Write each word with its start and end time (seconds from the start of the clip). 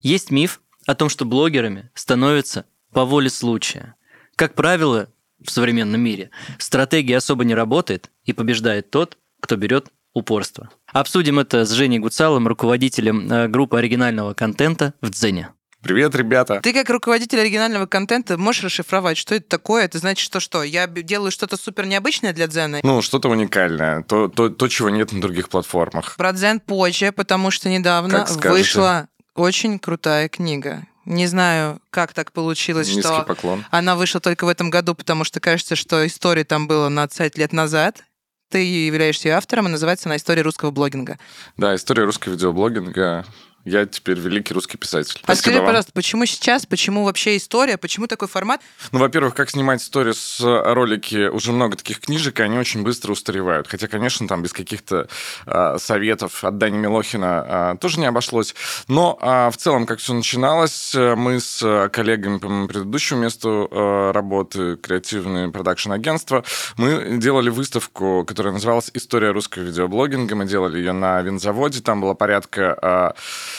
Есть 0.00 0.30
миф 0.30 0.60
о 0.86 0.94
том, 0.94 1.10
что 1.10 1.26
блогерами 1.26 1.90
становятся 1.94 2.64
по 2.92 3.04
воле 3.04 3.28
случая. 3.28 3.96
Как 4.34 4.54
правило, 4.54 5.08
в 5.44 5.50
современном 5.50 6.00
мире 6.00 6.30
стратегия 6.58 7.18
особо 7.18 7.44
не 7.44 7.54
работает 7.54 8.10
и 8.24 8.32
побеждает 8.32 8.90
тот, 8.90 9.18
кто 9.40 9.56
берет 9.56 9.88
упорство. 10.14 10.70
Обсудим 10.86 11.38
это 11.38 11.66
с 11.66 11.70
Женей 11.70 11.98
Гуцалом, 11.98 12.48
руководителем 12.48 13.30
э, 13.30 13.48
группы 13.48 13.78
оригинального 13.78 14.32
контента 14.32 14.94
в 15.02 15.10
Дзене. 15.10 15.50
Привет, 15.82 16.14
ребята. 16.14 16.60
Ты 16.62 16.74
как 16.74 16.90
руководитель 16.90 17.40
оригинального 17.40 17.86
контента 17.86 18.36
можешь 18.36 18.64
расшифровать, 18.64 19.16
что 19.16 19.34
это 19.34 19.48
такое? 19.48 19.84
Это 19.84 19.98
значит, 19.98 20.24
что 20.24 20.38
что? 20.38 20.62
Я 20.62 20.86
делаю 20.86 21.30
что-то 21.30 21.56
супер 21.56 21.86
необычное 21.86 22.34
для 22.34 22.48
Дзена? 22.48 22.80
Ну, 22.82 23.00
что-то 23.00 23.30
уникальное, 23.30 24.02
то, 24.02 24.28
то, 24.28 24.50
то, 24.50 24.68
чего 24.68 24.90
нет 24.90 25.12
на 25.12 25.22
других 25.22 25.48
платформах. 25.48 26.16
Про 26.16 26.32
Дзен 26.32 26.60
позже, 26.60 27.12
потому 27.12 27.50
что 27.50 27.70
недавно 27.70 28.26
вышла 28.42 29.08
очень 29.34 29.78
крутая 29.78 30.28
книга. 30.28 30.86
Не 31.04 31.26
знаю, 31.26 31.80
как 31.90 32.12
так 32.12 32.32
получилось, 32.32 32.88
Низкий 32.88 33.02
что 33.02 33.22
поклон. 33.22 33.64
она 33.70 33.96
вышла 33.96 34.20
только 34.20 34.44
в 34.44 34.48
этом 34.48 34.70
году, 34.70 34.94
потому 34.94 35.24
что 35.24 35.40
кажется, 35.40 35.74
что 35.74 36.06
история 36.06 36.44
там 36.44 36.68
была 36.68 36.88
на 36.90 37.06
20 37.06 37.38
лет 37.38 37.52
назад. 37.52 38.04
Ты 38.50 38.64
являешься 38.64 39.28
ее 39.28 39.34
автором, 39.36 39.66
и 39.68 39.70
называется 39.70 40.08
она 40.08 40.16
«История 40.16 40.42
русского 40.42 40.72
блогинга». 40.72 41.18
Да, 41.56 41.74
история 41.74 42.04
русского 42.04 42.32
видеоблогинга 42.32 43.24
я 43.64 43.84
теперь 43.84 44.18
великий 44.18 44.54
русский 44.54 44.78
писатель. 44.78 45.20
А 45.26 45.34
скажи, 45.34 45.60
пожалуйста, 45.60 45.92
почему 45.92 46.24
сейчас, 46.24 46.64
почему 46.64 47.04
вообще 47.04 47.36
история, 47.36 47.76
почему 47.76 48.06
такой 48.06 48.26
формат? 48.26 48.60
Ну, 48.90 48.98
во-первых, 48.98 49.34
как 49.34 49.50
снимать 49.50 49.82
историю 49.82 50.14
с 50.14 50.40
ролики, 50.40 51.28
уже 51.28 51.52
много 51.52 51.76
таких 51.76 52.00
книжек, 52.00 52.40
и 52.40 52.42
они 52.42 52.58
очень 52.58 52.82
быстро 52.82 53.12
устаревают. 53.12 53.68
Хотя, 53.68 53.86
конечно, 53.86 54.26
там 54.26 54.42
без 54.42 54.52
каких-то 54.52 55.08
э, 55.46 55.76
советов 55.78 56.42
от 56.42 56.56
Дани 56.58 56.78
Милохина 56.78 57.74
э, 57.74 57.78
тоже 57.80 58.00
не 58.00 58.06
обошлось. 58.06 58.54
Но 58.88 59.18
э, 59.20 59.50
в 59.50 59.56
целом, 59.56 59.86
как 59.86 59.98
все 59.98 60.14
начиналось, 60.14 60.94
мы 60.94 61.38
с 61.38 61.88
коллегами 61.92 62.38
по 62.38 62.48
моему 62.48 62.68
предыдущему 62.68 63.20
месту 63.20 63.68
э, 63.70 64.12
работы, 64.12 64.76
креативное 64.76 65.48
продакшн-агентство, 65.48 66.44
мы 66.76 67.18
делали 67.18 67.50
выставку, 67.50 68.24
которая 68.26 68.54
называлась 68.54 68.90
«История 68.94 69.32
русского 69.32 69.64
видеоблогинга». 69.64 70.34
Мы 70.34 70.46
делали 70.46 70.78
ее 70.78 70.92
на 70.92 71.20
винзаводе, 71.20 71.82
там 71.82 72.00
было 72.00 72.14
порядка... 72.14 72.78
Э, 72.80 73.49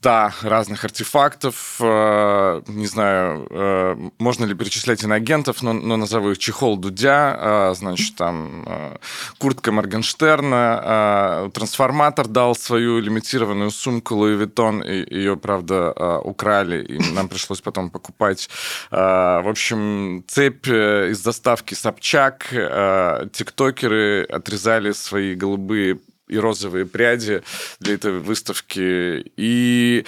100 0.00 0.32
разных 0.42 0.84
артефактов. 0.84 1.76
Э, 1.80 2.62
не 2.66 2.86
знаю, 2.86 3.46
э, 3.50 4.10
можно 4.18 4.46
ли 4.46 4.54
перечислять 4.54 5.04
инагентов, 5.04 5.62
но, 5.62 5.74
но 5.74 5.96
назову 5.96 6.30
их 6.30 6.38
чехол 6.38 6.78
Дудя, 6.78 7.36
э, 7.38 7.74
значит, 7.74 8.16
там 8.16 8.64
куртка 9.38 9.72
Моргенштерна, 9.72 11.50
трансформатор 11.52 12.26
дал 12.26 12.54
свою 12.54 12.98
лимитированную 13.00 13.70
сумку 13.70 14.14
Луи 14.14 14.36
Виттон, 14.36 14.82
и 14.82 15.14
ее, 15.14 15.36
правда, 15.36 16.20
украли, 16.24 16.82
и 16.82 17.12
нам 17.14 17.28
пришлось 17.28 17.60
потом 17.60 17.90
покупать. 17.90 18.48
В 18.90 19.48
общем, 19.48 20.24
цепь 20.26 20.68
из 20.68 21.20
доставки 21.20 21.74
Собчак, 21.74 22.46
тиктокеры 23.32 24.24
отрезали 24.24 24.92
свои 24.92 25.34
голубые 25.34 25.98
и 26.30 26.38
розовые 26.38 26.86
пряди 26.86 27.42
для 27.80 27.94
этой 27.94 28.18
выставки. 28.18 29.32
И 29.36 30.04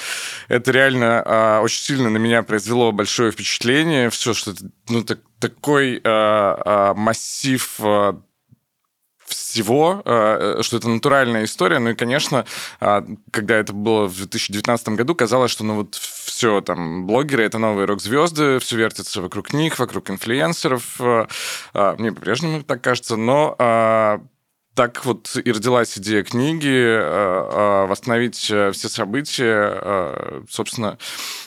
это 0.48 0.70
реально 0.70 1.22
а, 1.24 1.60
очень 1.60 1.82
сильно 1.82 2.10
на 2.10 2.18
меня 2.18 2.42
произвело 2.42 2.92
большое 2.92 3.32
впечатление. 3.32 4.10
Все, 4.10 4.34
что 4.34 4.54
ну, 4.88 5.02
так, 5.02 5.20
такой 5.38 6.00
а, 6.04 6.62
а, 6.64 6.94
массив 6.94 7.74
а, 7.80 8.20
всего, 9.52 10.02
а, 10.04 10.58
что 10.62 10.76
это 10.76 10.88
натуральная 10.88 11.44
история. 11.44 11.78
Ну 11.78 11.90
и, 11.90 11.94
конечно, 11.94 12.44
а, 12.80 13.04
когда 13.30 13.56
это 13.56 13.72
было 13.72 14.06
в 14.06 14.16
2019 14.16 14.88
году, 14.90 15.14
казалось, 15.14 15.50
что 15.50 15.64
ну 15.64 15.74
вот 15.76 15.94
все, 15.94 16.60
там, 16.60 17.06
блогеры— 17.06 17.44
это 17.44 17.58
новые 17.58 17.86
рок-звезды, 17.86 18.58
все 18.60 18.76
вертится 18.76 19.20
вокруг 19.20 19.52
них, 19.52 19.78
вокруг 19.78 20.10
инфлюенсеров. 20.10 21.00
А, 21.00 21.96
мне 21.98 22.12
по-прежнему 22.12 22.62
так 22.62 22.82
кажется, 22.82 23.16
но 23.16 23.56
так 24.74 25.04
вот 25.04 25.36
и 25.36 25.52
родилась 25.52 25.98
идея 25.98 26.22
книги, 26.22 26.68
э, 26.68 26.98
э, 26.98 27.86
восстановить 27.86 28.50
э, 28.50 28.72
все 28.72 28.88
события, 28.88 30.42
собственно, 30.48 30.98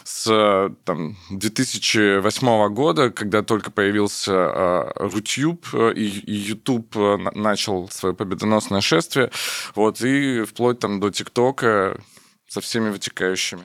с 0.04 0.70
там, 0.86 1.18
2008 1.32 2.74
года, 2.74 3.10
когда 3.10 3.42
только 3.42 3.72
появился 3.72 4.92
Рутюб 4.96 5.66
и 5.74 6.04
YouTube 6.04 6.96
начал 7.36 7.90
свое 7.90 8.16
победоносное 8.16 8.82
шествие, 8.82 9.32
вот, 9.74 10.02
и 10.02 10.44
вплоть 10.44 10.80
там 10.80 11.00
до 11.00 11.10
ТикТока 11.10 12.00
со 12.48 12.62
всеми 12.62 12.90
вытекающими 12.90 13.64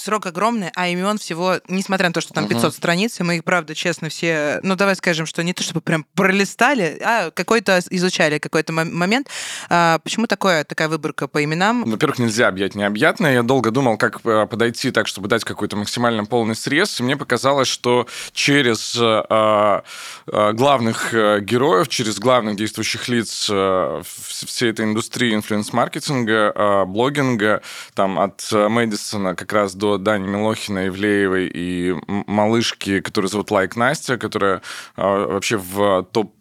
срок 0.00 0.26
огромный, 0.26 0.70
а 0.74 0.88
имен 0.88 1.18
всего, 1.18 1.56
несмотря 1.68 2.08
на 2.08 2.12
то, 2.12 2.20
что 2.20 2.34
там 2.34 2.48
500 2.48 2.64
uh-huh. 2.64 2.76
страниц, 2.76 3.20
и 3.20 3.22
мы 3.22 3.36
их, 3.36 3.44
правда, 3.44 3.74
честно, 3.74 4.08
все, 4.08 4.60
ну, 4.62 4.76
давай 4.76 4.96
скажем, 4.96 5.26
что 5.26 5.42
не 5.42 5.52
то, 5.52 5.62
чтобы 5.62 5.80
прям 5.80 6.04
пролистали, 6.14 6.98
а 7.02 7.30
какой-то 7.30 7.80
изучали 7.90 8.38
какой-то 8.38 8.72
момент. 8.72 9.28
А, 9.68 9.98
почему 9.98 10.26
такое, 10.26 10.64
такая 10.64 10.88
выборка 10.88 11.28
по 11.28 11.42
именам? 11.42 11.84
Во-первых, 11.84 12.18
нельзя 12.18 12.48
объять 12.48 12.74
необъятное. 12.74 13.34
Я 13.34 13.42
долго 13.42 13.70
думал, 13.70 13.96
как 13.96 14.20
э, 14.24 14.46
подойти 14.46 14.90
так, 14.90 15.06
чтобы 15.06 15.28
дать 15.28 15.44
какой-то 15.44 15.76
максимально 15.76 16.24
полный 16.24 16.54
срез, 16.54 17.00
и 17.00 17.02
мне 17.02 17.16
показалось, 17.16 17.68
что 17.68 18.06
через 18.32 18.96
э, 19.00 19.82
э, 20.26 20.52
главных 20.52 21.14
э, 21.14 21.40
героев, 21.40 21.88
через 21.88 22.18
главных 22.18 22.56
действующих 22.56 23.08
лиц 23.08 23.48
э, 23.50 24.02
всей 24.04 24.70
этой 24.70 24.84
индустрии 24.84 25.34
инфлюенс-маркетинга, 25.34 26.52
э, 26.54 26.84
блогинга, 26.84 27.62
там, 27.94 28.18
от 28.18 28.48
Мэдисона 28.52 29.34
как 29.34 29.52
раз 29.52 29.74
до 29.74 29.87
до 29.96 30.04
Дани 30.04 30.26
Милохина, 30.26 30.88
Ивлеевой 30.88 31.50
и 31.52 31.94
малышки, 32.06 33.00
которую 33.00 33.30
зовут 33.30 33.50
Like 33.50 33.76
Nastya, 33.76 34.18
которая 34.18 34.62
а, 34.96 35.26
вообще 35.26 35.56
в 35.56 36.06
топ 36.12 36.32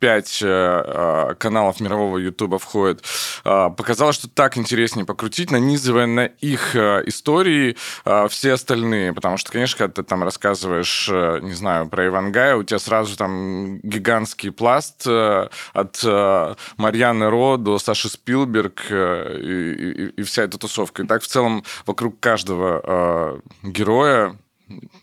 пять 0.00 0.40
э, 0.42 0.46
э, 0.48 1.34
каналов 1.38 1.78
мирового 1.78 2.18
Ютуба 2.18 2.58
входит, 2.58 3.04
э, 3.44 3.70
показалось, 3.76 4.16
что 4.16 4.28
так 4.28 4.56
интереснее 4.56 5.04
покрутить, 5.04 5.50
нанизывая 5.50 6.06
на 6.06 6.24
их 6.24 6.74
истории 6.74 7.76
все 8.28 8.54
остальные. 8.54 9.12
Потому 9.12 9.36
что, 9.36 9.52
конечно, 9.52 9.78
когда 9.78 9.92
ты 9.92 10.02
там 10.02 10.24
рассказываешь, 10.24 11.08
не 11.42 11.52
знаю, 11.52 11.88
про 11.88 12.06
Ивангая, 12.06 12.56
у 12.56 12.62
тебя 12.64 12.78
сразу 12.78 13.16
там 13.16 13.78
гигантский 13.80 14.50
пласт 14.50 15.06
от 15.06 16.04
Марьяны 16.76 17.28
Ро 17.28 17.58
до 17.58 17.78
Саши 17.78 18.08
Спилберг 18.08 18.90
и, 18.90 18.94
и, 18.94 20.06
и 20.16 20.22
вся 20.22 20.44
эта 20.44 20.56
тусовка. 20.58 21.02
И 21.02 21.06
так 21.06 21.22
в 21.22 21.26
целом 21.26 21.62
вокруг 21.84 22.18
каждого 22.20 23.42
героя 23.62 24.36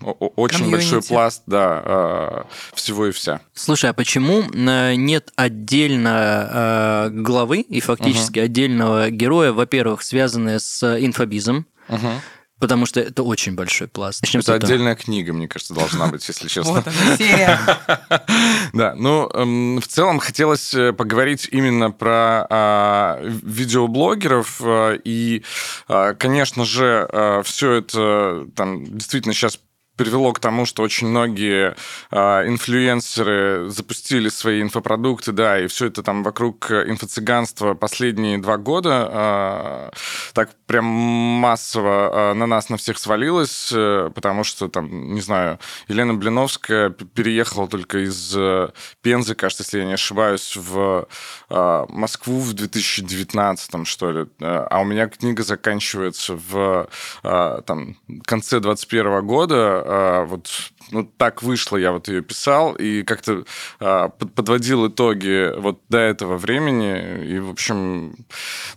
очень 0.02 0.60
Комьюнити. 0.60 0.72
большой 0.72 1.02
пласт, 1.02 1.44
да, 1.46 1.82
а, 1.86 2.48
всего 2.74 3.08
и 3.08 3.12
вся. 3.12 3.42
Слушай, 3.54 3.90
а 3.90 3.94
почему 3.94 4.44
э, 4.44 4.96
нет 4.96 5.32
отдельно 5.36 7.10
э, 7.10 7.10
главы 7.12 7.62
и 7.62 7.80
фактически 7.80 8.40
uh-huh. 8.40 8.44
отдельного 8.44 9.10
героя, 9.10 9.52
во-первых, 9.52 10.02
связанные 10.04 10.60
с 10.60 10.84
инфобизом, 11.00 11.66
uh-huh. 11.90 12.20
Потому 12.60 12.86
что 12.86 13.00
это 13.00 13.24
очень 13.24 13.54
большой 13.54 13.88
пласт. 13.88 14.22
Начнем 14.24 14.40
это 14.40 14.56
отдельная 14.56 14.96
книга, 14.96 15.34
мне 15.34 15.48
кажется, 15.48 15.74
должна 15.74 16.08
быть, 16.08 16.28
если 16.28 16.48
честно. 16.48 16.74
Вот 16.74 16.88
она, 16.88 17.18
серия. 17.18 17.60
Да, 18.74 18.96
ну, 18.96 19.30
эм, 19.34 19.80
в 19.80 19.88
целом 19.88 20.20
хотелось 20.20 20.74
э, 20.74 20.92
поговорить 20.94 21.48
именно 21.52 21.92
про 21.92 22.46
а, 22.50 23.20
видеоблогеров. 23.22 24.62
И, 25.04 25.44
а, 25.88 26.14
конечно 26.14 26.66
же, 26.66 27.08
все 27.44 27.74
это 27.74 28.48
там 28.56 28.98
действительно 28.98 29.34
сейчас 29.34 29.60
привело 29.98 30.32
к 30.34 30.40
тому, 30.40 30.66
что 30.66 30.84
очень 30.84 31.08
многие 31.08 31.76
э, 32.12 32.48
инфлюенсеры 32.48 33.70
запустили 33.70 34.30
свои 34.30 34.62
инфопродукты, 34.62 35.32
да, 35.32 35.60
и 35.60 35.68
все 35.68 35.88
это 35.88 36.04
там 36.04 36.24
вокруг 36.24 36.72
инфо-цыганства 36.72 37.74
последние 37.74 38.38
два 38.38 38.58
года 38.58 39.92
э, 39.92 39.98
так 40.34 40.52
прям 40.68 40.86
массово 40.86 42.32
э, 42.32 42.34
на 42.34 42.46
нас 42.46 42.70
на 42.70 42.78
всех 42.78 42.98
свалилось, 42.98 43.72
э, 43.74 44.12
потому 44.14 44.44
что 44.44 44.68
там, 44.68 45.14
не 45.14 45.22
знаю, 45.22 45.60
Елена 45.88 46.14
Блиновская 46.14 46.90
переехала 46.90 47.68
только 47.68 48.06
из 48.06 48.36
э, 48.38 48.70
Пензы, 49.02 49.36
кажется, 49.36 49.64
если 49.64 49.80
я 49.80 49.86
не 49.86 49.94
ошибаюсь, 49.94 50.56
в 50.56 51.08
э, 51.50 51.86
Москву 51.90 52.40
в 52.40 52.54
2019, 52.54 53.88
что 53.88 54.12
ли, 54.12 54.28
а 54.40 54.80
у 54.82 54.86
меня 54.86 55.08
книга 55.08 55.44
заканчивается 55.44 56.40
в 56.50 56.88
э, 57.24 57.62
там, 57.66 57.98
конце 58.26 58.60
2021 58.60 59.26
года, 59.26 59.84
а, 59.88 60.26
вот 60.26 60.50
ну, 60.92 61.04
так 61.18 61.44
вышло, 61.44 61.78
я 61.78 61.92
вот 61.92 62.08
ее 62.08 62.22
писал, 62.22 62.74
и 62.74 63.04
как-то 63.04 63.46
а, 63.80 64.10
подводил 64.10 64.88
итоги 64.88 65.52
вот 65.58 65.82
до 65.90 65.98
этого 65.98 66.38
времени, 66.38 67.26
и, 67.26 67.40
в 67.40 67.50
общем, 67.50 68.16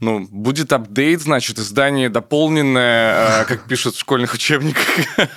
ну, 0.00 0.26
будет 0.30 0.72
апдейт, 0.72 1.20
значит, 1.20 1.58
издание 1.58 2.08
дополненное, 2.08 3.40
а, 3.40 3.44
как 3.44 3.66
пишут 3.66 3.96
в 3.96 4.00
школьных 4.00 4.34
учебниках. 4.34 4.86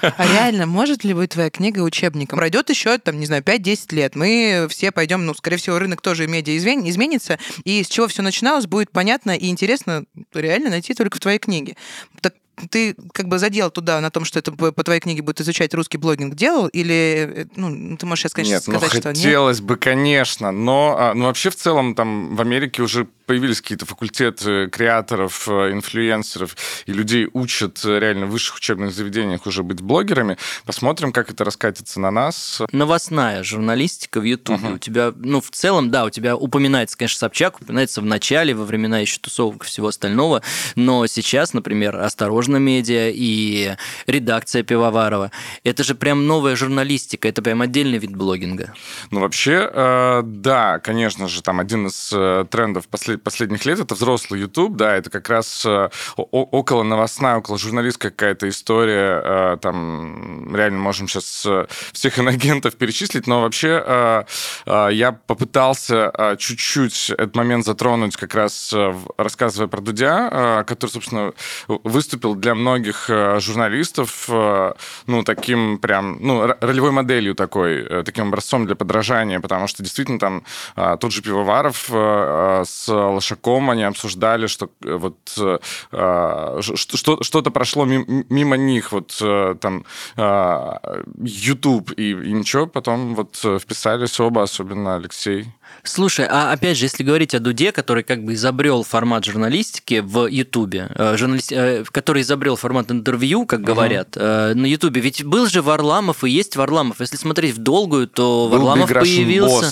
А 0.02 0.26
реально, 0.34 0.66
может 0.66 1.04
ли 1.04 1.14
быть 1.14 1.32
твоя 1.32 1.50
книга 1.50 1.80
учебником? 1.80 2.38
Пройдет 2.38 2.70
еще, 2.70 2.98
там, 2.98 3.20
не 3.20 3.26
знаю, 3.26 3.44
5-10 3.44 3.96
лет, 3.96 4.16
мы 4.16 4.68
все 4.70 4.92
пойдем, 4.92 5.26
ну, 5.26 5.34
скорее 5.34 5.58
всего, 5.58 5.80
рынок 5.80 6.02
тоже 6.02 6.28
медиа 6.28 6.58
изменится, 6.58 7.40
и 7.64 7.84
с 7.84 7.88
чего 7.88 8.08
все 8.08 8.22
начиналось, 8.22 8.68
будет 8.68 8.92
понятно 8.92 9.36
и 9.36 9.50
интересно 9.50 10.06
реально 10.34 10.70
найти 10.70 10.94
только 10.94 11.18
в 11.18 11.20
твоей 11.20 11.40
книге. 11.40 11.76
Так 12.22 12.34
ты 12.70 12.96
как 13.14 13.28
бы 13.28 13.40
задел 13.40 13.72
туда 13.72 14.00
на 14.02 14.10
том, 14.12 14.26
что 14.26 14.40
это 14.40 14.52
по 14.52 14.84
твоей 14.84 15.00
книге 15.00 15.22
будет 15.22 15.42
изучать 15.42 15.74
русский 15.74 15.98
блогинг, 15.98 16.36
делал? 16.36 16.68
Или, 16.68 17.48
ну, 17.56 17.98
ты 17.98 18.06
можешь 18.06 18.24
сейчас, 18.24 18.34
конечно, 18.34 18.54
нет, 18.54 18.64
сказать, 18.64 18.94
ну, 18.94 19.00
что 19.00 19.10
нет? 19.10 19.18
хотелось 19.18 19.62
бы, 19.62 19.76
конечно, 19.76 20.52
но 20.52 20.96
а, 20.98 21.14
ну, 21.14 21.26
вообще 21.26 21.50
в 21.50 21.56
целом 21.56 21.96
там 21.96 22.36
в 22.36 22.42
Америке 22.42 22.82
уже 22.82 23.08
появились 23.26 23.62
какие-то 23.62 23.86
факультеты 23.86 24.68
креаторов, 24.70 25.48
э, 25.48 25.72
инфлюенсеров, 25.72 26.56
и 26.86 26.94
людей 26.94 27.30
учат 27.34 27.84
э, 27.86 28.00
реально 28.00 28.26
в 28.26 28.32
высших 28.32 28.58
учебных 28.58 28.94
заведениях 28.94 29.46
уже 29.46 29.64
быть 29.64 29.82
блогерами. 29.82 30.38
Посмотрим, 30.66 31.12
как 31.12 31.30
это 31.30 31.44
раскатится 31.44 32.00
на 32.00 32.12
нас. 32.12 32.62
Новостная 32.72 33.44
журналистика 33.44 34.20
в 34.20 34.24
Ютубе. 34.24 34.58
Мгм. 34.58 34.74
У 34.76 34.78
тебя, 34.78 35.14
ну, 35.16 35.42
в 35.42 35.50
целом, 35.52 35.92
да, 35.92 36.06
у 36.06 36.10
тебя 36.10 36.36
упоминается, 36.36 36.98
конечно, 36.98 37.20
Собчак, 37.20 37.62
упоминается 37.62 38.02
в 38.02 38.06
начале, 38.06 38.54
во 38.54 38.66
времена 38.66 39.00
еще 39.00 39.20
тусовок 39.20 39.64
и 39.64 39.68
всего 39.68 39.88
остального, 39.88 40.42
но 40.76 41.06
сейчас, 41.08 41.54
например, 41.54 41.98
«Осторожно, 41.98 42.58
медиа» 42.58 43.10
и 43.14 43.76
редакция 44.08 44.64
Пивоварова. 44.64 45.32
Это 45.64 45.84
же 45.84 45.96
прям 45.96 46.28
новая 46.28 46.56
журналистика, 46.56 47.28
это 47.28 47.42
прям 47.42 47.62
отдельный 47.62 47.98
вид 47.98 48.16
блогинга. 48.16 48.74
Ну, 49.12 49.22
вообще, 49.22 49.70
э, 49.72 50.22
да, 50.24 50.80
конечно 50.80 51.28
же, 51.28 51.42
там 51.42 51.60
один 51.60 51.88
из 51.88 52.08
трендов 52.50 52.88
послед- 52.90 53.13
последних 53.18 53.66
лет 53.66 53.80
это 53.80 53.96
взрослый 53.96 54.42
YouTube, 54.42 54.76
да, 54.76 54.96
это 54.96 55.10
как 55.10 55.30
раз 55.30 55.66
э, 55.66 55.90
около 56.16 56.84
новостная, 56.84 57.38
около 57.38 57.58
журналистская 57.58 58.12
какая-то 58.12 58.48
история, 58.50 59.22
э, 59.24 59.58
там 59.62 60.56
реально 60.56 60.80
можем 60.80 61.08
сейчас 61.08 61.48
всех 61.92 62.20
иногентов 62.20 62.76
перечислить, 62.76 63.28
но 63.28 63.42
вообще 63.42 63.84
э, 63.86 64.24
э, 64.66 64.90
я 64.94 65.12
попытался 65.12 66.12
э, 66.14 66.36
чуть-чуть 66.38 67.12
этот 67.12 67.36
момент 67.36 67.66
затронуть 67.66 68.16
как 68.16 68.36
раз 68.36 68.72
э, 68.74 68.94
рассказывая 69.18 69.68
про 69.68 69.82
Дудя, 69.82 70.30
э, 70.32 70.64
который, 70.66 70.92
собственно, 70.92 71.34
выступил 71.68 72.36
для 72.36 72.56
многих 72.56 73.10
э, 73.10 73.40
журналистов, 73.40 74.26
э, 74.30 74.74
ну, 75.08 75.24
таким 75.24 75.78
прям, 75.80 76.18
ну, 76.22 76.48
ролевой 76.62 76.92
моделью 76.92 77.36
такой, 77.36 77.84
э, 77.84 78.04
таким 78.04 78.28
образцом 78.28 78.66
для 78.66 78.76
подражания, 78.76 79.40
потому 79.40 79.68
что 79.68 79.84
действительно 79.84 80.20
там 80.20 80.44
тот 80.76 81.12
же 81.12 81.22
Пивоваров 81.22 81.90
э, 81.90 81.94
э, 81.94 82.64
с 82.66 82.88
Лошаком 83.10 83.70
они 83.70 83.84
обсуждали, 83.84 84.48
что 84.48 84.70
э, 84.84 84.96
вот 84.96 85.18
э, 85.38 85.60
а, 85.92 86.60
что-то 86.62 87.52
прошло 87.52 87.86
мим- 87.86 88.26
мимо 88.30 88.58
них, 88.58 88.92
вот 88.92 89.18
э, 89.22 89.56
там 89.60 89.86
а, 90.18 90.80
YouTube, 91.22 91.92
и, 91.98 92.12
и 92.12 92.34
ничего, 92.34 92.68
потом 92.68 93.16
вот 93.16 93.36
вписались 93.36 94.20
оба, 94.20 94.44
особенно 94.44 94.96
Алексей. 94.96 95.48
Слушай, 95.82 96.28
а 96.30 96.52
опять 96.52 96.78
же, 96.78 96.86
если 96.86 97.04
говорить 97.04 97.34
о 97.34 97.40
Дуде, 97.40 97.72
который 97.72 98.04
как 98.04 98.24
бы 98.24 98.34
изобрел 98.36 98.84
формат 98.84 99.26
журналистики 99.26 100.00
в 100.04 100.28
Ютубе, 100.28 100.90
э, 100.96 101.16
журналист- 101.18 101.52
э, 101.52 101.84
который 101.92 102.22
изобрел 102.22 102.56
формат 102.56 102.92
интервью, 102.92 103.46
как 103.46 103.62
говорят, 103.62 104.10
э, 104.16 104.54
на 104.54 104.66
Ютубе, 104.66 105.02
ведь 105.02 105.24
был 105.26 105.48
же 105.48 105.62
Варламов 105.62 106.24
и 106.24 106.30
есть 106.30 106.56
Варламов. 106.56 107.00
Если 107.02 107.18
смотреть 107.18 107.56
в 107.56 107.58
долгую, 107.58 108.08
то 108.08 108.48
Был 108.50 108.60
Варламов 108.60 108.90
Big 108.92 109.00
появился. 109.00 109.66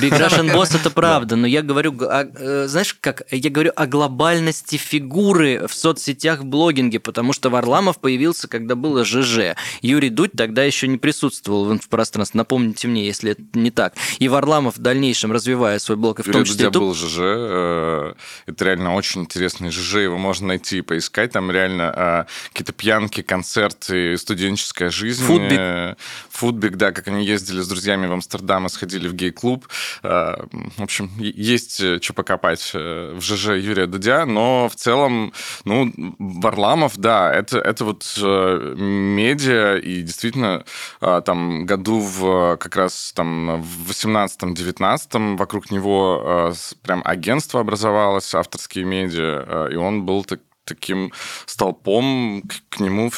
Big 0.00 0.10
Russian 0.18 0.52
Boss 0.54 0.74
это 0.74 0.90
правда, 0.90 1.36
но 1.36 1.46
я 1.46 1.62
говорю, 1.62 1.94
о- 2.02 2.24
э, 2.34 2.66
знаешь, 2.68 2.94
как 3.00 3.24
я 3.30 3.50
говорю 3.50 3.72
о 3.76 3.86
глобальности 3.86 4.76
фигуры 4.76 5.66
в 5.68 5.74
соцсетях 5.74 6.40
в 6.40 6.44
блогинге, 6.44 6.98
потому 7.00 7.32
что 7.32 7.50
Варламов 7.50 7.98
появился, 7.98 8.48
когда 8.48 8.74
было 8.74 9.04
ЖЖ. 9.04 9.54
Юрий 9.82 10.10
Дудь 10.10 10.32
тогда 10.36 10.62
еще 10.64 10.88
не 10.88 10.96
присутствовал 10.98 11.66
в 11.66 11.72
инфопространстве. 11.72 12.38
Напомните 12.38 12.88
мне, 12.88 13.04
если 13.06 13.32
это 13.32 13.42
не 13.54 13.70
так. 13.70 13.94
И 14.18 14.28
Варламов 14.28 14.76
в 14.76 14.80
дальнейшем, 14.80 15.32
развивая 15.48 15.78
свой 15.78 15.96
блог, 15.96 16.20
и 16.20 16.22
в 16.22 16.30
том 16.30 16.44
числе 16.44 16.66
Дудя 16.66 16.66
YouTube, 16.66 16.82
был 16.82 16.94
ЖЖ. 16.94 17.18
э, 17.20 18.12
Это 18.46 18.64
реально 18.64 18.94
очень 18.94 19.22
интересный 19.22 19.70
ЖЖ. 19.70 19.94
Его 19.96 20.18
можно 20.18 20.48
найти 20.48 20.78
и 20.78 20.82
поискать. 20.82 21.32
Там 21.32 21.50
реально 21.50 21.92
э, 21.96 22.24
какие-то 22.52 22.72
пьянки, 22.72 23.22
концерты, 23.22 24.16
студенческая 24.16 24.90
жизнь. 24.90 25.24
Футбик. 25.24 25.58
Э, 25.58 25.94
Футбик, 26.30 26.76
да, 26.76 26.92
как 26.92 27.08
они 27.08 27.24
ездили 27.24 27.60
с 27.60 27.68
друзьями 27.68 28.06
в 28.06 28.12
Амстердам 28.12 28.66
и 28.66 28.68
сходили 28.68 29.08
в 29.08 29.14
гей-клуб. 29.14 29.66
В 30.02 30.48
общем, 30.78 31.10
есть 31.18 32.02
что 32.02 32.12
покопать 32.12 32.70
в 32.74 33.20
ЖЖ 33.20 33.48
Юрия 33.48 33.86
Дудя, 33.86 34.26
но 34.26 34.68
в 34.68 34.76
целом, 34.76 35.32
ну, 35.64 35.92
Варламов, 36.18 36.96
да, 36.96 37.32
это, 37.32 37.58
это 37.58 37.84
вот 37.84 38.14
медиа, 38.18 39.76
и 39.76 40.02
действительно 40.02 40.64
там 41.00 41.66
году 41.66 42.00
в 42.00 42.56
как 42.56 42.76
раз 42.76 43.12
там 43.14 43.62
в 43.62 43.90
18-19 43.90 45.27
вокруг 45.36 45.70
него 45.70 46.50
с- 46.54 46.74
прям 46.74 47.02
агентство 47.04 47.60
образовалось, 47.60 48.34
авторские 48.34 48.84
медиа, 48.84 49.44
э, 49.68 49.72
и 49.72 49.76
он 49.76 50.04
был 50.06 50.24
так- 50.24 50.40
таким 50.64 51.12
столпом, 51.46 52.42
к, 52.42 52.76
к 52.76 52.80
нему 52.80 53.10
в- 53.10 53.14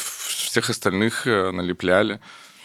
всех 0.47 0.69
остальных 0.69 1.27
э, 1.27 1.51
налепляли. 1.51 2.19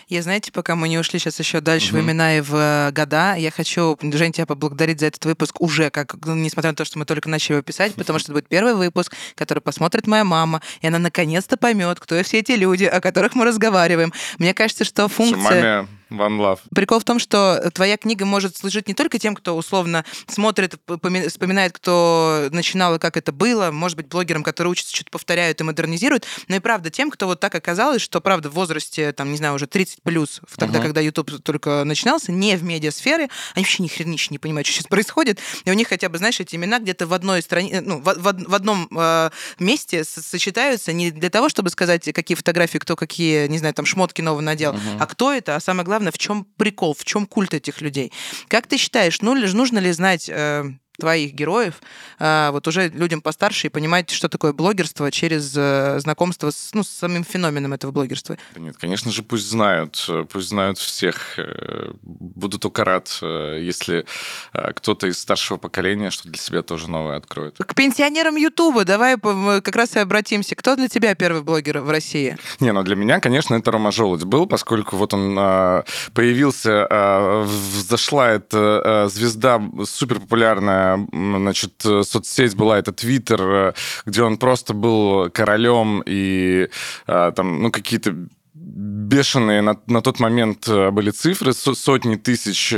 Я, 0.08 0.22
знаете, 0.22 0.52
пока 0.52 0.76
мы 0.76 0.88
не 0.88 0.98
ушли 0.98 1.18
сейчас 1.18 1.40
еще 1.40 1.60
дальше 1.60 1.88
в 1.90 1.96
Мгм. 1.96 2.02
имена 2.06 2.36
и 2.36 2.40
в 2.40 2.54
э, 2.54 2.92
года, 2.92 3.34
я 3.34 3.50
хочу, 3.50 3.98
Жень, 4.00 4.30
тебя 4.30 4.46
поблагодарить 4.46 5.00
за 5.00 5.06
этот 5.06 5.24
выпуск 5.24 5.60
уже, 5.60 5.90
как, 5.90 6.14
ну, 6.24 6.36
несмотря 6.36 6.70
на 6.70 6.76
то, 6.76 6.84
что 6.84 7.00
мы 7.00 7.04
только 7.06 7.28
начали 7.28 7.54
его 7.54 7.62
писать, 7.62 7.94
потому 7.96 8.20
что 8.20 8.26
это 8.30 8.34
будет 8.34 8.48
первый 8.48 8.74
выпуск, 8.74 9.12
который 9.34 9.58
посмотрит 9.58 10.06
моя 10.06 10.22
мама, 10.22 10.62
и 10.80 10.86
она 10.86 11.00
наконец-то 11.00 11.56
поймет, 11.56 11.98
кто 11.98 12.22
все 12.22 12.38
эти 12.38 12.52
люди, 12.52 12.84
о 12.84 13.00
которых 13.00 13.34
мы 13.34 13.44
разговариваем. 13.44 14.12
Мне 14.38 14.54
кажется, 14.54 14.84
что 14.84 15.08
функция... 15.08 15.40
Маме 15.82 15.88
One 16.10 16.38
Love. 16.38 16.60
Прикол 16.74 17.00
в 17.00 17.04
том, 17.04 17.18
что 17.18 17.70
твоя 17.74 17.96
книга 17.96 18.24
может 18.24 18.56
служить 18.56 18.86
не 18.86 18.94
только 18.94 19.18
тем, 19.18 19.34
кто 19.34 19.56
условно 19.56 20.04
смотрит, 20.28 20.74
поми- 20.86 21.28
вспоминает, 21.28 21.72
кто 21.72 22.48
начинал 22.52 22.94
и 22.94 22.98
как 22.98 23.16
это 23.16 23.32
было, 23.32 23.70
может 23.72 23.96
быть, 23.96 24.06
блогерам, 24.06 24.42
которые 24.44 24.70
учатся, 24.70 24.94
что-то 24.94 25.10
повторяют 25.10 25.60
и 25.60 25.64
модернизируют, 25.64 26.24
но 26.48 26.56
и 26.56 26.60
правда 26.60 26.90
тем, 26.90 27.10
кто 27.10 27.26
вот 27.26 27.40
так 27.40 27.54
оказалось, 27.54 28.02
что, 28.02 28.20
правда, 28.20 28.50
в 28.50 28.52
возрасте, 28.54 29.12
там, 29.12 29.30
не 29.32 29.36
знаю, 29.36 29.54
уже 29.54 29.66
30 29.66 30.02
плюс, 30.02 30.40
тогда, 30.56 30.78
Мгм. 30.78 30.86
когда 30.86 31.00
YouTube 31.00 31.42
только 31.42 31.82
начинался, 31.84 32.30
не 32.30 32.56
в 32.56 32.62
медиасфере, 32.62 33.28
они 33.54 33.64
вообще 33.64 33.82
ни 33.82 33.88
хренища 33.88 34.28
не 34.32 34.38
понимают, 34.38 34.66
что 34.66 34.76
сейчас 34.76 34.86
происходит, 34.86 35.40
и 35.64 35.70
у 35.70 35.74
них 35.74 35.88
хотя 35.88 36.08
бы, 36.08 36.18
знаешь, 36.18 36.38
эти 36.38 36.54
имена 36.56 36.78
где-то 36.78 37.06
в 37.06 37.12
одной 37.14 37.42
стране, 37.42 37.80
ну, 37.80 37.98
в, 38.00 38.04
в 38.04 38.36
в 38.46 38.54
одном 38.54 38.88
э, 38.96 39.30
месте 39.58 40.04
сочетаются 40.04 40.92
не 40.92 41.10
для 41.10 41.30
того, 41.30 41.48
чтобы 41.48 41.70
сказать, 41.70 42.04
какие 42.12 42.36
фотографии, 42.36 42.78
кто 42.78 42.94
какие, 42.96 43.46
не 43.48 43.58
знаю, 43.58 43.74
там, 43.74 43.86
шмотки 43.86 44.20
новые 44.20 44.44
надел, 44.44 44.72
Мгм. 44.74 44.98
а 45.00 45.06
кто 45.06 45.32
это, 45.32 45.56
а 45.56 45.60
самое 45.60 45.84
главное, 45.84 45.95
в 46.10 46.18
чем 46.18 46.44
прикол, 46.56 46.94
в 46.94 47.04
чем 47.04 47.26
культ 47.26 47.54
этих 47.54 47.80
людей. 47.80 48.12
Как 48.48 48.66
ты 48.66 48.76
считаешь, 48.76 49.20
ну, 49.22 49.34
ли- 49.34 49.52
нужно 49.52 49.78
ли 49.78 49.92
знать 49.92 50.28
э, 50.28 50.64
твоих 50.98 51.32
героев, 51.32 51.74
э, 52.18 52.50
вот 52.50 52.66
уже 52.68 52.88
людям 52.88 53.20
постарше, 53.20 53.66
и 53.66 53.70
понимать, 53.70 54.10
что 54.10 54.28
такое 54.28 54.52
блогерство 54.52 55.10
через 55.10 55.52
э, 55.56 55.98
знакомство 56.00 56.50
с, 56.50 56.70
ну, 56.72 56.82
с 56.82 56.88
самим 56.88 57.24
феноменом 57.24 57.72
этого 57.72 57.90
блогерства? 57.92 58.36
Да 58.54 58.60
Нет, 58.60 58.76
конечно 58.76 59.10
же, 59.12 59.22
пусть 59.22 59.48
знают, 59.48 60.08
пусть 60.32 60.48
знают 60.48 60.78
всех. 60.78 61.38
э, 61.38 61.92
Буду 62.02 62.58
только 62.58 62.84
рад, 62.84 63.18
э, 63.22 63.60
если 63.62 64.04
кто-то 64.52 65.06
из 65.06 65.18
старшего 65.18 65.56
поколения 65.58 66.10
что 66.10 66.28
для 66.28 66.38
себя 66.38 66.62
тоже 66.62 66.88
новое 66.88 67.16
откроет. 67.16 67.56
К 67.58 67.74
пенсионерам 67.74 68.36
Ютуба 68.36 68.84
давай 68.84 69.16
как 69.18 69.76
раз 69.76 69.96
и 69.96 69.98
обратимся. 69.98 70.54
Кто 70.54 70.76
для 70.76 70.88
тебя 70.88 71.14
первый 71.14 71.42
блогер 71.42 71.80
в 71.80 71.90
России? 71.90 72.36
Не, 72.60 72.72
ну 72.72 72.82
для 72.82 72.96
меня, 72.96 73.20
конечно, 73.20 73.54
это 73.54 73.70
Рома 73.70 73.92
Желудь 73.92 74.24
был, 74.24 74.46
поскольку 74.46 74.96
вот 74.96 75.14
он 75.14 75.36
э, 75.38 75.82
появился, 76.14 76.86
э, 76.88 77.42
взошла 77.42 78.30
эта 78.30 79.08
звезда 79.08 79.60
супер 79.84 80.20
популярная, 80.20 80.85
значит, 81.12 81.84
э, 81.84 82.02
соцсеть 82.02 82.54
была, 82.56 82.78
это 82.78 82.92
Твиттер, 82.92 83.40
э, 83.42 83.72
где 84.06 84.22
он 84.22 84.38
просто 84.38 84.74
был 84.74 85.30
королем 85.30 86.02
и 86.06 86.68
э, 87.06 87.32
там, 87.34 87.62
ну, 87.62 87.70
какие-то 87.70 88.14
бешеные 88.54 89.62
на, 89.62 89.76
на 89.86 90.00
тот 90.00 90.18
момент 90.20 90.68
были 90.68 91.10
цифры, 91.10 91.52
со- 91.52 91.74
сотни 91.74 92.16
тысяч, 92.16 92.70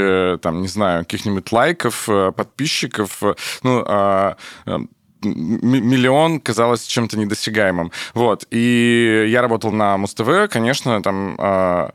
там, 0.43 0.61
не 0.61 0.69
знаю, 0.69 1.05
каких-нибудь 1.05 1.51
лайков, 1.53 2.09
подписчиков, 2.37 3.23
ну, 3.63 3.85
а, 3.87 4.37
миллион 5.23 6.41
казалось 6.41 6.87
чем-то 6.87 7.19
недосягаемым. 7.19 7.93
Вот. 8.15 8.47
И 8.51 9.27
я 9.29 9.43
работал 9.43 9.73
на 9.73 9.97
Муз-ТВ, 9.97 10.51
конечно, 10.51 11.03
там 11.03 11.37
э, 11.39 11.91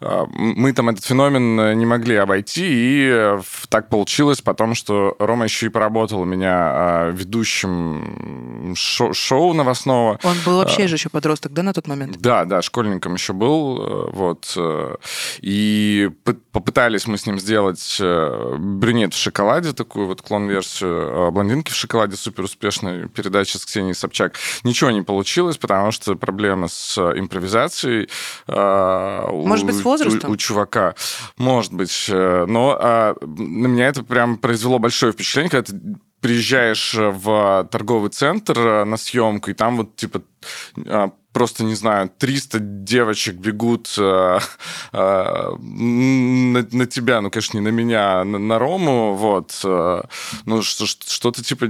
э, 0.00 0.26
мы 0.32 0.72
там 0.72 0.88
этот 0.88 1.04
феномен 1.04 1.78
не 1.78 1.86
могли 1.86 2.16
обойти, 2.16 2.66
и 2.66 3.08
э, 3.10 3.40
так 3.68 3.88
получилось 3.88 4.40
потом, 4.40 4.74
что 4.74 5.16
Рома 5.18 5.44
еще 5.44 5.66
и 5.66 5.68
поработал 5.68 6.20
у 6.20 6.24
меня 6.24 7.08
э, 7.08 7.12
ведущим 7.12 8.74
шо- 8.74 9.12
шоу 9.12 9.52
новостного. 9.54 10.18
Он 10.22 10.36
был 10.44 10.58
вообще 10.58 10.86
же 10.86 10.96
еще 10.96 11.08
подросток, 11.08 11.52
да, 11.52 11.62
на 11.62 11.72
тот 11.72 11.86
момент? 11.86 12.18
Да, 12.18 12.44
да, 12.44 12.62
школьником 12.62 13.14
еще 13.14 13.32
был, 13.32 13.80
э, 13.80 14.10
вот, 14.12 14.52
э, 14.56 14.96
и 15.40 16.10
попытались 16.52 17.06
мы 17.06 17.18
с 17.18 17.26
ним 17.26 17.38
сделать 17.38 17.98
э, 18.00 18.56
брюнет 18.58 19.14
в 19.14 19.18
шоколаде, 19.18 19.72
такую 19.72 20.06
вот 20.06 20.22
клон-версию 20.22 21.28
э, 21.28 21.30
блондинки 21.30 21.70
в 21.70 21.74
шоколаде, 21.74 22.16
супер 22.16 22.46
успешной 22.68 23.08
передачи 23.08 23.56
с 23.56 23.64
Ксенией 23.64 23.94
Собчак. 23.94 24.34
Ничего 24.62 24.90
не 24.90 25.02
получилось, 25.02 25.56
потому 25.56 25.90
что 25.90 26.14
проблемы 26.16 26.68
с 26.68 26.98
э, 26.98 27.18
импровизацией. 27.18 28.08
э, 28.46 29.28
у- 29.30 29.46
Может 29.46 29.66
быть, 29.66 29.76
с 29.76 29.82
возрастом? 29.82 30.30
У, 30.30 30.34
у 30.34 30.36
чувака. 30.36 30.94
Может 31.36 31.72
быть, 31.72 32.06
э, 32.08 32.44
но 32.46 32.76
а, 32.80 33.14
на 33.22 33.66
меня 33.66 33.88
это 33.88 34.02
прям 34.02 34.36
произвело 34.36 34.78
большое 34.78 35.12
впечатление, 35.12 35.50
когда 35.50 35.72
ты 35.72 35.78
приезжаешь 36.20 36.94
в 36.98 37.68
торговый 37.70 38.10
центр 38.10 38.84
на 38.84 38.96
съемку, 38.96 39.50
и 39.50 39.54
там 39.54 39.76
вот, 39.78 39.96
типа, 39.96 40.22
а, 40.86 41.10
просто, 41.38 41.62
не 41.62 41.76
знаю, 41.76 42.10
300 42.18 42.58
девочек 42.58 43.36
бегут 43.36 43.94
э, 43.96 44.40
э, 44.92 45.56
на, 45.56 46.66
на 46.72 46.86
тебя, 46.86 47.20
ну, 47.20 47.30
конечно, 47.30 47.58
не 47.58 47.64
на 47.64 47.68
меня, 47.68 48.22
а 48.22 48.24
на, 48.24 48.38
на 48.38 48.58
Рому, 48.58 49.14
вот, 49.14 49.60
э, 49.62 50.02
ну, 50.46 50.62
что-то, 50.62 51.44
типа, 51.44 51.66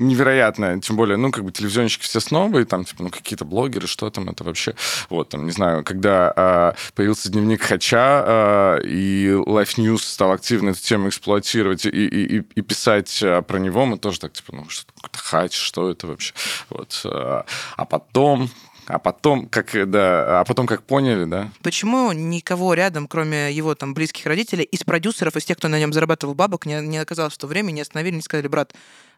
невероятное, 0.00 0.80
тем 0.80 0.96
более, 0.96 1.16
ну, 1.16 1.30
как 1.30 1.44
бы 1.44 1.52
телевизионщики 1.52 2.02
все 2.02 2.18
снобы, 2.18 2.64
там, 2.64 2.84
типа, 2.84 3.04
ну, 3.04 3.10
какие-то 3.10 3.44
блогеры, 3.44 3.86
что 3.86 4.10
там, 4.10 4.28
это 4.28 4.42
вообще, 4.42 4.74
вот, 5.10 5.28
там, 5.28 5.46
не 5.46 5.52
знаю, 5.52 5.84
когда 5.84 6.32
э, 6.36 6.72
появился 6.96 7.30
дневник 7.30 7.62
Хача, 7.62 8.24
э, 8.26 8.80
и 8.84 9.28
Life 9.28 9.76
News 9.76 10.02
стал 10.02 10.32
активно 10.32 10.70
эту 10.70 10.80
тему 10.80 11.08
эксплуатировать 11.08 11.86
и, 11.86 11.88
и, 11.88 12.38
и, 12.38 12.42
и 12.56 12.62
писать 12.62 13.22
э, 13.22 13.42
про 13.42 13.58
него, 13.58 13.86
мы 13.86 13.96
тоже 13.96 14.18
так, 14.18 14.32
типа, 14.32 14.56
ну, 14.56 14.68
что 14.68 14.86
какой-то 14.96 15.18
хач, 15.20 15.54
что 15.54 15.88
это 15.88 16.08
вообще? 16.08 16.34
Вот. 16.68 17.00
Э, 17.04 17.44
а 17.76 17.84
потом 17.84 18.39
а 18.86 18.98
потом, 18.98 19.46
как, 19.46 19.70
да, 19.90 20.40
а 20.40 20.44
потом 20.44 20.66
как 20.66 20.82
поняли, 20.82 21.24
да. 21.24 21.50
Почему 21.62 22.12
никого 22.12 22.74
рядом, 22.74 23.06
кроме 23.06 23.52
его 23.52 23.74
там 23.74 23.94
близких 23.94 24.26
родителей, 24.26 24.64
из 24.64 24.82
продюсеров, 24.84 25.36
из 25.36 25.44
тех, 25.44 25.56
кто 25.56 25.68
на 25.68 25.78
нем 25.78 25.92
зарабатывал 25.92 26.34
бабок, 26.34 26.66
не, 26.66 26.80
не 26.80 26.98
оказалось 26.98 27.34
в 27.34 27.38
то 27.38 27.46
время, 27.46 27.70
не 27.70 27.82
остановили, 27.82 28.16
не 28.16 28.22
сказали, 28.22 28.48
брат, 28.48 28.74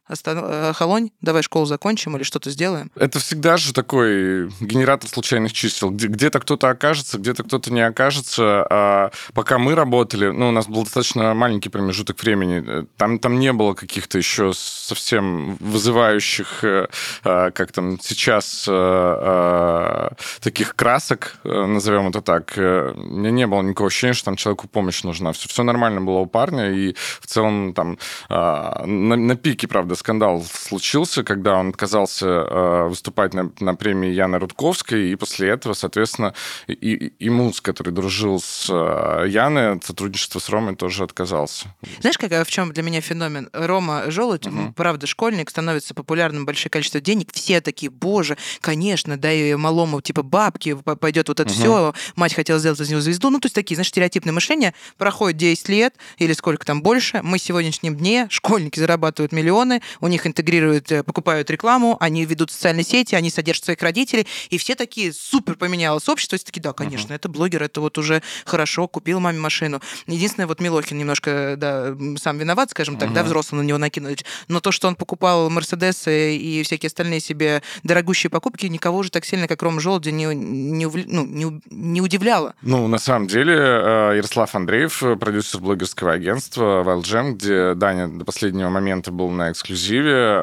Остан... 0.06 0.74
Холонь, 0.74 1.10
давай 1.20 1.42
школу 1.42 1.66
закончим 1.66 2.16
или 2.16 2.22
что-то 2.22 2.50
сделаем. 2.50 2.90
Это 2.96 3.18
всегда 3.18 3.56
же 3.56 3.72
такой 3.72 4.48
генератор 4.60 5.08
случайных 5.08 5.52
чисел. 5.52 5.90
Где-то 5.90 6.40
кто-то 6.40 6.68
окажется, 6.68 7.18
где-то 7.18 7.44
кто-то 7.44 7.72
не 7.72 7.80
окажется. 7.80 8.66
А 8.68 9.10
пока 9.34 9.58
мы 9.58 9.74
работали, 9.74 10.28
ну, 10.28 10.48
у 10.48 10.52
нас 10.52 10.66
был 10.66 10.84
достаточно 10.84 11.34
маленький 11.34 11.68
промежуток 11.68 12.20
времени, 12.22 12.86
там, 12.96 13.18
там 13.18 13.38
не 13.38 13.52
было 13.52 13.74
каких-то 13.74 14.18
еще 14.18 14.52
совсем 14.54 15.56
вызывающих, 15.56 16.64
э, 16.64 16.86
а, 17.24 17.50
как 17.50 17.72
там 17.72 17.98
сейчас, 18.00 18.66
э, 18.68 18.72
а, 18.72 20.12
таких 20.40 20.74
красок, 20.76 21.36
э, 21.44 21.48
назовем 21.48 22.08
это 22.08 22.20
так. 22.20 22.56
Меня 22.56 23.30
не 23.30 23.46
было 23.46 23.62
никакого 23.62 23.88
ощущения, 23.88 24.12
что 24.12 24.26
там 24.26 24.36
человеку 24.36 24.68
помощь 24.68 25.02
нужна. 25.02 25.32
Все, 25.32 25.48
все 25.48 25.62
нормально 25.62 26.00
было 26.00 26.18
у 26.18 26.26
парня, 26.26 26.72
и 26.72 26.94
в 27.20 27.26
целом 27.26 27.74
там 27.74 27.98
на, 28.28 29.16
на 29.16 29.36
пике, 29.36 29.68
правда, 29.68 29.91
правда, 29.92 29.96
скандал 29.96 30.44
случился, 30.44 31.22
когда 31.22 31.56
он 31.56 31.70
отказался 31.70 32.26
э, 32.26 32.88
выступать 32.88 33.34
на, 33.34 33.50
на 33.60 33.74
премии 33.74 34.10
Яны 34.10 34.38
Рудковской, 34.38 35.10
и 35.10 35.16
после 35.16 35.50
этого, 35.50 35.74
соответственно, 35.74 36.34
и, 36.66 37.12
и 37.18 37.30
Муз, 37.30 37.60
который 37.60 37.92
дружил 37.92 38.40
с 38.40 38.68
э, 38.70 39.28
Яной, 39.28 39.72
от 39.72 39.84
сотрудничества 39.84 40.38
с 40.38 40.48
Ромой 40.48 40.76
тоже 40.76 41.04
отказался. 41.04 41.74
Знаешь, 42.00 42.18
какая 42.18 42.44
в 42.44 42.50
чем 42.50 42.72
для 42.72 42.82
меня 42.82 43.00
феномен? 43.00 43.48
Рома 43.52 44.10
Желудь, 44.10 44.46
угу. 44.46 44.72
правда, 44.74 45.06
школьник, 45.06 45.50
становится 45.50 45.94
популярным, 45.94 46.46
большое 46.46 46.70
количество 46.70 47.00
денег, 47.00 47.28
все 47.32 47.60
такие, 47.60 47.90
боже, 47.90 48.36
конечно, 48.60 49.16
дай 49.16 49.54
малому, 49.54 50.00
типа, 50.00 50.22
бабки, 50.22 50.76
пойдет 51.00 51.28
вот 51.28 51.40
это 51.40 51.50
угу. 51.50 51.58
все, 51.58 51.94
мать 52.16 52.34
хотела 52.34 52.58
сделать 52.58 52.80
из 52.80 52.90
него 52.90 53.00
звезду, 53.00 53.30
ну, 53.30 53.40
то 53.40 53.46
есть 53.46 53.54
такие, 53.54 53.76
знаешь, 53.76 53.88
стереотипные 53.88 54.32
мышления, 54.32 54.74
проходит 54.96 55.36
10 55.38 55.68
лет 55.68 55.94
или 56.18 56.32
сколько 56.32 56.64
там 56.64 56.82
больше, 56.82 57.20
мы 57.22 57.38
сегодняшнем 57.38 57.96
дне, 57.96 58.26
школьники 58.30 58.78
зарабатывают 58.78 59.32
миллионы, 59.32 59.81
у 60.00 60.08
них 60.08 60.26
интегрируют, 60.26 60.90
э, 60.92 61.02
покупают 61.02 61.50
рекламу, 61.50 61.96
они 62.00 62.24
ведут 62.24 62.50
социальные 62.50 62.84
сети, 62.84 63.14
они 63.14 63.30
содержат 63.30 63.64
своих 63.64 63.82
родителей, 63.82 64.26
и 64.50 64.58
все 64.58 64.74
такие 64.74 65.12
супер 65.12 65.56
поменялось 65.56 66.08
общество, 66.08 66.36
все 66.36 66.46
такие, 66.46 66.62
да, 66.62 66.72
конечно, 66.72 67.12
uh-huh. 67.12 67.16
это 67.16 67.28
блогер, 67.28 67.62
это 67.62 67.80
вот 67.80 67.98
уже 67.98 68.22
хорошо, 68.44 68.88
купил 68.88 69.20
маме 69.20 69.38
машину. 69.38 69.80
Единственное, 70.06 70.46
вот 70.46 70.60
Милохин 70.60 70.98
немножко, 70.98 71.54
да, 71.56 71.96
сам 72.16 72.38
виноват, 72.38 72.70
скажем 72.70 72.96
так, 72.96 73.10
uh-huh. 73.10 73.14
да, 73.14 73.22
взрослый 73.24 73.62
на 73.62 73.66
него 73.66 73.78
накинули, 73.78 74.16
но 74.48 74.60
то, 74.60 74.72
что 74.72 74.88
он 74.88 74.96
покупал 74.96 75.48
Мерседесы 75.50 76.36
и 76.36 76.62
всякие 76.62 76.88
остальные 76.88 77.20
себе 77.20 77.62
дорогущие 77.82 78.30
покупки, 78.30 78.66
никого 78.66 78.98
уже 78.98 79.10
так 79.10 79.24
сильно, 79.24 79.48
как 79.48 79.62
Рома 79.62 79.80
Желуди, 79.80 80.10
не, 80.10 80.26
не, 80.34 80.86
ну, 80.86 81.26
не, 81.26 81.60
не 81.70 82.00
удивляло. 82.00 82.54
Ну, 82.62 82.86
на 82.88 82.98
самом 82.98 83.26
деле, 83.26 83.54
э, 83.54 84.12
Ярослав 84.16 84.54
Андреев, 84.54 85.02
продюсер 85.20 85.60
блогерского 85.60 86.12
агентства 86.12 86.82
Wildgem, 86.84 87.32
где 87.32 87.74
Даня 87.74 88.08
до 88.08 88.24
последнего 88.24 88.68
момента 88.68 89.10
был 89.10 89.30
на 89.30 89.50
эксклюзиве, 89.50 89.71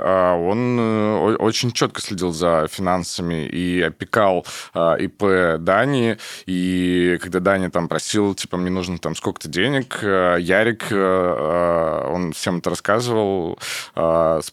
а 0.03 0.35
он 0.35 0.79
э, 0.79 1.35
очень 1.35 1.71
четко 1.71 2.01
следил 2.01 2.31
за 2.31 2.67
финансами 2.69 3.45
и 3.47 3.81
опекал 3.81 4.45
а, 4.73 4.95
ИП 4.95 5.59
Дани. 5.59 6.17
И 6.45 7.17
когда 7.21 7.39
Дани 7.39 7.69
там 7.69 7.87
просил, 7.87 8.35
типа, 8.35 8.57
мне 8.57 8.69
нужно 8.69 8.97
там 8.97 9.15
сколько-то 9.15 9.47
денег, 9.47 9.99
э, 10.01 10.37
Ярик, 10.39 10.87
э, 10.91 12.09
он 12.11 12.33
всем 12.33 12.57
это 12.57 12.69
рассказывал, 12.69 13.59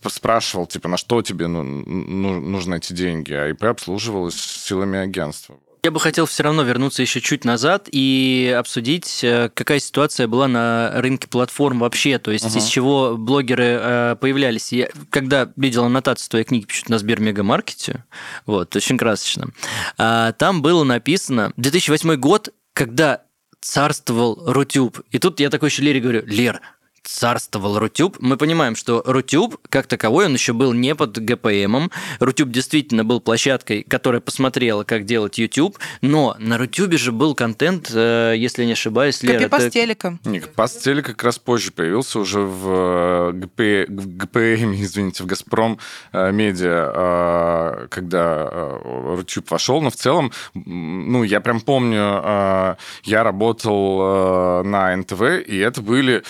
спрашивал, 0.08 0.66
типа, 0.66 0.88
на 0.88 0.96
что 0.96 1.22
тебе 1.22 1.46
ну, 1.46 1.62
ну, 1.62 2.40
нужны 2.40 2.76
эти 2.76 2.92
деньги, 2.92 3.32
а 3.32 3.48
ИП 3.48 3.64
обслуживалось 3.64 4.36
силами 4.36 4.98
агентства. 4.98 5.56
Я 5.82 5.90
бы 5.90 6.00
хотел 6.00 6.26
все 6.26 6.42
равно 6.42 6.62
вернуться 6.62 7.02
еще 7.02 7.20
чуть 7.20 7.44
назад 7.44 7.88
и 7.90 8.54
обсудить, 8.58 9.20
э, 9.22 9.50
какая 9.54 9.78
ситуация 9.78 10.26
была 10.26 10.48
на 10.48 10.90
рынке 10.94 11.28
платформ 11.28 11.78
вообще, 11.80 12.18
то 12.18 12.30
есть 12.30 12.44
uh-huh. 12.44 12.58
из 12.58 12.64
чего 12.64 13.16
блогеры 13.16 13.78
э, 13.80 14.16
появлялись. 14.20 14.72
Я, 14.72 14.88
когда 15.10 15.50
видел 15.56 15.84
аннотацию 15.84 16.30
твоей 16.30 16.44
книги 16.44 16.64
пишут 16.64 16.88
на 16.88 16.98
Сбер 16.98 17.20
Мегамаркете, 17.20 18.04
вот, 18.46 18.74
очень 18.74 18.98
красочно, 18.98 19.48
а, 19.96 20.32
там 20.32 20.62
было 20.62 20.84
написано 20.84 21.52
2008 21.56 22.16
год, 22.16 22.48
когда 22.72 23.22
царствовал 23.60 24.42
Рутюб. 24.46 25.00
И 25.10 25.18
тут 25.18 25.40
я 25.40 25.50
такой 25.50 25.70
еще 25.70 25.82
Лере 25.82 26.00
говорю, 26.00 26.22
Лер, 26.26 26.60
царствовал 27.06 27.78
Рутюб. 27.78 28.16
Мы 28.20 28.36
понимаем, 28.36 28.76
что 28.76 29.02
Рутюб, 29.06 29.56
как 29.68 29.86
таковой, 29.86 30.26
он 30.26 30.34
еще 30.34 30.52
был 30.52 30.72
не 30.72 30.94
под 30.94 31.18
ГПМом. 31.18 31.90
Рутюб 32.18 32.50
действительно 32.50 33.04
был 33.04 33.20
площадкой, 33.20 33.84
которая 33.88 34.20
посмотрела, 34.20 34.84
как 34.84 35.04
делать 35.04 35.38
YouTube, 35.38 35.78
но 36.00 36.36
на 36.38 36.58
Рутюбе 36.58 36.98
же 36.98 37.12
был 37.12 37.34
контент, 37.34 37.90
э, 37.94 38.34
если 38.36 38.64
не 38.64 38.72
ошибаюсь, 38.72 39.22
Лера... 39.22 39.38
Копипаст 39.38 39.70
телека. 39.70 40.18
Не, 40.24 40.40
Копипаст 40.40 40.82
телека 40.82 41.12
как 41.12 41.24
раз 41.24 41.38
позже 41.38 41.70
появился 41.70 42.18
уже 42.18 42.40
в, 42.40 43.32
ГП... 43.32 43.88
в 43.88 44.16
ГПМ, 44.16 44.72
извините, 44.74 45.22
в 45.22 45.26
Газпром 45.26 45.78
э, 46.12 46.32
Медиа, 46.32 46.92
э, 46.94 47.88
когда 47.88 48.50
Рутюб 48.84 49.50
вошел, 49.50 49.80
но 49.80 49.90
в 49.90 49.96
целом, 49.96 50.32
ну, 50.54 51.22
я 51.22 51.40
прям 51.40 51.60
помню, 51.60 52.76
я 53.04 53.22
работал 53.22 54.64
на 54.64 54.96
НТВ, 54.96 55.22
и 55.46 55.58
это 55.58 55.80
были 55.80 56.22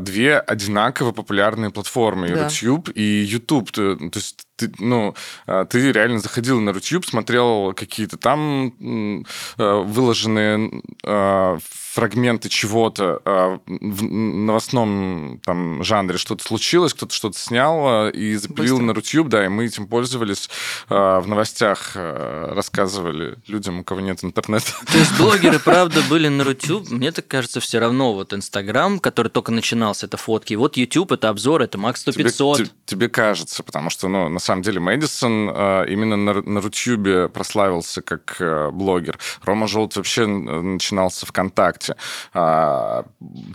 две 0.00 0.23
две 0.24 0.38
одинаково 0.38 1.12
популярные 1.12 1.70
платформы, 1.70 2.28
да. 2.28 2.44
Rutube 2.44 2.90
и 2.94 3.02
YouTube. 3.02 3.70
То, 3.70 3.96
то 3.96 4.18
есть 4.18 4.46
ты, 4.56 4.72
ну, 4.78 5.14
а, 5.46 5.64
ты 5.64 5.92
реально 5.92 6.18
заходил 6.18 6.60
на 6.60 6.70
YouTube, 6.70 7.06
смотрел 7.06 7.72
какие-то 7.74 8.16
там 8.16 8.68
э, 8.68 9.22
выложенные 9.58 10.82
э, 11.02 11.58
фрагменты 11.60 12.48
чего-то 12.48 13.20
э, 13.24 13.58
в 13.66 14.02
новостном 14.02 15.40
там 15.44 15.82
жанре 15.82 16.18
что-то 16.18 16.44
случилось, 16.44 16.94
кто-то 16.94 17.14
что-то 17.14 17.38
снял 17.38 18.08
и 18.08 18.34
запилил 18.34 18.76
Быстро. 18.76 18.84
на 18.84 18.94
Рутюб, 18.94 19.28
да, 19.28 19.44
и 19.44 19.48
мы 19.48 19.66
этим 19.66 19.86
пользовались 19.86 20.50
в 20.88 21.24
новостях, 21.26 21.92
рассказывали 21.94 23.36
людям, 23.46 23.80
у 23.80 23.84
кого 23.84 24.00
нет 24.00 24.24
интернета. 24.24 24.72
То 24.90 24.98
есть 24.98 25.16
блогеры, 25.18 25.58
правда, 25.58 26.02
были 26.08 26.28
на 26.28 26.44
Рутюб, 26.44 26.90
мне 26.90 27.12
так 27.12 27.26
кажется, 27.28 27.60
все 27.60 27.78
равно 27.78 28.12
вот 28.12 28.32
Инстаграм, 28.32 28.98
который 28.98 29.28
только 29.28 29.52
начинался, 29.52 30.06
это 30.06 30.16
фотки, 30.16 30.54
вот 30.54 30.76
YouTube, 30.76 31.12
это 31.12 31.28
обзор, 31.28 31.62
это 31.62 31.78
Макс 31.78 32.00
100 32.00 32.12
500. 32.12 32.58
Тебе, 32.58 32.68
тебе 32.86 33.08
кажется, 33.08 33.62
потому 33.62 33.90
что, 33.90 34.08
ну, 34.08 34.28
на 34.28 34.40
самом 34.44 34.62
деле 34.62 34.80
Мэдисон 34.80 35.50
э, 35.52 35.86
именно 35.88 36.16
на, 36.16 36.42
на 36.42 36.60
Рутюбе 36.60 37.28
прославился 37.28 38.02
как 38.02 38.36
э, 38.40 38.70
блогер. 38.70 39.18
Рома 39.42 39.66
Желт 39.66 39.96
вообще 39.96 40.26
начинался 40.26 41.26
ВКонтакте. 41.26 41.96
А, 42.32 43.04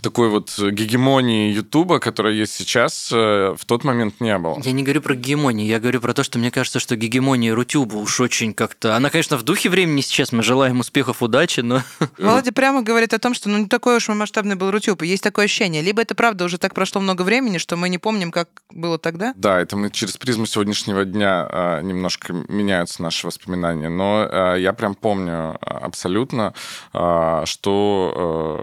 такой 0.02 0.28
вот 0.28 0.56
гегемонии 0.58 1.52
Ютуба, 1.52 1.98
которая 2.00 2.34
есть 2.34 2.54
сейчас, 2.54 3.10
э, 3.12 3.54
в 3.56 3.64
тот 3.64 3.84
момент 3.84 4.20
не 4.20 4.36
было. 4.38 4.60
Я 4.64 4.72
не 4.72 4.82
говорю 4.82 5.02
про 5.02 5.14
гегемонию, 5.14 5.66
я 5.66 5.80
говорю 5.80 6.00
про 6.00 6.12
то, 6.12 6.22
что 6.22 6.38
мне 6.38 6.50
кажется, 6.50 6.80
что 6.80 6.96
гегемония 6.96 7.54
Рутюба 7.54 7.96
уж 7.96 8.20
очень 8.20 8.52
как-то... 8.52 8.96
Она, 8.96 9.10
конечно, 9.10 9.36
в 9.36 9.42
духе 9.42 9.68
времени 9.68 10.00
сейчас, 10.00 10.32
мы 10.32 10.42
желаем 10.42 10.80
успехов, 10.80 11.22
удачи, 11.22 11.60
но... 11.60 11.82
Володя 12.18 12.52
прямо 12.52 12.82
говорит 12.82 13.14
о 13.14 13.18
том, 13.18 13.34
что 13.34 13.48
ну 13.48 13.58
не 13.58 13.66
такой 13.66 13.96
уж 13.96 14.08
масштабный 14.08 14.56
был 14.56 14.70
Рутюб. 14.70 15.02
Есть 15.02 15.22
такое 15.22 15.44
ощущение. 15.44 15.82
Либо 15.82 16.02
это 16.02 16.14
правда 16.14 16.44
уже 16.44 16.58
так 16.58 16.74
прошло 16.74 17.00
много 17.00 17.22
времени, 17.22 17.58
что 17.58 17.76
мы 17.76 17.88
не 17.88 17.98
помним, 17.98 18.32
как 18.32 18.48
было 18.70 18.98
тогда. 18.98 19.32
Да, 19.36 19.60
это 19.60 19.76
мы 19.76 19.90
через 19.90 20.16
призму 20.16 20.46
сегодняшнего 20.46 20.79
дня 20.86 21.04
дня 21.04 21.46
а, 21.50 21.80
немножко 21.82 22.32
меняются 22.48 23.02
наши 23.02 23.26
воспоминания, 23.26 23.88
но 23.88 24.26
а, 24.28 24.54
я 24.54 24.72
прям 24.72 24.94
помню 24.94 25.56
абсолютно, 25.60 26.54
а, 26.92 27.44
что 27.46 28.60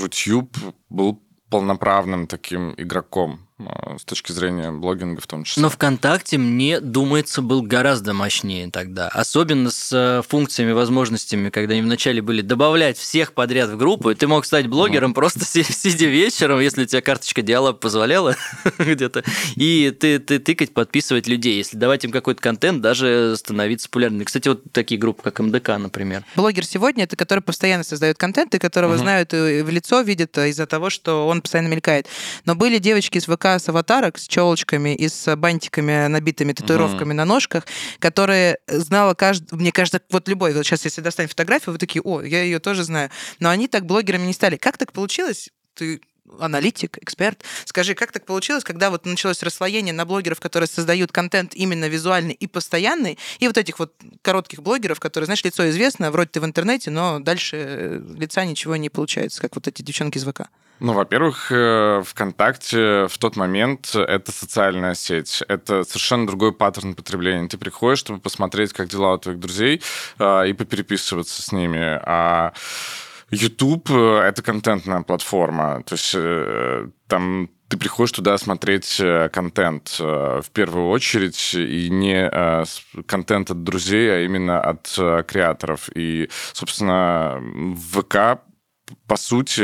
Рутюб 0.00 0.56
был 0.90 1.22
полноправным 1.50 2.26
таким 2.26 2.74
игроком 2.78 3.40
с 3.98 4.04
точки 4.04 4.32
зрения 4.32 4.70
блогинга 4.70 5.20
в 5.20 5.26
том 5.26 5.44
числе. 5.44 5.62
Но 5.62 5.70
ВКонтакте, 5.70 6.38
мне 6.38 6.80
думается, 6.80 7.42
был 7.42 7.62
гораздо 7.62 8.12
мощнее 8.12 8.70
тогда. 8.70 9.08
Особенно 9.08 9.70
с 9.70 9.92
э, 9.92 10.22
функциями, 10.26 10.72
возможностями, 10.72 11.50
когда 11.50 11.74
они 11.74 11.82
вначале 11.82 12.22
были 12.22 12.40
добавлять 12.40 12.98
всех 12.98 13.32
подряд 13.32 13.70
в 13.70 13.76
группу, 13.76 14.10
и 14.10 14.14
ты 14.14 14.26
мог 14.26 14.44
стать 14.46 14.66
блогером 14.66 15.12
mm. 15.12 15.14
просто 15.14 15.44
сидя 15.44 16.06
вечером, 16.06 16.60
если 16.60 16.82
у 16.82 16.86
тебя 16.86 17.02
карточка 17.02 17.42
диалог 17.42 17.80
позволяла 17.80 18.36
где-то, 18.78 19.22
и 19.56 19.94
ты, 19.98 20.18
ты 20.18 20.38
тыкать, 20.38 20.72
подписывать 20.72 21.26
людей. 21.26 21.56
Если 21.56 21.76
давать 21.76 22.04
им 22.04 22.10
какой-то 22.10 22.40
контент, 22.40 22.80
даже 22.80 23.34
становиться 23.36 23.88
популярным. 23.88 24.24
Кстати, 24.24 24.48
вот 24.48 24.62
такие 24.72 25.00
группы, 25.00 25.22
как 25.22 25.38
МДК, 25.40 25.78
например. 25.78 26.24
Блогер 26.36 26.64
сегодня 26.64 27.04
это 27.04 27.16
который 27.16 27.40
постоянно 27.40 27.84
создает 27.84 28.18
контент, 28.18 28.54
и 28.54 28.58
которого 28.58 28.94
uh-huh. 28.94 28.98
знают 28.98 29.34
и 29.34 29.62
в 29.62 29.68
лицо, 29.68 30.00
видят 30.00 30.36
из-за 30.38 30.66
того, 30.66 30.90
что 30.90 31.28
он 31.28 31.42
постоянно 31.42 31.68
мелькает. 31.68 32.06
Но 32.44 32.54
были 32.54 32.78
девочки 32.78 33.18
из 33.18 33.24
ВК 33.24 33.41
с 33.44 33.68
аватарок, 33.68 34.18
с 34.18 34.26
челочками 34.26 34.94
и 34.94 35.08
с 35.08 35.36
бантиками, 35.36 36.06
набитыми 36.06 36.52
татуировками 36.52 37.12
uh-huh. 37.12 37.16
на 37.16 37.24
ножках, 37.24 37.66
которые 37.98 38.58
знала 38.66 39.14
каждый, 39.14 39.54
мне 39.56 39.72
кажется, 39.72 40.00
вот 40.10 40.28
любой, 40.28 40.54
вот 40.54 40.64
сейчас 40.64 40.84
если 40.84 41.00
достанет 41.00 41.30
фотографию, 41.30 41.72
вы 41.72 41.78
такие, 41.78 42.02
о, 42.02 42.22
я 42.22 42.42
ее 42.42 42.58
тоже 42.58 42.84
знаю. 42.84 43.10
Но 43.38 43.50
они 43.50 43.68
так 43.68 43.86
блогерами 43.86 44.26
не 44.26 44.32
стали. 44.32 44.56
Как 44.56 44.78
так 44.78 44.92
получилось? 44.92 45.50
Ты 45.74 46.00
аналитик, 46.38 46.98
эксперт. 46.98 47.42
Скажи, 47.64 47.94
как 47.94 48.12
так 48.12 48.24
получилось, 48.24 48.64
когда 48.64 48.90
вот 48.90 49.04
началось 49.04 49.42
расслоение 49.42 49.92
на 49.92 50.04
блогеров, 50.04 50.40
которые 50.40 50.66
создают 50.66 51.12
контент 51.12 51.54
именно 51.54 51.88
визуальный 51.88 52.34
и 52.34 52.46
постоянный, 52.46 53.18
и 53.38 53.46
вот 53.46 53.58
этих 53.58 53.78
вот 53.78 53.94
коротких 54.22 54.62
блогеров, 54.62 55.00
которые, 55.00 55.26
знаешь, 55.26 55.44
лицо 55.44 55.68
известно, 55.70 56.10
вроде 56.10 56.30
ты 56.30 56.40
в 56.40 56.44
интернете, 56.44 56.90
но 56.90 57.18
дальше 57.20 57.56
э, 57.56 58.00
лица 58.16 58.44
ничего 58.44 58.76
не 58.76 58.88
получается, 58.88 59.40
как 59.40 59.54
вот 59.54 59.68
эти 59.68 59.82
девчонки 59.82 60.18
из 60.18 60.24
ВК. 60.24 60.48
Ну, 60.82 60.94
во-первых, 60.94 61.52
э, 61.52 62.02
ВКонтакте 62.04 63.06
в 63.06 63.16
тот 63.18 63.36
момент 63.36 63.94
это 63.94 64.32
социальная 64.32 64.94
сеть. 64.94 65.40
Это 65.46 65.84
совершенно 65.84 66.26
другой 66.26 66.52
паттерн 66.52 66.94
потребления. 66.94 67.46
Ты 67.46 67.56
приходишь, 67.56 68.00
чтобы 68.00 68.18
посмотреть, 68.18 68.72
как 68.72 68.88
дела 68.88 69.14
у 69.14 69.18
твоих 69.18 69.38
друзей, 69.38 69.80
э, 70.18 70.48
и 70.48 70.52
попереписываться 70.52 71.40
с 71.40 71.52
ними. 71.52 72.00
А 72.04 72.52
YouTube 73.30 73.92
э,— 73.92 74.22
это 74.24 74.42
контентная 74.42 75.02
платформа. 75.02 75.84
То 75.84 75.92
есть 75.94 76.16
там 77.06 77.48
ты 77.68 77.76
приходишь 77.76 78.12
туда 78.12 78.36
смотреть 78.36 79.00
контент 79.32 80.00
в 80.00 80.44
первую 80.52 80.88
очередь, 80.88 81.54
и 81.54 81.90
не 81.90 82.28
контент 83.06 83.52
от 83.52 83.62
друзей, 83.62 84.12
а 84.12 84.20
именно 84.22 84.60
от 84.60 84.88
креаторов. 85.28 85.90
И, 85.94 86.28
собственно, 86.52 87.40
ВК, 87.92 88.42
по 89.06 89.16
сути, 89.16 89.62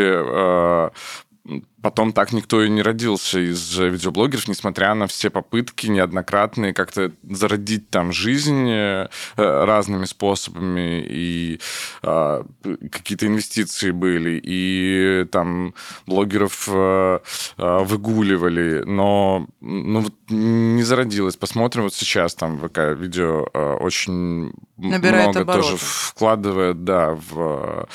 потом 1.82 2.12
так 2.12 2.32
никто 2.32 2.62
и 2.62 2.68
не 2.68 2.82
родился 2.82 3.38
из 3.38 3.78
видеоблогеров, 3.78 4.48
несмотря 4.48 4.94
на 4.94 5.06
все 5.06 5.30
попытки 5.30 5.86
неоднократные 5.86 6.74
как-то 6.74 7.12
зародить 7.22 7.88
там 7.90 8.12
жизнь 8.12 8.68
э, 8.68 9.08
разными 9.36 10.04
способами, 10.04 11.04
и 11.08 11.60
э, 12.02 12.44
какие-то 12.90 13.26
инвестиции 13.26 13.90
были, 13.90 14.40
и 14.42 15.24
там 15.30 15.74
блогеров 16.06 16.68
э, 16.70 17.20
э 17.58 17.78
выгуливали, 17.84 18.82
но 18.84 19.46
ну, 19.60 20.00
вот 20.00 20.14
не 20.28 20.82
зародилось. 20.82 21.36
Посмотрим 21.36 21.84
вот 21.84 21.94
сейчас 21.94 22.34
там 22.34 22.58
ВК 22.58 22.78
видео 22.96 23.46
э, 23.54 23.74
очень 23.74 24.52
Набирает 24.76 25.28
много 25.28 25.40
обороты. 25.40 25.62
тоже 25.62 25.76
вкладывает, 25.78 26.84
да, 26.84 27.16
в 27.30 27.88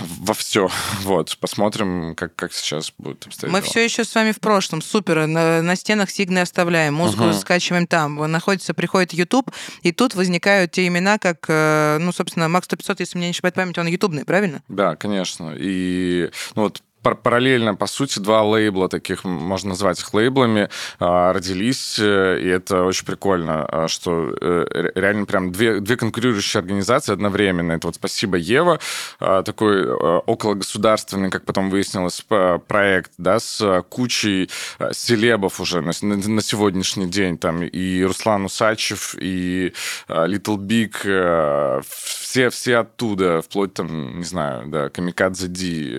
во 0.00 0.34
все. 0.34 0.68
Вот, 1.02 1.36
посмотрим, 1.38 2.14
как, 2.14 2.34
как 2.34 2.52
сейчас 2.52 2.92
будет 2.98 3.26
обстоять. 3.26 3.52
Мы 3.52 3.62
все 3.62 3.84
еще 3.84 4.04
с 4.04 4.14
вами 4.14 4.32
в 4.32 4.40
прошлом. 4.40 4.82
Супер. 4.82 5.26
На, 5.26 5.62
на 5.62 5.76
стенах 5.76 6.10
сигны 6.10 6.40
оставляем, 6.40 6.94
музыку 6.94 7.24
угу. 7.24 7.32
скачиваем 7.32 7.86
там. 7.86 8.16
Находится, 8.30 8.74
приходит 8.74 9.12
YouTube, 9.12 9.50
и 9.82 9.92
тут 9.92 10.14
возникают 10.14 10.72
те 10.72 10.86
имена, 10.86 11.18
как, 11.18 11.46
э, 11.48 11.98
ну, 12.00 12.12
собственно, 12.12 12.48
Макс 12.48 12.66
100 12.66 12.96
если 12.98 13.16
мне 13.16 13.28
не 13.28 13.30
ошибает 13.30 13.54
память, 13.54 13.78
он 13.78 13.86
ютубный, 13.86 14.24
правильно? 14.24 14.62
Да, 14.68 14.96
конечно. 14.96 15.54
И 15.56 16.30
ну, 16.54 16.62
вот 16.62 16.82
параллельно, 17.02 17.74
по 17.74 17.86
сути, 17.86 18.18
два 18.18 18.42
лейбла, 18.42 18.88
таких 18.88 19.24
можно 19.24 19.70
назвать 19.70 20.00
их 20.00 20.12
лейблами, 20.14 20.68
а, 20.98 21.32
родились, 21.32 21.98
э, 21.98 22.40
и 22.40 22.48
это 22.48 22.84
очень 22.84 23.06
прикольно, 23.06 23.64
а, 23.64 23.88
что 23.88 24.34
э, 24.40 24.90
реально 24.94 25.26
прям 25.26 25.52
две, 25.52 25.80
две 25.80 25.96
конкурирующие 25.96 26.60
организации 26.60 27.12
одновременно. 27.12 27.72
Это 27.72 27.88
вот 27.88 27.96
«Спасибо, 27.96 28.36
Ева», 28.36 28.80
а, 29.20 29.42
такой 29.42 29.88
окологосударственный, 30.26 31.30
как 31.30 31.44
потом 31.44 31.70
выяснилось, 31.70 32.24
проект, 32.66 33.12
да, 33.18 33.38
с 33.38 33.82
кучей 33.88 34.50
селебов 34.92 35.60
уже 35.60 35.80
на, 35.80 35.92
на 36.02 36.42
сегодняшний 36.42 37.06
день, 37.06 37.38
там 37.38 37.62
и 37.62 38.02
Руслан 38.02 38.44
Усачев, 38.46 39.14
и 39.18 39.72
Little 40.08 40.56
Big, 40.56 40.94
э, 41.04 41.80
все, 41.88 42.50
все 42.50 42.78
оттуда, 42.78 43.42
вплоть 43.42 43.74
там, 43.74 44.18
не 44.18 44.24
знаю, 44.24 44.68
да, 44.68 44.88
Камикадзе 44.88 45.48
Ди, 45.48 45.96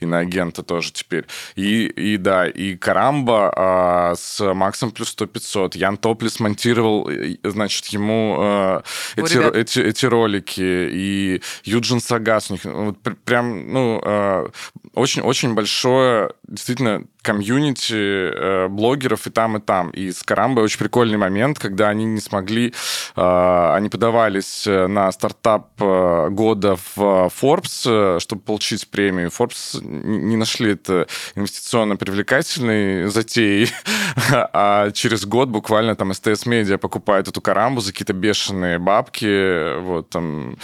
иноагента 0.00 0.62
тоже 0.62 0.92
теперь. 0.92 1.26
И, 1.56 1.86
и 1.86 2.16
да, 2.16 2.46
и 2.46 2.76
Карамба 2.76 3.52
а, 3.56 4.14
с 4.16 4.54
Максом 4.54 4.90
плюс 4.90 5.10
100 5.10 5.26
500. 5.26 5.76
Ян 5.76 5.96
Топли 5.96 6.28
смонтировал, 6.28 7.10
значит, 7.42 7.86
ему 7.86 8.36
а, 8.38 8.82
эти, 9.16 9.38
эти, 9.56 9.80
эти 9.80 10.06
ролики. 10.06 10.60
И 10.62 11.42
Юджин 11.64 12.00
Сагас 12.00 12.50
у 12.50 12.54
них 12.54 12.64
вот, 12.64 12.98
прям, 13.24 13.72
ну, 13.72 14.00
а, 14.04 14.50
очень-очень 14.94 15.54
большое, 15.54 16.30
действительно, 16.46 17.04
комьюнити 17.24 17.94
э, 17.94 18.68
блогеров 18.68 19.26
и 19.26 19.30
там, 19.30 19.56
и 19.56 19.60
там. 19.60 19.90
И 19.90 20.12
с 20.12 20.22
Карамбой 20.22 20.62
очень 20.62 20.78
прикольный 20.78 21.16
момент, 21.16 21.58
когда 21.58 21.88
они 21.88 22.04
не 22.04 22.20
смогли, 22.20 22.74
э, 23.16 23.72
они 23.74 23.88
подавались 23.88 24.66
э, 24.66 24.86
на 24.86 25.10
стартап 25.10 25.70
э, 25.80 26.28
года 26.30 26.76
в 26.76 27.30
Forbes, 27.40 27.86
э, 27.86 28.20
чтобы 28.20 28.42
получить 28.42 28.88
премию. 28.88 29.30
Forbes 29.30 29.73
не 29.82 30.36
нашли 30.36 30.72
это 30.72 31.06
инвестиционно 31.34 31.96
привлекательной 31.96 33.08
затеей, 33.08 33.70
а 34.32 34.90
через 34.92 35.24
год 35.26 35.48
буквально 35.48 35.96
там 35.96 36.12
СТС 36.12 36.46
Медиа 36.46 36.78
покупает 36.78 37.28
эту 37.28 37.40
Карамбу 37.40 37.80
за 37.80 37.92
какие-то 37.92 38.12
бешеные 38.12 38.78
бабки, 38.78 39.78
вот 39.80 40.10
там 40.10 40.56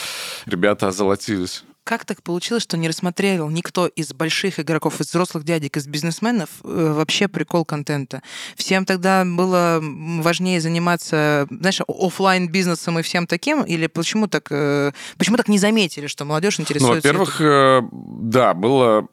ребята 0.47 0.89
озолотились 0.89 1.65
как 1.91 2.05
так 2.05 2.23
получилось, 2.23 2.63
что 2.63 2.77
не 2.77 2.87
рассмотрел 2.87 3.51
никто 3.51 3.89
из 3.89 4.13
больших 4.13 4.61
игроков, 4.61 5.01
из 5.01 5.09
взрослых 5.09 5.43
дядек, 5.43 5.77
из 5.77 5.89
бизнесменов 5.89 6.49
э, 6.63 6.93
вообще 6.97 7.27
прикол 7.27 7.65
контента? 7.65 8.23
Всем 8.55 8.85
тогда 8.85 9.25
было 9.25 9.81
важнее 9.83 10.61
заниматься, 10.61 11.49
знаешь, 11.51 11.81
офлайн 11.89 12.49
бизнесом 12.49 13.01
и 13.01 13.03
всем 13.03 13.27
таким? 13.27 13.65
Или 13.65 13.89
почему 13.89 14.29
так, 14.29 14.47
э, 14.53 14.93
почему 15.19 15.37
так 15.37 15.49
не 15.49 15.59
заметили, 15.59 16.07
что 16.07 16.25
молодежь 16.25 16.61
интересуется? 16.61 17.13
Ну, 17.13 17.19
во-первых, 17.19 17.41
э, 17.41 17.83
да, 17.91 18.55
было 18.55 19.09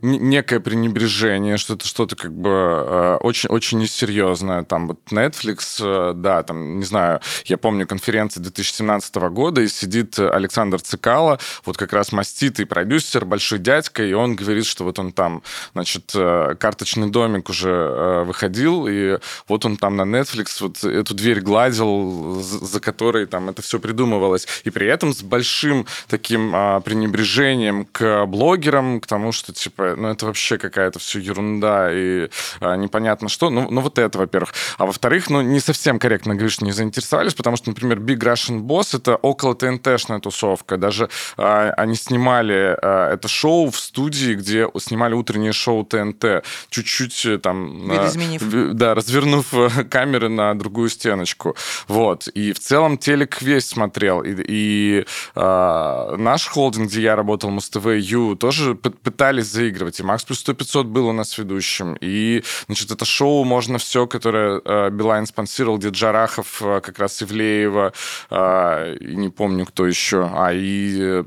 некое 0.00 0.60
пренебрежение, 0.60 1.58
что 1.58 1.74
это 1.74 1.86
что-то 1.86 2.16
как 2.16 2.32
бы 2.32 3.18
очень, 3.20 3.50
очень 3.50 3.80
несерьезное. 3.80 4.62
Там 4.62 4.88
вот 4.88 5.00
Netflix, 5.10 6.14
да, 6.14 6.42
там, 6.42 6.78
не 6.78 6.86
знаю, 6.86 7.20
я 7.44 7.58
помню 7.58 7.86
конференции 7.86 8.40
2017 8.40 9.14
года, 9.28 9.60
и 9.60 9.68
сидит 9.68 10.18
Александр 10.18 10.80
Цикало, 10.80 11.38
вот 11.66 11.76
как 11.76 11.92
раз 11.92 12.13
маститый 12.14 12.66
продюсер, 12.66 13.24
большой 13.24 13.58
дядька, 13.58 14.02
и 14.02 14.12
он 14.12 14.36
говорит, 14.36 14.66
что 14.66 14.84
вот 14.84 14.98
он 14.98 15.12
там, 15.12 15.42
значит, 15.74 16.12
э, 16.14 16.54
карточный 16.58 17.10
домик 17.10 17.48
уже 17.50 17.70
э, 17.70 18.24
выходил, 18.24 18.86
и 18.88 19.18
вот 19.48 19.64
он 19.64 19.76
там 19.76 19.96
на 19.96 20.02
Netflix 20.02 20.56
вот 20.60 20.82
эту 20.84 21.14
дверь 21.14 21.40
гладил, 21.40 22.40
за 22.40 22.80
которой 22.80 23.26
там 23.26 23.48
это 23.50 23.62
все 23.62 23.78
придумывалось. 23.78 24.46
И 24.64 24.70
при 24.70 24.86
этом 24.86 25.12
с 25.12 25.22
большим 25.22 25.86
таким 26.08 26.52
а, 26.54 26.80
пренебрежением 26.80 27.86
к 27.86 28.26
блогерам, 28.26 29.00
к 29.00 29.06
тому, 29.06 29.32
что, 29.32 29.52
типа, 29.52 29.94
ну, 29.96 30.08
это 30.08 30.26
вообще 30.26 30.58
какая-то 30.58 30.98
все 30.98 31.18
ерунда 31.18 31.90
и 31.92 32.28
а, 32.60 32.76
непонятно 32.76 33.28
что. 33.28 33.50
Ну, 33.50 33.70
ну, 33.70 33.80
вот 33.80 33.98
это, 33.98 34.18
во-первых. 34.18 34.54
А 34.78 34.86
во-вторых, 34.86 35.30
ну, 35.30 35.40
не 35.42 35.60
совсем 35.60 35.98
корректно 35.98 36.34
говоришь, 36.34 36.60
не 36.60 36.72
заинтересовались, 36.72 37.34
потому 37.34 37.56
что, 37.56 37.68
например, 37.70 37.98
Big 37.98 38.18
Russian 38.18 38.60
Boss— 38.60 38.90
это 38.96 39.16
около 39.16 39.54
ТНТ-шная 39.54 40.20
тусовка. 40.20 40.76
Даже 40.76 41.08
а, 41.36 41.70
они 41.94 41.96
снимали 41.96 42.76
э, 42.80 43.14
это 43.14 43.28
шоу 43.28 43.70
в 43.70 43.78
студии, 43.78 44.34
где 44.34 44.68
снимали 44.78 45.14
утреннее 45.14 45.52
шоу 45.52 45.84
ТНТ, 45.84 46.44
чуть-чуть 46.68 47.26
э, 47.26 47.38
там... 47.38 47.88
Видоизменив. 47.88 48.42
Э, 48.42 48.70
да, 48.72 48.94
развернув 48.94 49.54
э, 49.54 49.84
камеры 49.90 50.28
на 50.28 50.54
другую 50.54 50.88
стеночку. 50.88 51.56
Вот. 51.88 52.26
И 52.28 52.52
в 52.52 52.58
целом 52.58 52.98
телек 52.98 53.40
весь 53.42 53.66
смотрел. 53.66 54.22
И, 54.22 54.34
и 54.48 55.04
э, 55.34 56.16
наш 56.18 56.46
холдинг, 56.48 56.88
где 56.88 57.02
я 57.02 57.16
работал, 57.16 57.50
Муз-ТВ, 57.50 57.86
Ю, 57.86 58.36
тоже 58.36 58.74
пытались 58.74 59.46
заигрывать. 59.46 60.00
И 60.00 60.02
Макс 60.02 60.24
плюс 60.24 60.44
100-500 60.44 60.84
был 60.84 61.08
у 61.08 61.12
нас 61.12 61.38
ведущим. 61.38 61.96
И, 62.00 62.42
значит, 62.66 62.90
это 62.90 63.04
шоу 63.04 63.44
«Можно 63.44 63.78
все», 63.78 64.06
которое 64.06 64.60
э, 64.64 64.90
Билайн 64.90 65.26
спонсировал, 65.26 65.78
где 65.78 65.88
Джарахов, 65.90 66.60
э, 66.60 66.80
как 66.80 66.98
раз 66.98 67.22
Ивлеева, 67.22 67.92
э, 68.30 68.96
не 69.00 69.28
помню, 69.28 69.66
кто 69.66 69.86
еще. 69.86 70.28
А, 70.34 70.50
и 70.52 71.24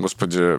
господи, 0.00 0.58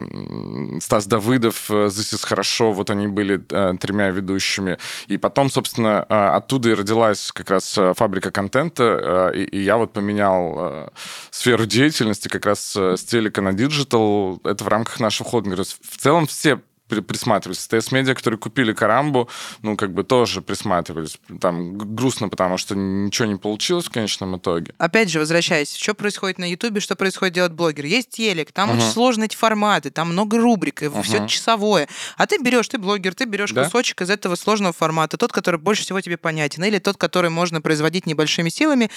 Стас 0.82 1.08
Давыдов, 1.08 1.70
This 1.70 2.14
is 2.14 2.26
Хорошо, 2.26 2.72
вот 2.72 2.90
они 2.90 3.08
были 3.08 3.38
тремя 3.38 4.10
ведущими. 4.10 4.78
И 5.08 5.18
потом, 5.18 5.50
собственно, 5.50 6.04
оттуда 6.04 6.70
и 6.70 6.74
родилась 6.74 7.32
как 7.32 7.50
раз 7.50 7.78
фабрика 7.96 8.32
контента, 8.32 9.32
и, 9.36 9.44
и 9.44 9.62
я 9.62 9.78
вот 9.78 9.94
поменял 9.94 10.92
сферу 11.30 11.66
деятельности 11.66 12.28
как 12.28 12.46
раз 12.46 12.76
с 12.76 13.04
телека 13.04 13.42
на 13.42 13.54
диджитал. 13.54 14.40
Это 14.44 14.64
в 14.64 14.68
рамках 14.68 15.00
нашего 15.00 15.30
холдинга. 15.30 15.64
В 15.64 15.98
целом 15.98 16.28
все 16.28 16.62
присматривались. 17.00 17.68
СТС-медиа, 17.68 18.14
которые 18.14 18.40
купили 18.40 18.74
Карамбу, 18.74 19.30
ну, 19.62 19.78
как 19.78 19.94
бы 19.94 20.04
тоже 20.04 20.42
присматривались. 20.42 21.18
Там 21.40 21.78
грустно, 21.78 22.28
потому 22.30 22.58
что 22.58 22.76
ничего 22.76 23.28
не 23.28 23.36
получилось 23.38 23.86
в 23.86 23.92
конечном 23.92 24.38
итоге. 24.38 24.74
Опять 24.78 25.10
же, 25.10 25.20
возвращаясь, 25.20 25.76
что 25.76 25.94
происходит 25.94 26.38
на 26.38 26.50
Ютубе, 26.50 26.82
что 26.82 26.96
происходит 26.96 27.36
делать 27.36 27.54
блогер? 27.54 27.86
Есть 27.86 28.10
телек, 28.10 28.52
там 28.52 28.70
uh-huh. 28.70 28.78
очень 28.78 28.92
сложные 28.92 29.28
эти 29.28 29.36
форматы, 29.36 29.92
там 29.92 30.10
много 30.10 30.38
рубрик, 30.38 30.84
и 30.84 30.86
uh-huh. 30.88 31.04
все 31.04 31.28
часовое. 31.28 31.88
А 32.18 32.28
ты 32.28 32.38
берешь, 32.42 32.68
ты 32.68 32.78
блогер, 32.78 33.16
ты 33.16 33.26
берешь 33.26 33.52
да? 33.52 33.64
кусочек 33.64 34.02
из 34.02 34.10
этого 34.10 34.36
сложного 34.36 34.74
формата, 34.74 35.18
тот, 35.18 35.32
который 35.32 35.60
больше 35.60 35.84
всего 35.84 36.02
тебе 36.02 36.18
понятен, 36.18 36.64
или 36.64 36.80
тот, 36.80 36.98
который 36.98 37.30
можно 37.30 37.62
производить 37.62 38.06
небольшими 38.06 38.50
силами, 38.50 38.90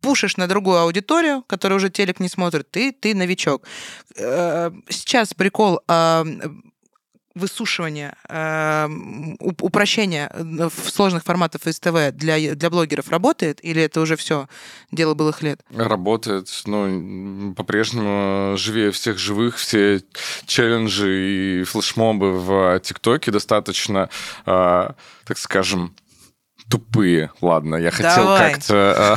пушишь 0.00 0.36
на 0.36 0.46
другую 0.48 0.78
аудиторию, 0.78 1.42
которая 1.46 1.76
уже 1.76 1.90
телек 1.90 2.20
не 2.20 2.28
смотрит, 2.28 2.70
ты, 2.70 2.92
ты 2.92 3.14
новичок. 3.14 3.66
Э, 4.16 4.70
сейчас 4.88 5.34
прикол 5.34 5.80
а, 5.88 6.24
высушивание, 7.36 8.14
э, 8.28 8.88
упрощение 9.38 10.30
э, 10.32 10.68
в 10.68 10.90
сложных 10.90 11.22
форматах 11.22 11.62
СТВ 11.62 12.12
для, 12.12 12.54
для 12.54 12.70
блогеров 12.70 13.10
работает, 13.10 13.62
или 13.62 13.82
это 13.82 14.00
уже 14.00 14.16
все 14.16 14.48
дело 14.90 15.14
былых 15.14 15.42
лет? 15.42 15.60
Работает. 15.74 16.48
Ну, 16.64 17.54
по-прежнему 17.54 18.56
живее 18.56 18.90
всех 18.90 19.18
живых, 19.18 19.56
все 19.56 20.00
челленджи 20.46 21.60
и 21.60 21.64
флешмобы 21.64 22.40
в 22.40 22.80
ТикТоке 22.80 23.30
достаточно, 23.30 24.08
э, 24.46 24.90
так 25.24 25.38
скажем, 25.38 25.94
тупые. 26.68 27.30
Ладно, 27.40 27.76
я 27.76 27.90
хотел 27.90 28.36
как-то 28.36 29.16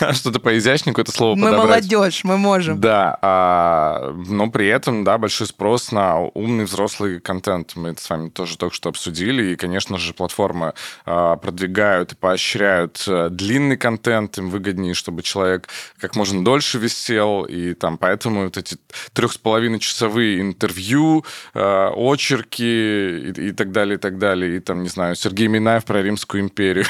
э, 0.00 0.12
что-то 0.12 0.40
поизящнее, 0.40 0.94
это 0.96 1.12
слово 1.12 1.36
мы 1.36 1.50
подобрать. 1.50 1.84
Мы 1.84 1.96
молодежь, 1.98 2.24
мы 2.24 2.36
можем. 2.36 2.80
Да, 2.80 3.16
а, 3.22 4.12
но 4.26 4.50
при 4.50 4.66
этом, 4.66 5.04
да, 5.04 5.16
большой 5.18 5.46
спрос 5.46 5.92
на 5.92 6.18
умный 6.18 6.64
взрослый 6.64 7.20
контент. 7.20 7.76
Мы 7.76 7.90
это 7.90 8.02
с 8.02 8.10
вами 8.10 8.28
тоже 8.28 8.58
только 8.58 8.74
что 8.74 8.88
обсудили. 8.88 9.52
И, 9.52 9.56
конечно 9.56 9.98
же, 9.98 10.14
платформы 10.14 10.74
а, 11.06 11.36
продвигают 11.36 12.12
и 12.12 12.16
поощряют 12.16 13.04
э, 13.06 13.28
длинный 13.30 13.76
контент. 13.76 14.36
Им 14.38 14.50
выгоднее, 14.50 14.94
чтобы 14.94 15.22
человек 15.22 15.68
как 15.98 16.16
можно 16.16 16.44
дольше 16.44 16.78
висел. 16.78 17.44
И 17.44 17.74
там 17.74 17.98
поэтому 17.98 18.44
вот 18.44 18.56
эти 18.56 18.76
трех 19.12 19.32
с 19.32 19.38
половиной 19.38 19.78
часовые 19.78 20.40
интервью, 20.40 21.24
э, 21.54 21.90
очерки 21.94 22.62
и, 22.64 23.48
и 23.48 23.52
так 23.52 23.70
далее, 23.70 23.94
и 23.94 23.98
так 23.98 24.18
далее. 24.18 24.56
И 24.56 24.60
там, 24.60 24.82
не 24.82 24.88
знаю, 24.88 25.14
Сергей 25.14 25.46
Минаев 25.46 25.84
про 25.84 26.02
Римскую 26.02 26.42
империю 26.42 26.63
империю, 26.64 26.86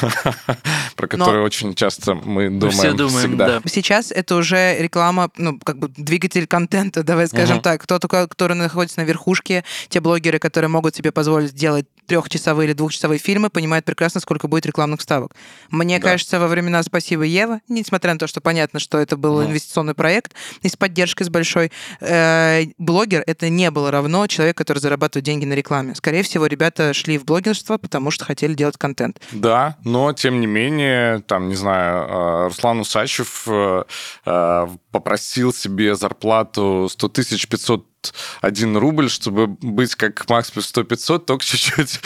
про 0.96 1.06
которую 1.06 1.44
очень 1.44 1.74
часто 1.74 2.14
мы 2.14 2.50
думаем 2.50 2.70
Все 2.70 2.92
думаем, 2.92 3.18
всегда. 3.18 3.46
Да. 3.46 3.62
Сейчас 3.66 4.10
это 4.10 4.36
уже 4.36 4.76
реклама, 4.78 5.30
ну, 5.36 5.58
как 5.58 5.78
бы 5.78 5.88
двигатель 5.88 6.46
контента, 6.46 7.02
давай 7.02 7.28
скажем 7.28 7.60
так. 7.60 7.82
Кто-то, 7.82 8.08
который 8.08 8.54
находится 8.54 9.00
на 9.00 9.04
верхушке, 9.04 9.64
те 9.88 10.00
блогеры, 10.00 10.38
которые 10.38 10.68
могут 10.68 10.96
себе 10.96 11.12
позволить 11.12 11.54
делать 11.54 11.86
трехчасовые 12.12 12.66
или 12.66 12.74
двухчасовые 12.74 13.18
фильмы, 13.18 13.48
понимают 13.48 13.86
прекрасно, 13.86 14.20
сколько 14.20 14.46
будет 14.46 14.66
рекламных 14.66 15.00
ставок. 15.00 15.32
Мне 15.70 15.98
да. 15.98 16.10
кажется, 16.10 16.38
во 16.38 16.46
времена 16.46 16.82
«Спасибо, 16.82 17.22
Ева», 17.22 17.60
несмотря 17.68 18.12
на 18.12 18.18
то, 18.18 18.26
что 18.26 18.42
понятно, 18.42 18.80
что 18.80 18.98
это 18.98 19.16
был 19.16 19.36
угу. 19.36 19.44
инвестиционный 19.44 19.94
проект 19.94 20.34
и 20.60 20.68
с 20.68 20.76
поддержкой 20.76 21.24
с 21.24 21.30
большой, 21.30 21.72
э, 22.00 22.64
блогер— 22.76 23.24
это 23.26 23.48
не 23.48 23.70
было 23.70 23.90
равно 23.90 24.26
человек, 24.26 24.58
который 24.58 24.80
зарабатывает 24.80 25.24
деньги 25.24 25.46
на 25.46 25.54
рекламе. 25.54 25.94
Скорее 25.94 26.22
всего, 26.22 26.46
ребята 26.46 26.92
шли 26.92 27.16
в 27.16 27.24
блогерство, 27.24 27.78
потому 27.78 28.10
что 28.10 28.26
хотели 28.26 28.52
делать 28.52 28.76
контент. 28.76 29.20
Да, 29.32 29.78
но 29.84 30.12
тем 30.12 30.40
не 30.40 30.46
менее, 30.46 31.20
там, 31.20 31.48
не 31.48 31.54
знаю, 31.54 32.06
э, 32.08 32.44
Руслан 32.48 32.80
Усачев 32.80 33.44
э, 33.46 33.84
э, 34.26 34.66
попросил 34.90 35.54
себе 35.54 35.94
зарплату 35.94 36.88
100 36.90 37.08
тысяч 37.08 37.48
500 37.48 37.91
1 38.40 38.76
рубль, 38.76 39.08
чтобы 39.08 39.46
быть 39.46 39.94
как 39.94 40.28
Макс 40.28 40.50
плюс 40.50 40.66
100 40.66 40.84
500, 40.84 41.26
только 41.26 41.44
чуть-чуть 41.46 42.00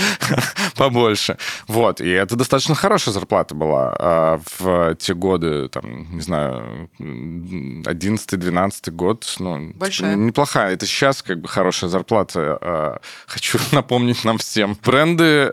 побольше. 0.76 1.38
Вот, 1.68 2.00
и 2.00 2.10
это 2.10 2.36
достаточно 2.36 2.74
хорошая 2.74 3.14
зарплата 3.14 3.54
была 3.54 4.40
в 4.58 4.94
те 4.96 5.14
годы, 5.14 5.68
там, 5.68 6.14
не 6.14 6.20
знаю, 6.20 6.90
11-12 6.98 8.90
год. 8.90 9.36
Ну, 9.38 9.72
Большая. 9.74 10.16
Неплохая. 10.16 10.74
Это 10.74 10.86
сейчас 10.86 11.22
как 11.22 11.40
бы 11.40 11.48
хорошая 11.48 11.90
зарплата. 11.90 13.00
Хочу 13.26 13.58
напомнить 13.72 14.24
нам 14.24 14.38
всем. 14.38 14.76
Бренды 14.84 15.50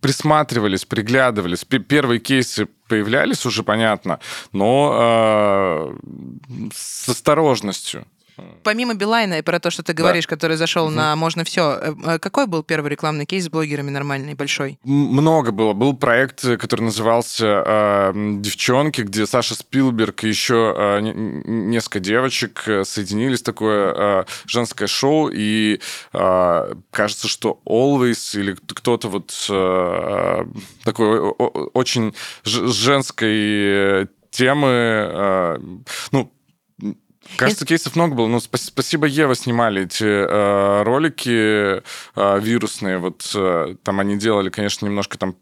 присматривались, 0.00 0.84
приглядывались. 0.84 1.64
Первые 1.64 2.20
кейсы 2.20 2.68
появлялись 2.88 3.46
уже, 3.46 3.62
понятно, 3.62 4.18
но 4.52 5.92
э, 5.92 6.68
с 6.74 7.08
осторожностью. 7.08 8.06
Помимо 8.62 8.94
Билайна 8.94 9.38
и 9.38 9.42
про 9.42 9.58
то, 9.60 9.70
что 9.70 9.82
ты 9.82 9.92
говоришь, 9.92 10.26
да. 10.26 10.30
который 10.36 10.56
зашел 10.56 10.86
угу. 10.86 10.94
на 10.94 11.16
«Можно 11.16 11.44
все», 11.44 11.78
э, 11.80 11.94
э, 12.04 12.18
какой 12.18 12.46
был 12.46 12.62
первый 12.62 12.90
рекламный 12.90 13.26
кейс 13.26 13.44
с 13.44 13.48
блогерами 13.48 13.90
нормальный, 13.90 14.34
большой? 14.34 14.78
Много 14.84 15.52
было. 15.52 15.72
Был 15.72 15.96
проект, 15.96 16.42
который 16.58 16.82
назывался 16.82 17.62
э, 17.66 18.12
«Девчонки», 18.40 19.02
где 19.02 19.26
Саша 19.26 19.54
Спилберг 19.54 20.24
и 20.24 20.28
еще 20.28 20.74
э, 20.76 21.00
несколько 21.00 22.00
девочек 22.00 22.62
э, 22.66 22.84
соединились, 22.84 23.42
такое 23.42 23.94
э, 23.94 24.24
женское 24.46 24.88
шоу, 24.88 25.30
и 25.32 25.80
э, 26.12 26.72
кажется, 26.90 27.28
что 27.28 27.60
Always 27.66 28.38
или 28.38 28.54
кто-то 28.54 29.08
вот 29.08 29.32
э, 29.48 30.44
такой 30.84 31.20
очень 31.74 32.14
женской 32.44 34.08
темы, 34.30 34.68
э, 34.68 35.58
ну, 36.12 36.32
Кажется, 37.36 37.66
кейсов 37.66 37.96
много 37.96 38.14
было. 38.14 38.26
Ну, 38.26 38.40
спасибо, 38.40 39.06
Ева, 39.06 39.34
снимали 39.34 39.82
эти 39.82 40.04
э, 40.04 40.82
ролики 40.82 41.80
э, 41.80 42.40
вирусные. 42.40 42.98
Вот 42.98 43.30
э, 43.34 43.76
там 43.82 44.00
они 44.00 44.16
делали, 44.16 44.50
конечно, 44.50 44.86
немножко 44.86 45.18
там 45.18 45.36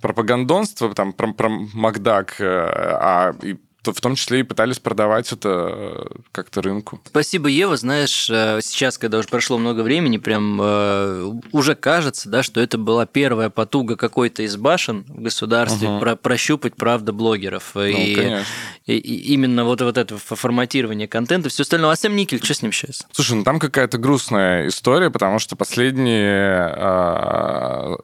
пропагандонство, 0.00 0.94
там 0.94 1.12
про, 1.12 1.32
про 1.32 1.48
Макдак, 1.48 2.40
э, 2.40 2.44
а 2.44 3.34
и 3.42 3.56
в 3.92 4.00
том 4.00 4.14
числе 4.14 4.40
и 4.40 4.42
пытались 4.42 4.78
продавать 4.78 5.32
это 5.32 5.48
э, 5.48 6.04
как-то 6.32 6.62
рынку. 6.62 7.00
Спасибо, 7.06 7.48
Ева. 7.48 7.76
Знаешь, 7.76 8.28
э, 8.30 8.60
сейчас, 8.62 8.98
когда 8.98 9.18
уже 9.18 9.28
прошло 9.28 9.58
много 9.58 9.80
времени, 9.80 10.18
прям 10.18 10.60
э, 10.60 11.32
уже 11.52 11.74
кажется, 11.74 12.28
да, 12.28 12.42
что 12.42 12.60
это 12.60 12.78
была 12.78 13.06
первая 13.06 13.50
потуга 13.50 13.96
какой-то 13.96 14.42
из 14.42 14.56
башен 14.56 15.04
в 15.08 15.22
государстве 15.22 15.88
угу. 15.88 16.00
про 16.00 16.16
прощупать 16.16 16.76
правда 16.76 17.12
блогеров. 17.12 17.72
Ну, 17.74 17.84
и, 17.84 18.42
и, 18.86 18.96
и 18.96 19.32
именно 19.32 19.64
вот, 19.64 19.80
вот 19.80 19.98
это 19.98 20.16
форматирование 20.18 21.08
контента, 21.08 21.48
все 21.48 21.62
остальное. 21.62 21.92
А 21.92 21.96
Сэм 21.96 22.14
Никель, 22.14 22.42
что 22.42 22.54
с 22.54 22.62
ним 22.62 22.72
сейчас? 22.72 23.06
Слушай, 23.12 23.36
ну 23.36 23.44
там 23.44 23.58
какая-то 23.58 23.98
грустная 23.98 24.68
история, 24.68 25.10
потому 25.10 25.38
что 25.38 25.56
последние 25.56 26.74
э, 26.76 27.96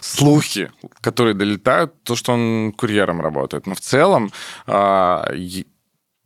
слухи, 0.00 0.70
которые 1.00 1.34
долетают, 1.34 2.02
то, 2.02 2.16
что 2.16 2.32
он 2.32 2.72
курьером 2.76 3.20
работает. 3.20 3.66
Но 3.66 3.74
в 3.74 3.80
целом 3.80 4.32
э, 4.66 4.72
а, 4.90 5.24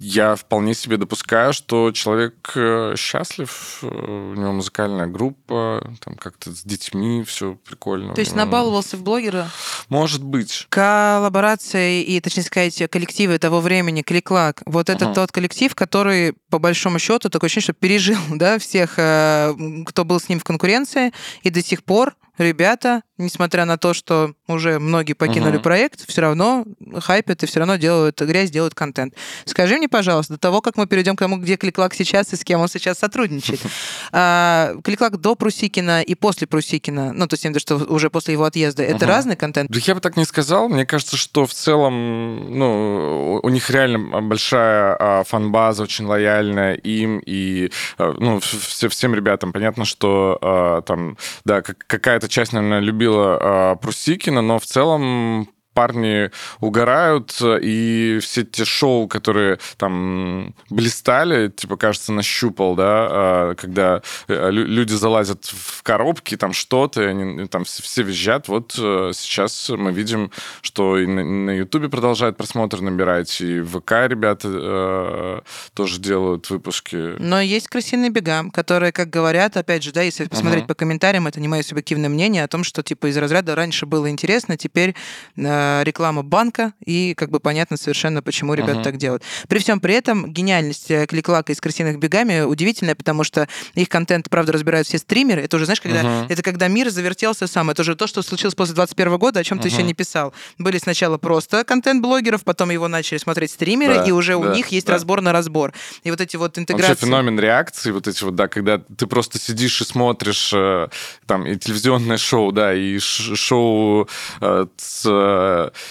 я 0.00 0.34
вполне 0.34 0.74
себе 0.74 0.96
допускаю, 0.96 1.52
что 1.52 1.92
человек 1.92 2.52
э, 2.56 2.94
счастлив, 2.96 3.78
э, 3.82 3.86
у 3.86 4.34
него 4.34 4.52
музыкальная 4.52 5.06
группа, 5.06 5.88
там 6.04 6.16
как-то 6.16 6.50
с 6.50 6.62
детьми 6.62 7.22
все 7.24 7.54
прикольно. 7.54 8.12
То 8.12 8.20
есть 8.20 8.34
набаловался 8.34 8.96
в 8.96 9.02
блогера? 9.02 9.48
Может 9.88 10.22
быть. 10.22 10.66
Коллаборация 10.68 12.02
и, 12.02 12.20
точнее 12.20 12.42
сказать, 12.42 12.90
коллективы 12.90 13.38
того 13.38 13.60
времени, 13.60 14.02
Кликлак, 14.02 14.62
вот 14.66 14.90
это 14.90 15.06
uh-huh. 15.06 15.14
тот 15.14 15.32
коллектив, 15.32 15.74
который, 15.74 16.34
по 16.50 16.58
большому 16.58 16.98
счету, 16.98 17.30
такое 17.30 17.46
ощущение, 17.46 17.64
что 17.64 17.72
пережил 17.72 18.18
да, 18.30 18.58
всех, 18.58 18.94
э, 18.98 19.54
кто 19.86 20.04
был 20.04 20.18
с 20.18 20.28
ним 20.28 20.40
в 20.40 20.44
конкуренции, 20.44 21.12
и 21.42 21.50
до 21.50 21.62
сих 21.62 21.84
пор 21.84 22.14
ребята, 22.38 23.02
несмотря 23.18 23.64
на 23.64 23.78
то, 23.78 23.94
что 23.94 24.34
уже 24.48 24.78
многие 24.78 25.12
покинули 25.12 25.58
uh-huh. 25.58 25.62
проект, 25.62 26.08
все 26.08 26.22
равно 26.22 26.64
хайпят 27.00 27.42
и 27.42 27.46
все 27.46 27.60
равно 27.60 27.76
делают 27.76 28.20
грязь, 28.20 28.50
делают 28.50 28.74
контент. 28.74 29.14
Скажи 29.44 29.76
мне, 29.76 29.88
пожалуйста, 29.88 30.34
до 30.34 30.38
того, 30.38 30.60
как 30.60 30.76
мы 30.76 30.86
перейдем 30.86 31.16
к 31.16 31.20
тому, 31.20 31.36
где 31.36 31.56
Кликлак 31.56 31.94
сейчас 31.94 32.32
и 32.32 32.36
с 32.36 32.44
кем 32.44 32.60
он 32.60 32.68
сейчас 32.68 32.98
сотрудничает. 32.98 33.60
А, 34.16 34.74
Кликлак 34.84 35.16
до 35.16 35.34
Прусикина 35.34 36.02
и 36.02 36.14
после 36.14 36.46
Прусикина, 36.46 37.12
ну, 37.12 37.26
то 37.26 37.34
есть, 37.34 37.44
я 37.44 37.58
что 37.58 37.76
уже 37.76 38.10
после 38.10 38.34
его 38.34 38.44
отъезда, 38.44 38.82
это 38.82 39.06
разный 39.06 39.34
контент? 39.34 39.74
Я 39.74 39.94
бы 39.94 40.00
так 40.00 40.16
не 40.16 40.24
сказал. 40.24 40.68
Мне 40.68 40.86
кажется, 40.86 41.16
что 41.16 41.46
в 41.46 41.52
целом, 41.52 42.56
ну, 42.56 43.40
у 43.42 43.48
них 43.48 43.70
реально 43.70 44.22
большая 44.22 44.96
а, 44.98 45.24
фан-база, 45.24 45.82
очень 45.82 46.04
лояльная 46.04 46.74
им 46.74 47.20
и, 47.24 47.72
а, 47.98 48.14
ну, 48.18 48.40
всем 48.40 49.14
ребятам. 49.14 49.52
Понятно, 49.52 49.84
что 49.84 50.82
там, 50.86 51.16
да, 51.44 51.62
какая-то 51.62 52.23
часть, 52.28 52.52
наверное, 52.52 52.80
любила 52.80 53.76
Прусикина, 53.80 54.42
но 54.42 54.58
в 54.58 54.64
целом 54.64 55.48
парни 55.74 56.30
угорают, 56.60 57.36
и 57.42 58.18
все 58.22 58.44
те 58.44 58.64
шоу, 58.64 59.08
которые 59.08 59.58
там 59.76 60.54
блистали, 60.70 61.48
типа, 61.48 61.76
кажется, 61.76 62.12
нащупал, 62.12 62.76
да, 62.76 63.08
а, 63.10 63.54
когда 63.54 64.02
э, 64.28 64.50
люди 64.50 64.92
залазят 64.92 65.44
в 65.46 65.82
коробки, 65.82 66.36
там 66.36 66.52
что-то, 66.52 67.02
и 67.02 67.06
они 67.06 67.46
там 67.48 67.64
все 67.64 68.02
визжат. 68.02 68.48
Вот 68.48 68.74
э, 68.78 69.10
сейчас 69.14 69.68
мы 69.70 69.92
видим, 69.92 70.30
что 70.62 70.98
и 70.98 71.06
на 71.06 71.50
Ютубе 71.50 71.88
продолжает 71.88 72.36
просмотр 72.36 72.80
набирать, 72.80 73.40
и 73.40 73.60
в 73.60 73.80
ВК 73.80 73.92
ребята 74.06 74.48
э, 74.50 75.40
тоже 75.74 76.00
делают 76.00 76.48
выпуски. 76.50 77.18
Но 77.18 77.40
есть 77.40 77.68
крысиные 77.68 78.10
бега, 78.10 78.44
которые, 78.52 78.92
как 78.92 79.10
говорят, 79.10 79.56
опять 79.56 79.82
же, 79.82 79.92
да, 79.92 80.02
если 80.02 80.26
посмотреть 80.26 80.64
uh-huh. 80.64 80.68
по 80.68 80.74
комментариям, 80.74 81.26
это 81.26 81.40
не 81.40 81.48
мое 81.48 81.62
субъективное 81.62 82.08
мнение 82.08 82.44
о 82.44 82.48
том, 82.48 82.62
что, 82.64 82.82
типа, 82.82 83.08
из 83.08 83.16
разряда 83.16 83.54
раньше 83.54 83.86
было 83.86 84.08
интересно, 84.08 84.56
теперь 84.56 84.94
э, 85.36 85.63
реклама 85.84 86.22
банка, 86.22 86.72
и 86.84 87.14
как 87.14 87.30
бы 87.30 87.40
понятно 87.40 87.76
совершенно, 87.76 88.22
почему 88.22 88.54
ребята 88.54 88.80
uh-huh. 88.80 88.84
так 88.84 88.96
делают. 88.96 89.22
При 89.48 89.58
всем 89.58 89.80
при 89.80 89.94
этом 89.94 90.32
гениальность 90.32 90.90
э, 90.90 91.06
Кликлака 91.06 91.52
из 91.52 91.60
крысиных 91.60 91.98
бегами 91.98 92.40
удивительная, 92.40 92.94
потому 92.94 93.24
что 93.24 93.48
их 93.74 93.88
контент, 93.88 94.30
правда, 94.30 94.52
разбирают 94.52 94.86
все 94.86 94.98
стримеры. 94.98 95.42
Это 95.42 95.56
уже, 95.56 95.66
знаешь, 95.66 95.80
когда, 95.80 96.02
uh-huh. 96.02 96.26
это 96.28 96.42
когда 96.42 96.68
мир 96.68 96.90
завертелся 96.90 97.46
сам. 97.46 97.70
Это 97.70 97.82
уже 97.82 97.96
то, 97.96 98.06
что 98.06 98.22
случилось 98.22 98.54
после 98.54 98.74
21 98.74 99.18
года, 99.18 99.40
о 99.40 99.44
чем 99.44 99.58
uh-huh. 99.58 99.62
ты 99.62 99.68
еще 99.68 99.82
не 99.82 99.94
писал. 99.94 100.32
Были 100.58 100.78
сначала 100.78 101.18
просто 101.18 101.64
контент-блогеров, 101.64 102.44
потом 102.44 102.70
его 102.70 102.88
начали 102.88 103.18
смотреть 103.18 103.52
стримеры, 103.52 103.96
да, 103.96 104.04
и 104.04 104.10
уже 104.10 104.32
да, 104.32 104.38
у 104.38 104.54
них 104.54 104.68
есть 104.68 104.86
да. 104.86 104.94
разбор 104.94 105.20
на 105.20 105.32
разбор. 105.32 105.72
И 106.02 106.10
вот 106.10 106.20
эти 106.20 106.36
вот 106.36 106.58
интеграции... 106.58 106.92
Вообще 106.92 107.06
феномен 107.06 107.38
реакции, 107.38 107.90
вот 107.90 108.08
эти 108.08 108.24
вот, 108.24 108.34
да, 108.34 108.48
когда 108.48 108.78
ты 108.78 109.06
просто 109.06 109.38
сидишь 109.38 109.80
и 109.80 109.84
смотришь 109.84 110.52
э, 110.54 110.88
там 111.26 111.46
и 111.46 111.56
телевизионное 111.56 112.18
шоу, 112.18 112.52
да, 112.52 112.74
и 112.74 112.98
шоу 112.98 114.08
э, 114.40 114.66
с 114.76 115.02
э, 115.06 115.10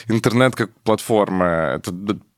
интернет 0.08 0.56
как 0.56 0.72
платформы. 0.84 1.46
Это 1.46 1.92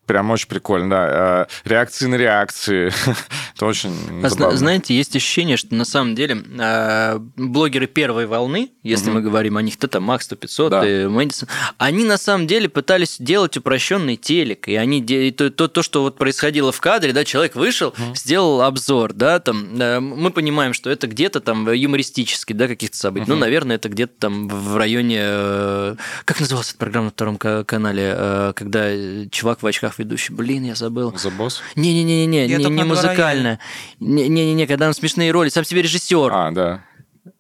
Прям 0.05 0.31
очень 0.31 0.47
прикольно, 0.47 0.89
да. 0.89 1.05
А, 1.07 1.47
реакции 1.63 2.05
на 2.05 2.15
реакции. 2.15 2.91
Это 3.55 3.65
очень 3.65 3.95
а 4.23 4.29
забавно. 4.29 4.57
Знаете, 4.57 4.95
есть 4.95 5.15
ощущение, 5.15 5.57
что 5.57 5.73
на 5.75 5.85
самом 5.85 6.15
деле 6.15 6.43
а, 6.59 7.19
блогеры 7.35 7.87
первой 7.87 8.27
волны, 8.27 8.71
если 8.83 9.09
угу. 9.09 9.15
мы 9.15 9.21
говорим 9.21 9.57
о 9.57 9.61
них, 9.61 9.77
то 9.77 9.87
там 9.87 10.03
Макс 10.03 10.25
100 10.25 10.35
500 10.35 10.71
да. 10.71 10.87
и 10.87 11.07
Мэдисон, 11.07 11.49
они 11.77 12.03
на 12.03 12.17
самом 12.17 12.47
деле 12.47 12.69
пытались 12.69 13.17
делать 13.19 13.57
упрощенный 13.57 14.15
телек, 14.15 14.67
и 14.67 14.75
они 14.75 15.01
то, 15.31 15.49
то, 15.49 15.67
то 15.67 15.81
что 15.81 16.01
вот 16.03 16.17
происходило 16.17 16.71
в 16.71 16.79
кадре, 16.79 17.13
да, 17.13 17.25
человек 17.25 17.55
вышел, 17.55 17.89
угу. 17.89 18.15
сделал 18.15 18.61
обзор, 18.61 19.13
да, 19.13 19.39
там 19.39 19.75
мы 19.75 20.31
понимаем, 20.31 20.73
что 20.73 20.89
это 20.89 21.07
где-то 21.07 21.39
там 21.39 21.71
юмористически, 21.71 22.53
да, 22.53 22.67
каких-то 22.67 22.97
событий. 22.97 23.23
Угу. 23.23 23.33
Ну, 23.33 23.39
наверное, 23.39 23.77
это 23.77 23.89
где-то 23.89 24.13
там 24.19 24.47
в 24.47 24.77
районе, 24.77 25.19
э, 25.21 25.95
как 26.25 26.39
называлась 26.39 26.69
эта 26.69 26.77
программа 26.77 27.05
на 27.05 27.11
втором 27.11 27.37
канале, 27.37 28.13
э, 28.15 28.53
когда 28.55 28.89
чувак 29.29 29.63
в 29.63 29.67
очках 29.67 29.94
ведущий. 29.97 30.33
Блин, 30.33 30.63
я 30.63 30.75
забыл. 30.75 31.11
The 31.11 31.31
Boss? 31.37 31.55
Не-не-не, 31.75 32.25
не, 32.25 32.47
не, 32.47 32.55
не 32.57 32.83
музыкальная. 32.83 33.59
Не-не-не, 33.99 34.67
когда 34.67 34.87
он 34.87 34.93
смешные 34.93 35.31
роли, 35.31 35.49
сам 35.49 35.65
себе 35.65 35.81
режиссер. 35.81 36.31
А, 36.31 36.51
да. 36.51 36.83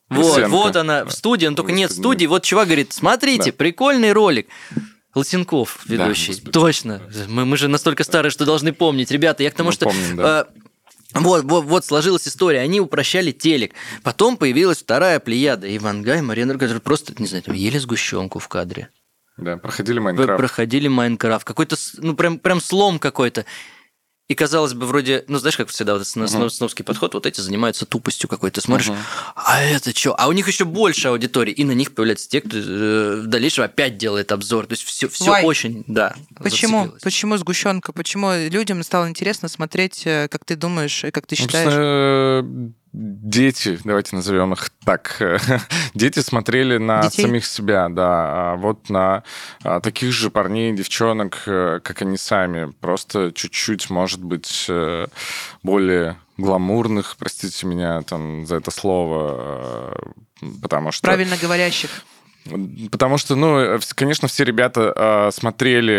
Вот, 0.09 0.25
Лысенко. 0.25 0.49
вот 0.49 0.75
она 0.75 1.05
в 1.05 1.11
студии, 1.11 1.47
но 1.47 1.55
только 1.55 1.71
нет 1.71 1.91
студии. 1.91 2.25
Вот 2.27 2.43
чувак 2.43 2.67
говорит, 2.67 2.93
смотрите, 2.93 3.51
да. 3.51 3.57
прикольный 3.57 4.11
ролик. 4.11 4.47
Лысенков 5.15 5.79
ведущий. 5.85 6.35
Да, 6.41 6.51
Точно. 6.51 7.01
Мы, 7.27 7.45
мы 7.45 7.57
же 7.57 7.69
настолько 7.69 8.03
старые, 8.03 8.31
что 8.31 8.45
должны 8.45 8.73
помнить. 8.73 9.11
Ребята, 9.11 9.43
я 9.43 9.51
к 9.51 9.55
тому, 9.55 9.69
Мы 9.69 9.73
что... 9.73 9.85
Помним, 9.85 10.17
да. 10.17 10.47
э, 10.51 11.19
вот, 11.21 11.45
вот, 11.45 11.63
вот 11.63 11.85
сложилась 11.85 12.27
история. 12.27 12.59
Они 12.59 12.81
упрощали 12.81 13.31
телек. 13.31 13.73
Потом 14.03 14.35
появилась 14.35 14.79
вторая 14.79 15.21
плеяда. 15.21 15.73
Иван 15.75 16.01
Гай, 16.01 16.21
Марина, 16.21 16.53
которые 16.53 16.81
просто, 16.81 17.13
не 17.17 17.27
знаю, 17.27 17.43
ели 17.53 17.77
сгущенку 17.77 18.39
в 18.39 18.47
кадре. 18.49 18.89
Да, 19.37 19.57
проходили 19.57 19.99
Майнкрафт. 19.99 20.37
Проходили 20.37 20.87
Майнкрафт. 20.87 21.45
Какой-то, 21.45 21.75
ну, 21.97 22.15
прям, 22.15 22.39
прям 22.39 22.61
слом 22.61 22.99
какой-то. 22.99 23.45
И 24.27 24.33
казалось 24.33 24.73
бы, 24.73 24.87
вроде, 24.87 25.23
ну, 25.27 25.37
знаешь, 25.37 25.55
как 25.55 25.69
всегда, 25.69 25.93
вот 25.93 26.01
этот 26.01 26.15
uh-huh. 26.15 26.49
сновский 26.49 26.83
подход, 26.83 27.13
вот 27.13 27.27
эти 27.27 27.41
занимаются 27.41 27.85
тупостью 27.85 28.27
какой-то. 28.27 28.59
Смотришь, 28.59 28.89
uh-huh. 28.89 29.33
а 29.35 29.61
это 29.61 29.95
что? 29.95 30.15
А 30.19 30.27
у 30.27 30.31
них 30.31 30.47
еще 30.47 30.65
больше 30.65 31.09
аудитории, 31.09 31.53
и 31.53 31.63
на 31.63 31.73
них 31.73 31.93
появляются 31.93 32.27
те, 32.27 32.41
кто 32.41 32.57
э, 32.57 33.21
в 33.21 33.27
дальнейшем 33.27 33.65
опять 33.65 33.97
делает 33.97 34.31
обзор. 34.31 34.65
То 34.65 34.73
есть 34.73 34.83
все, 34.83 35.09
все 35.09 35.43
очень, 35.43 35.83
да. 35.85 36.15
Почему? 36.37 36.91
Почему 37.03 37.37
сгущенка? 37.37 37.93
Почему 37.93 38.31
людям 38.49 38.81
стало 38.81 39.07
интересно 39.09 39.47
смотреть, 39.47 40.01
э, 40.07 40.27
как 40.27 40.43
ты 40.43 40.55
думаешь, 40.55 41.03
и 41.03 41.11
как 41.11 41.27
ты 41.27 41.35
считаешь? 41.35 41.65
Просто 41.65 42.73
дети, 42.95 43.77
давайте 43.83 44.15
назовем 44.15 44.53
их 44.53 44.69
так, 44.85 45.21
дети 45.93 46.19
смотрели 46.19 46.77
на 46.77 47.03
Детей? 47.03 47.23
самих 47.23 47.45
себя, 47.45 47.89
да, 47.89 48.53
а 48.53 48.55
вот 48.55 48.89
на 48.89 49.23
а, 49.63 49.79
таких 49.81 50.11
же 50.11 50.29
парней, 50.29 50.73
девчонок, 50.73 51.43
э, 51.45 51.79
как 51.83 52.01
они 52.01 52.17
сами, 52.17 52.71
просто 52.79 53.31
чуть-чуть, 53.33 53.89
может 53.89 54.23
быть, 54.23 54.65
э, 54.69 55.07
более 55.63 56.17
гламурных, 56.37 57.15
простите 57.17 57.67
меня 57.67 58.01
там 58.03 58.45
за 58.45 58.57
это 58.57 58.71
слово, 58.71 59.95
э, 60.41 60.47
потому 60.61 60.91
что... 60.91 61.07
Правильно 61.07 61.35
говорящих. 61.37 61.89
Потому 62.91 63.17
что, 63.17 63.35
ну, 63.35 63.79
конечно, 63.95 64.27
все 64.27 64.43
ребята 64.43 64.93
э, 64.95 65.31
смотрели 65.33 65.93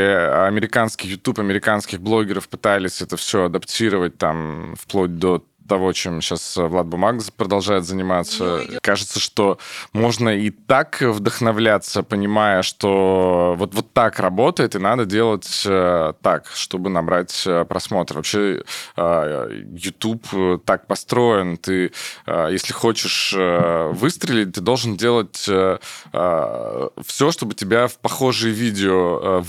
американский 0.46 1.09
YouTube, 1.09 1.40
американских 1.40 2.00
блогеров, 2.00 2.48
пытались 2.48 3.02
это 3.02 3.16
все 3.16 3.46
адаптировать 3.46 4.16
там 4.16 4.76
вплоть 4.78 5.18
до 5.18 5.44
того, 5.66 5.92
чем 5.92 6.20
сейчас 6.20 6.57
э, 6.57 6.64
Влад 6.66 6.87
Бумаг 6.87 7.16
продолжает 7.37 7.85
заниматься. 7.85 8.62
Ну, 8.68 8.79
Кажется, 8.83 9.20
что 9.20 9.59
можно 9.92 10.29
и 10.29 10.50
так 10.50 11.00
вдохновляться, 11.00 12.02
понимая, 12.02 12.62
что 12.62 13.55
вот, 13.59 13.74
вот 13.74 13.92
так 13.92 14.18
работает, 14.20 14.74
и 14.74 14.79
надо 14.79 15.05
делать 15.05 15.62
э, 15.66 16.12
так, 16.22 16.46
чтобы 16.55 16.90
набрать 16.90 17.44
э, 17.46 17.64
просмотр. 17.64 18.14
Вообще 18.16 18.62
э, 18.96 19.62
YouTube 19.72 20.26
так 20.64 20.87
построен. 20.87 21.57
Ты, 21.57 21.92
э, 22.26 22.48
если 22.50 22.72
хочешь 22.72 23.35
э, 23.37 23.90
выстрелить, 23.92 24.52
ты 24.52 24.61
должен 24.61 24.96
делать 24.96 25.46
э, 25.48 25.79
э, 26.12 26.88
все, 27.05 27.31
чтобы 27.31 27.55
тебя 27.55 27.87
в 27.88 27.98
похожие 27.98 28.52
видео 28.55 29.42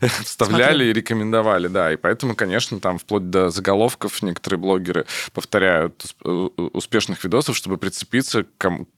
э, 0.00 0.06
вставляли 0.24 0.72
Смотри. 0.72 0.90
и 0.90 0.92
рекомендовали. 0.92 1.68
Да, 1.68 1.92
и 1.92 1.96
поэтому, 1.96 2.34
конечно, 2.34 2.80
там 2.80 2.98
вплоть 2.98 3.30
до 3.30 3.50
заголовков 3.50 4.22
некоторые 4.22 4.58
блогеры 4.60 5.06
повторяют 5.32 6.14
успешных 6.22 7.24
видосов, 7.24 7.56
чтобы 7.56 7.78
прицепиться 7.78 8.44
к 8.44 8.48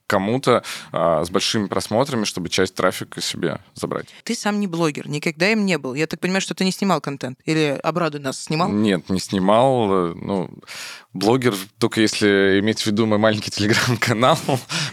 кому-то 0.07 0.63
а, 0.93 1.25
с 1.25 1.31
большими 1.31 1.67
просмотрами, 1.67 2.25
чтобы 2.25 2.49
часть 2.49 2.75
трафика 2.75 3.21
себе 3.21 3.61
забрать. 3.75 4.09
Ты 4.25 4.35
сам 4.35 4.61
не 4.61 4.67
блогер, 4.67 5.09
никогда 5.09 5.51
им 5.51 5.65
не 5.65 5.79
был. 5.79 5.95
Я 5.95 6.07
так 6.07 6.21
понимаю, 6.21 6.43
что 6.43 6.55
ты 6.55 6.65
не 6.65 6.73
снимал 6.73 7.01
контент. 7.01 7.39
Или 7.45 7.79
обрадуй 7.83 8.21
нас, 8.21 8.43
снимал? 8.43 8.71
Нет, 8.71 9.09
не 9.09 9.19
снимал. 9.19 10.15
Ну, 10.15 10.51
блогер, 11.15 11.55
только 11.79 12.01
если 12.01 12.61
иметь 12.61 12.83
в 12.83 12.87
виду 12.87 13.07
мой 13.07 13.19
маленький 13.19 13.51
телеграм-канал, 13.51 14.37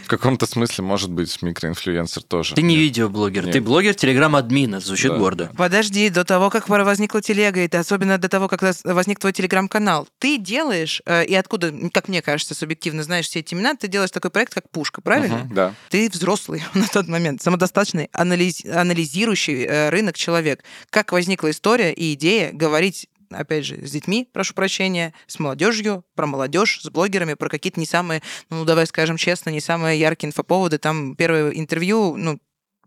в 0.04 0.08
каком-то 0.08 0.46
смысле 0.46 0.84
может 0.84 1.10
быть 1.10 1.42
микроинфлюенсер 1.42 2.22
тоже. 2.22 2.54
Ты 2.54 2.62
не 2.62 2.76
видеоблогер, 2.76 3.52
ты 3.52 3.60
блогер 3.60 3.94
телеграм-админа, 3.94 4.80
звучит 4.80 5.10
да. 5.10 5.18
гордо. 5.18 5.50
Подожди, 5.56 6.08
до 6.08 6.24
того, 6.24 6.48
как 6.48 6.68
возникла 6.68 7.20
телега, 7.20 7.60
и 7.60 7.76
особенно 7.76 8.18
до 8.18 8.28
того, 8.28 8.48
как 8.48 8.62
возник 8.84 9.18
твой 9.18 9.32
телеграм-канал, 9.32 10.08
ты 10.18 10.38
делаешь, 10.38 11.02
э, 11.04 11.24
и 11.32 11.34
откуда, 11.34 11.72
как 11.90 12.08
мне 12.08 12.20
кажется, 12.20 12.54
субъективно 12.54 13.02
знаешь 13.02 13.26
все 13.26 13.38
эти 13.38 13.54
имена, 13.54 13.74
ты 13.74 13.88
делаешь 13.88 14.10
такой 14.10 14.30
проект, 14.30 14.52
как 14.52 14.68
Пушка, 14.68 15.00
правильно? 15.00 15.48
Uh-huh, 15.48 15.54
да. 15.54 15.74
Ты 15.88 16.10
взрослый 16.10 16.62
на 16.74 16.86
тот 16.86 17.08
момент, 17.08 17.40
самодостаточный, 17.40 18.10
анализ, 18.12 18.62
анализирующий 18.66 19.64
э, 19.64 19.88
рынок 19.88 20.18
человек. 20.18 20.62
Как 20.90 21.10
возникла 21.10 21.50
история 21.50 21.90
и 21.94 22.12
идея 22.12 22.52
говорить 22.52 23.08
опять 23.30 23.64
же, 23.64 23.76
с 23.86 23.90
детьми, 23.90 24.28
прошу 24.30 24.52
прощения, 24.52 25.14
с 25.26 25.38
молодежью, 25.38 26.04
про 26.14 26.26
молодежь, 26.26 26.80
с 26.82 26.90
блогерами, 26.90 27.32
про 27.32 27.48
какие-то 27.48 27.80
не 27.80 27.86
самые, 27.86 28.20
ну, 28.50 28.66
давай 28.66 28.86
скажем 28.86 29.16
честно, 29.16 29.48
не 29.48 29.60
самые 29.60 29.98
яркие 29.98 30.28
инфоповоды. 30.28 30.76
Там 30.76 31.16
первое 31.16 31.48
интервью, 31.52 32.14
ну, 32.18 32.38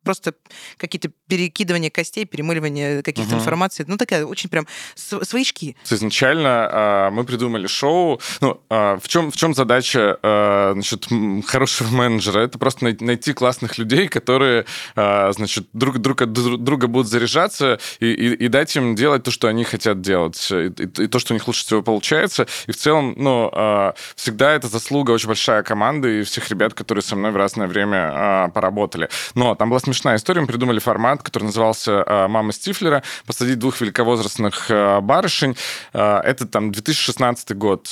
просто 0.05 0.33
какие-то 0.77 1.09
перекидывания 1.27 1.89
костей, 1.89 2.25
перемыливание 2.25 3.01
каких-то 3.01 3.35
угу. 3.35 3.41
информаций. 3.41 3.83
Ну, 3.87 3.97
такая 3.97 4.25
очень 4.25 4.49
прям 4.49 4.67
своички. 4.95 5.75
Изначально 5.89 6.69
э, 6.71 7.09
мы 7.11 7.25
придумали 7.25 7.67
шоу. 7.67 8.21
Ну, 8.39 8.61
э, 8.69 8.97
в, 9.01 9.07
чем, 9.07 9.31
в 9.31 9.35
чем 9.35 9.53
задача 9.53 10.17
э, 10.21 10.71
значит, 10.73 11.07
хорошего 11.45 11.89
менеджера? 11.89 12.39
Это 12.39 12.57
просто 12.57 12.95
найти 12.99 13.33
классных 13.33 13.77
людей, 13.77 14.07
которые 14.07 14.65
э, 14.95 15.31
значит, 15.33 15.67
друг, 15.73 15.97
друг 15.97 16.21
от 16.21 16.31
друга 16.31 16.87
будут 16.87 17.07
заряжаться 17.07 17.79
и, 17.99 18.05
и, 18.05 18.33
и 18.45 18.47
дать 18.47 18.75
им 18.75 18.95
делать 18.95 19.23
то, 19.23 19.31
что 19.31 19.47
они 19.47 19.63
хотят 19.63 20.01
делать. 20.01 20.51
И, 20.51 20.67
и, 20.67 21.03
и 21.03 21.07
то, 21.07 21.19
что 21.19 21.33
у 21.33 21.35
них 21.35 21.47
лучше 21.47 21.65
всего 21.65 21.81
получается. 21.81 22.47
И 22.67 22.71
в 22.71 22.77
целом, 22.77 23.15
ну, 23.17 23.49
э, 23.51 23.93
всегда 24.15 24.53
это 24.53 24.67
заслуга 24.67 25.11
очень 25.11 25.27
большая 25.27 25.63
команды 25.63 26.19
и 26.19 26.23
всех 26.23 26.49
ребят, 26.49 26.73
которые 26.73 27.01
со 27.01 27.15
мной 27.15 27.31
в 27.31 27.37
разное 27.37 27.67
время 27.67 28.11
э, 28.13 28.51
поработали. 28.51 29.09
Но 29.33 29.55
там 29.55 29.69
была 29.69 29.79
смешная 29.79 29.94
смешная 29.95 30.17
история. 30.17 30.41
Мы 30.41 30.47
придумали 30.47 30.79
формат, 30.79 31.23
который 31.23 31.45
назывался 31.45 32.03
э, 32.05 32.27
«Мама 32.27 32.51
Стифлера», 32.51 33.01
посадить 33.25 33.59
двух 33.59 33.79
великовозрастных 33.79 34.69
э, 34.69 34.99
барышень. 34.99 35.55
Э, 35.93 36.19
это 36.19 36.45
там 36.45 36.71
2016 36.71 37.55
год. 37.55 37.85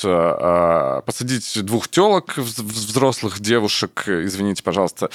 Посадить 1.05 1.63
двух 1.63 1.87
телок, 1.87 2.37
взрослых 2.37 3.39
девушек, 3.39 4.03
извините, 4.07 4.63
пожалуйста, 4.63 5.09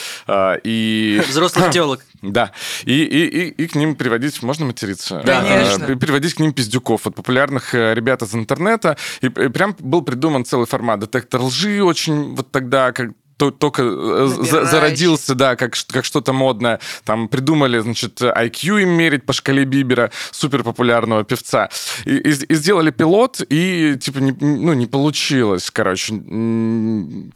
и... 0.64 1.22
Взрослых 1.28 1.70
телок. 1.72 2.04
Да. 2.22 2.52
И, 2.84 3.02
и, 3.02 3.26
и, 3.26 3.48
и 3.50 3.66
к 3.66 3.74
ним 3.74 3.94
приводить... 3.94 4.42
Можно 4.42 4.66
материться? 4.66 5.22
Конечно. 5.24 5.84
Э, 5.84 5.96
Приводить 5.96 6.34
к 6.34 6.40
ним 6.40 6.52
пиздюков 6.52 7.06
от 7.06 7.14
популярных 7.14 7.74
ребят 7.74 8.22
из 8.22 8.34
интернета. 8.34 8.96
И 9.20 9.28
прям 9.28 9.76
был 9.78 10.02
придуман 10.02 10.44
целый 10.44 10.66
формат. 10.66 11.00
Детектор 11.00 11.42
лжи 11.42 11.82
очень 11.82 12.34
вот 12.34 12.50
тогда, 12.50 12.92
как 12.92 13.10
только 13.38 13.82
э, 13.82 14.26
за, 14.40 14.64
зародился, 14.64 15.34
да, 15.34 15.56
как, 15.56 15.74
как 15.88 16.04
что-то 16.04 16.32
модное. 16.32 16.80
Там 17.04 17.28
придумали, 17.28 17.78
значит, 17.78 18.20
IQ 18.20 18.82
им 18.82 18.90
мерить 18.90 19.24
по 19.24 19.32
шкале 19.32 19.64
Бибера, 19.64 20.10
супер 20.30 20.62
популярного 20.62 21.24
певца. 21.24 21.68
И, 22.04 22.16
и, 22.16 22.30
и 22.30 22.54
сделали 22.54 22.90
пилот, 22.90 23.40
и, 23.48 23.96
типа, 24.00 24.18
не, 24.18 24.32
ну, 24.32 24.72
не 24.72 24.86
получилось, 24.86 25.70
короче. 25.70 26.14
Не, 26.14 27.30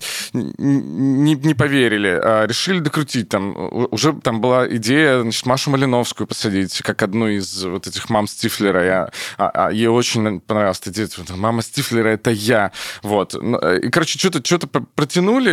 не 1.35 1.55
поверили. 1.55 2.21
А 2.23 2.47
решили 2.47 2.81
докрутить. 2.81 3.29
Там 3.29 3.55
уже 3.91 4.12
там 4.12 4.41
была 4.41 4.67
идея, 4.77 5.23
значит, 5.23 5.47
Машу 5.47 5.71
Малиновскую 5.71 6.27
посадить, 6.27 6.83
как 6.83 7.03
одну 7.03 7.29
из 7.29 7.65
вот 7.65 7.87
этих 7.87 8.11
мам 8.11 8.27
Стифлера. 8.27 8.85
Я, 8.85 9.11
а, 9.38 9.67
а, 9.67 9.71
ей 9.71 9.87
очень 9.88 10.41
понравилась 10.41 10.81
эта 10.81 10.91
идея. 10.91 11.09
Мама 11.37 11.62
Стифлера— 11.62 12.09
это 12.11 12.31
я. 12.31 12.73
Вот. 13.03 13.35
Э, 13.35 13.79
и, 13.83 13.88
короче, 13.88 14.19
что-то 14.19 14.43
что 14.45 14.59
протянули, 14.67 15.53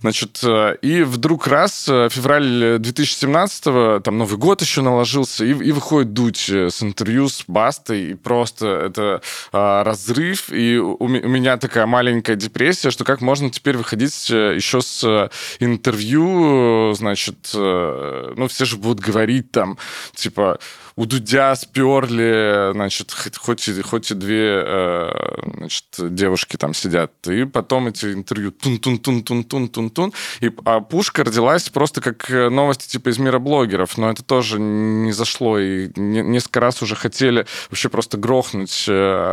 Значит, 0.00 0.40
э, 0.42 0.76
и 0.82 1.02
вдруг 1.02 1.46
раз, 1.46 1.86
э, 1.88 2.08
февраль 2.10 2.76
2017-го, 2.78 4.00
там 4.00 4.18
Новый 4.18 4.38
год 4.38 4.62
еще 4.62 4.80
наложился, 4.80 5.44
и, 5.44 5.50
и 5.50 5.72
выходит 5.72 6.12
Дудь 6.12 6.48
э, 6.48 6.70
с 6.70 6.82
интервью 6.82 7.28
с 7.28 7.44
Бастой, 7.46 8.10
и 8.10 8.14
просто 8.14 8.66
это 8.66 9.22
а, 9.52 9.84
разрыв, 9.84 10.50
и 10.50 10.78
у, 10.78 10.96
у 10.98 11.08
меня 11.08 11.56
такая 11.56 11.86
маленькая 11.86 12.36
депрессия, 12.36 12.90
что 12.90 13.04
как 13.04 13.20
можно 13.20 13.50
теперь 13.50 13.76
выходить 13.76 14.30
еще 14.30 14.80
с 14.80 15.30
интервью, 15.60 16.94
значит, 16.94 17.50
ну, 17.52 18.48
все 18.48 18.64
же 18.64 18.76
будут 18.76 19.00
говорить 19.00 19.50
там, 19.52 19.78
типа, 20.14 20.58
у 20.96 21.06
Дудя 21.06 21.54
сперли, 21.56 22.72
значит, 22.72 23.12
хоть 23.12 23.68
хоть 23.82 24.10
и 24.10 24.14
две 24.14 25.10
значит, 25.56 25.84
девушки 25.98 26.56
там 26.56 26.74
сидят, 26.74 27.12
и 27.26 27.44
потом 27.44 27.88
эти 27.88 28.12
интервью 28.12 28.52
тун-тун-тун-тун-тун-тун-тун, 29.44 30.12
и, 30.40 30.50
а 30.64 30.80
пушка 30.80 31.24
родилась 31.24 31.68
просто 31.68 32.00
как 32.00 32.28
новости 32.28 32.88
типа 32.88 33.10
из 33.10 33.18
мира 33.18 33.38
блогеров, 33.38 33.96
но 33.98 34.10
это 34.10 34.22
тоже 34.22 34.58
не 34.60 35.12
зашло, 35.12 35.58
и 35.58 35.90
несколько 35.96 36.60
раз 36.60 36.82
уже 36.82 36.96
хотели 36.96 37.46
вообще 37.70 37.88
просто 37.88 38.16
грохнуть 38.16 38.88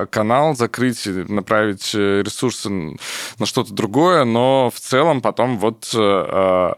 канал, 0.10 0.56
закрыть 0.56 1.06
направить 1.06 1.94
ресурсы 1.94 2.70
на 2.70 3.46
что-то 3.46 3.74
другое, 3.74 4.24
но 4.24 4.72
в 4.74 4.80
целом 4.80 5.22
потом 5.22 5.58
вот 5.58 5.90
э, 5.94 6.74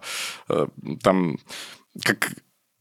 э, 0.50 0.68
там 1.02 1.38
как 2.04 2.32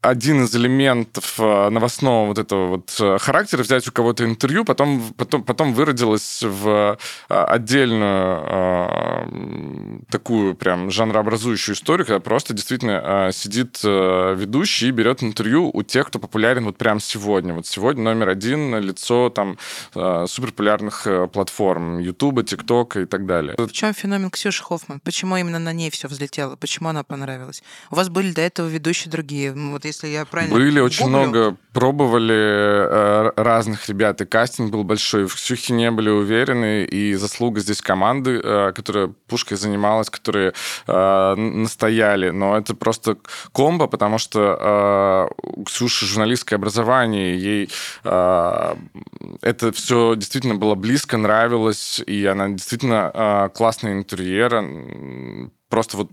один 0.03 0.45
из 0.45 0.57
элементов 0.57 1.39
э, 1.39 1.69
новостного 1.69 2.29
вот 2.29 2.39
этого 2.39 2.67
вот 2.69 2.97
э, 3.01 3.19
характера, 3.19 3.63
взять 3.63 3.87
у 3.87 3.93
кого-то 3.93 4.25
интервью, 4.25 4.65
потом, 4.65 5.03
потом, 5.17 5.45
потом 5.45 5.75
выродилось 5.75 6.43
в 6.43 6.97
э, 7.29 7.35
отдельную 7.35 8.41
э, 8.47 10.01
такую 10.11 10.55
прям 10.55 10.91
жанрообразующую 10.91 11.75
историю, 11.75 12.07
когда 12.07 12.21
просто 12.21 12.55
действительно 12.55 13.29
э, 13.29 13.33
сидит 13.33 13.81
э, 13.85 14.35
ведущий 14.39 14.89
и 14.89 14.91
берет 14.91 15.23
интервью 15.23 15.71
у 15.73 15.83
тех, 15.83 16.07
кто 16.07 16.19
популярен 16.19 16.65
вот 16.65 16.79
прямо 16.79 17.01
сегодня. 17.01 17.53
Вот 17.53 17.67
сегодня 17.67 18.03
номер 18.03 18.31
один 18.31 18.79
лицо 18.79 19.29
там 19.29 19.59
э, 19.95 20.25
суперпопулярных 20.27 21.07
платформ 21.31 21.99
Ютуба, 21.99 22.43
ТикТока 22.43 23.01
и 23.01 23.05
так 23.05 23.27
далее. 23.27 23.55
В 23.59 23.73
чем 23.73 23.93
феномен 23.93 24.31
Ксюши 24.31 24.63
Хоффман? 24.63 25.01
Почему 25.01 25.37
именно 25.37 25.59
на 25.59 25.75
ней 25.75 25.91
все 25.91 26.09
взлетело? 26.09 26.57
Почему 26.57 26.89
она 26.89 27.05
понравилась? 27.05 27.63
У 27.91 27.97
вас 27.97 28.09
были 28.09 28.33
до 28.33 28.41
этого 28.41 28.67
ведущие 28.67 29.11
другие. 29.11 29.53
Вот 29.53 29.85
если 29.91 30.09
я 30.09 30.25
правильно 30.25 30.55
Были 30.55 30.81
очень 30.81 31.09
много, 31.09 31.57
пробовали 31.73 32.35
э, 32.35 33.31
разных 33.37 33.89
ребят, 33.89 34.21
и 34.21 34.25
кастинг 34.25 34.71
был 34.71 34.85
большой. 34.85 35.27
В 35.27 35.35
Ксюхе 35.35 35.73
не 35.73 35.91
были 35.91 36.09
уверены, 36.09 36.85
и 36.85 37.15
заслуга 37.15 37.61
здесь 37.61 37.83
команды, 37.83 38.41
э, 38.43 38.73
которая 38.73 39.13
пушкой 39.27 39.57
занималась, 39.57 40.09
которые 40.11 40.53
э, 40.87 41.35
настояли. 41.35 42.31
Но 42.31 42.57
это 42.57 42.75
просто 42.75 43.17
комбо, 43.53 43.87
потому 43.87 44.19
что 44.19 45.29
у 45.43 45.65
Ксюши 45.65 46.07
журналистское 46.07 46.59
образование, 46.59 47.39
ей 47.39 47.71
это 48.03 49.73
все 49.73 50.15
действительно 50.15 50.55
было 50.55 50.75
близко, 50.75 51.17
нравилось, 51.17 52.01
и 52.07 52.27
она 52.27 52.49
действительно 52.49 53.51
классный 53.55 53.93
интерьер. 53.93 55.51
Просто 55.69 55.97
вот 55.97 56.11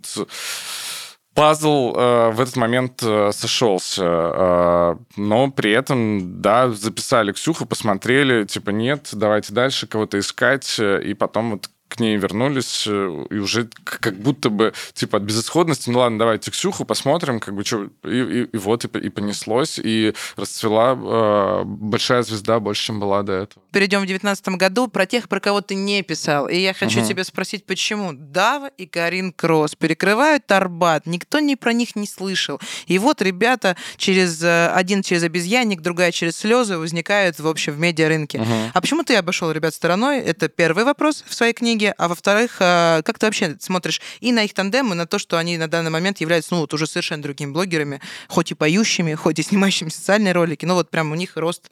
пазл 1.37 1.93
э, 1.95 2.31
в 2.31 2.41
этот 2.41 2.55
момент 2.55 3.03
э, 3.03 3.29
сошелся. 3.31 4.03
Э, 4.03 4.95
но 5.17 5.51
при 5.51 5.71
этом, 5.71 6.41
да, 6.41 6.71
записали 6.71 7.31
Ксюху, 7.31 7.67
посмотрели, 7.67 8.43
типа, 8.43 8.71
нет, 8.71 9.09
давайте 9.13 9.53
дальше 9.53 9.85
кого-то 9.85 10.17
искать. 10.17 10.79
Э, 10.79 10.99
и 11.03 11.13
потом 11.13 11.51
вот 11.51 11.69
к 11.87 11.99
ней 11.99 12.17
вернулись, 12.17 12.85
э, 12.87 13.25
и 13.29 13.35
уже 13.35 13.69
как 13.83 14.19
будто 14.19 14.49
бы, 14.49 14.73
типа, 14.93 15.17
от 15.17 15.23
безысходности, 15.23 15.89
ну 15.89 15.99
ладно, 15.99 16.19
давайте 16.19 16.51
Ксюху 16.51 16.85
посмотрим, 16.85 17.39
как 17.39 17.55
бы, 17.55 17.63
что, 17.63 17.89
и, 18.03 18.07
и, 18.09 18.43
и 18.43 18.57
вот, 18.57 18.85
и, 18.85 18.99
и 18.99 19.09
понеслось, 19.09 19.79
и 19.81 20.13
расцвела 20.35 20.93
э, 20.95 21.63
большая 21.65 22.23
звезда 22.23 22.59
больше, 22.59 22.87
чем 22.87 22.99
была 22.99 23.23
до 23.23 23.33
этого. 23.33 23.63
Перейдем 23.71 24.01
в 24.01 24.05
девятнадцатом 24.05 24.57
году 24.57 24.87
про 24.87 25.05
тех, 25.05 25.29
про 25.29 25.39
кого 25.39 25.61
ты 25.61 25.75
не 25.75 26.01
писал, 26.03 26.47
и 26.47 26.57
я 26.57 26.73
хочу 26.73 26.99
угу. 26.99 27.07
тебя 27.07 27.23
спросить, 27.23 27.65
почему 27.65 28.11
Дава 28.13 28.67
и 28.67 28.85
Карин 28.85 29.31
Кросс 29.31 29.75
перекрывают 29.75 30.51
Арбат, 30.51 31.05
никто 31.05 31.39
не 31.39 31.55
про 31.55 31.73
них 31.73 31.95
не 31.95 32.07
слышал, 32.07 32.59
и 32.87 32.99
вот 32.99 33.21
ребята 33.21 33.77
через, 33.97 34.43
э, 34.43 34.69
один 34.69 35.03
через 35.03 35.23
обезьянник, 35.23 35.81
другая 35.81 36.11
через 36.11 36.37
слезы 36.37 36.77
возникают, 36.77 37.39
в 37.39 37.47
общем, 37.47 37.73
в 37.73 37.79
медиарынке. 37.79 38.39
Угу. 38.39 38.53
А 38.73 38.81
почему 38.81 39.03
ты 39.03 39.15
обошел 39.15 39.51
ребят 39.51 39.73
стороной? 39.73 40.19
Это 40.19 40.47
первый 40.47 40.83
вопрос 40.83 41.23
в 41.27 41.33
своей 41.33 41.53
книге, 41.53 41.86
книги, 41.87 41.93
а 41.97 42.07
во-вторых, 42.07 42.57
э, 42.59 43.01
как 43.03 43.19
ты 43.19 43.25
вообще 43.25 43.55
смотришь 43.59 44.01
и 44.19 44.31
на 44.31 44.43
их 44.43 44.53
тандем, 44.53 44.91
и 44.91 44.95
на 44.95 45.05
то, 45.05 45.19
что 45.19 45.37
они 45.37 45.57
на 45.57 45.67
данный 45.67 45.91
момент 45.91 46.21
являются, 46.21 46.53
ну, 46.53 46.61
вот 46.61 46.73
уже 46.73 46.87
совершенно 46.87 47.23
другими 47.23 47.51
блогерами, 47.51 48.01
хоть 48.27 48.51
и 48.51 48.55
поющими, 48.55 49.15
хоть 49.15 49.39
и 49.39 49.43
снимающими 49.43 49.89
социальные 49.89 50.33
ролики, 50.33 50.65
но 50.65 50.75
вот 50.75 50.89
прям 50.89 51.11
у 51.11 51.15
них 51.15 51.31
рост 51.35 51.69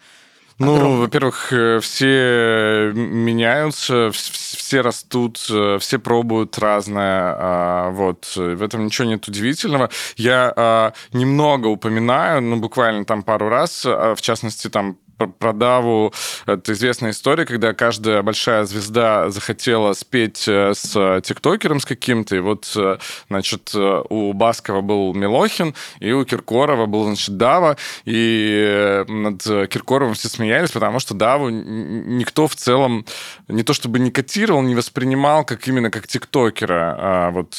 ну, 0.58 1.00
во-первых, 1.02 1.52
э, 1.52 1.80
все 1.82 2.94
меняются, 2.96 4.10
все 4.14 4.80
растут, 4.80 5.46
э, 5.50 5.80
все 5.82 6.00
пробуют 6.00 6.58
разное. 6.58 7.36
А, 7.38 7.90
вот. 7.90 8.32
В 8.38 8.64
этом 8.64 8.86
ничего 8.86 9.06
нет 9.06 9.28
удивительного. 9.28 9.90
Я 10.16 10.54
а, 10.56 10.94
немного 11.12 11.68
упоминаю, 11.68 12.42
ну, 12.42 12.56
буквально 12.56 13.04
там 13.04 13.24
пару 13.24 13.50
раз, 13.50 13.84
а, 13.86 14.16
в 14.16 14.22
частности, 14.22 14.70
там 14.70 14.98
про 15.18 15.54
Даву 15.54 16.14
это 16.46 16.74
известная 16.74 17.12
история, 17.12 17.46
когда 17.46 17.74
каждая 17.74 18.22
большая 18.22 18.66
звезда 18.66 19.30
захотела 19.30 19.94
спеть 19.94 20.48
э, 20.48 20.74
с 20.74 21.22
тиктокером 21.22 21.80
с 21.80 21.86
каким-то, 21.86 22.36
и 22.36 22.40
вот, 22.40 22.72
э, 22.76 22.98
значит, 23.30 23.72
э, 23.74 24.04
у 24.10 24.34
Баскова 24.34 24.82
был 24.82 25.14
Милохин, 25.14 25.74
и 26.00 26.12
у 26.12 26.26
Киркорова 26.26 26.86
был, 26.86 27.06
значит, 27.06 27.38
Дава, 27.38 27.78
и 28.04 29.04
над 29.08 29.44
Киркоровым 29.44 30.16
все 30.16 30.28
смеялись, 30.28 30.72
потому 30.72 31.00
что 31.00 31.14
Даву 31.14 31.50
никто 31.50 32.48
в 32.48 32.56
целом 32.56 33.06
не 33.48 33.64
то 33.64 33.74
чтобы 33.74 34.00
не 34.00 34.12
котировал, 34.12 34.62
не 34.62 34.76
воспринимал 34.76 35.46
как 35.46 35.68
именно 35.68 35.90
как 35.92 36.08
тиктокера. 36.08 36.96
А 36.98 37.32
вот... 37.32 37.56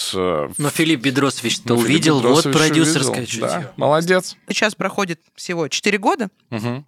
Но 0.58 0.70
Филипп 0.70 1.00
Бедросович 1.00 1.60
то 1.60 1.74
увидел, 1.74 2.18
Бедросович 2.18 2.54
вот 2.54 2.54
продюсерское 2.54 3.18
увидел. 3.18 3.26
чутье. 3.26 3.48
Да, 3.48 3.72
молодец. 3.76 4.36
Сейчас 4.48 4.74
проходит 4.74 5.20
всего 5.34 5.68
4 5.68 5.98
года. 5.98 6.28
Угу. 6.50 6.84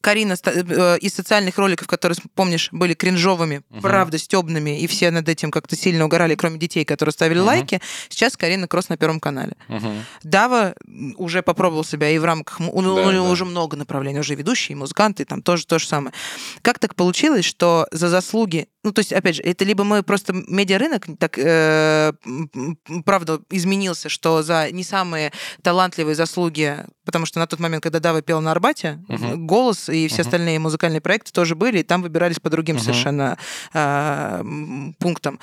Карина 0.00 0.36
э, 0.44 0.98
из 1.00 1.14
социальных 1.14 1.58
роликов, 1.58 1.86
которые, 1.86 2.16
помнишь, 2.34 2.68
были 2.72 2.94
кринжовыми, 2.94 3.62
угу. 3.70 3.80
правда, 3.80 4.18
стебными, 4.18 4.80
и 4.80 4.86
все 4.86 5.10
над 5.10 5.28
этим 5.28 5.50
как-то 5.50 5.76
сильно 5.76 6.04
угорали, 6.04 6.34
кроме 6.34 6.58
детей, 6.58 6.84
которые 6.84 7.12
ставили 7.12 7.38
угу. 7.38 7.46
лайки. 7.46 7.80
Сейчас 8.08 8.36
Карина 8.36 8.68
Кросс 8.68 8.88
на 8.88 8.96
Первом 8.96 9.20
канале. 9.20 9.54
Угу. 9.68 9.92
Дава 10.22 10.74
уже 11.16 11.42
попробовал 11.42 11.84
себя 11.84 12.10
и 12.10 12.18
в 12.18 12.24
рамках... 12.24 12.60
У 12.60 12.82
него 12.82 12.96
да, 12.96 13.12
да. 13.12 13.22
уже 13.22 13.44
много 13.44 13.76
направлений, 13.76 14.20
уже 14.20 14.34
ведущие, 14.34 14.76
музыканты, 14.76 15.24
там 15.24 15.42
тоже 15.42 15.66
то 15.66 15.78
же 15.78 15.86
самое. 15.86 16.12
Как 16.62 16.78
так 16.78 16.94
получилось, 16.94 17.44
что 17.44 17.86
за 17.90 18.08
заслуги 18.08 18.68
ну, 18.88 18.92
то 18.92 19.00
есть, 19.00 19.12
опять 19.12 19.34
же, 19.34 19.42
это 19.42 19.66
либо 19.66 19.84
мы 19.84 20.02
просто 20.02 20.32
медиарынок 20.32 21.04
так, 21.18 21.36
э, 21.36 22.14
правда, 23.04 23.38
изменился, 23.50 24.08
что 24.08 24.42
за 24.42 24.70
не 24.70 24.82
самые 24.82 25.30
талантливые 25.60 26.14
заслуги, 26.14 26.86
потому 27.04 27.26
что 27.26 27.38
на 27.38 27.46
тот 27.46 27.60
момент, 27.60 27.82
когда 27.82 28.00
Дава 28.00 28.22
пел 28.22 28.40
на 28.40 28.50
Арбате, 28.50 29.04
uh-huh. 29.10 29.36
голос 29.36 29.90
и 29.90 30.08
все 30.08 30.22
uh-huh. 30.22 30.24
остальные 30.24 30.58
музыкальные 30.58 31.02
проекты 31.02 31.32
тоже 31.32 31.54
были, 31.54 31.80
и 31.80 31.82
там 31.82 32.00
выбирались 32.00 32.40
по 32.40 32.48
другим 32.48 32.76
uh-huh. 32.76 32.82
совершенно 32.82 33.36
э, 33.74 34.42
пунктам 34.98 35.38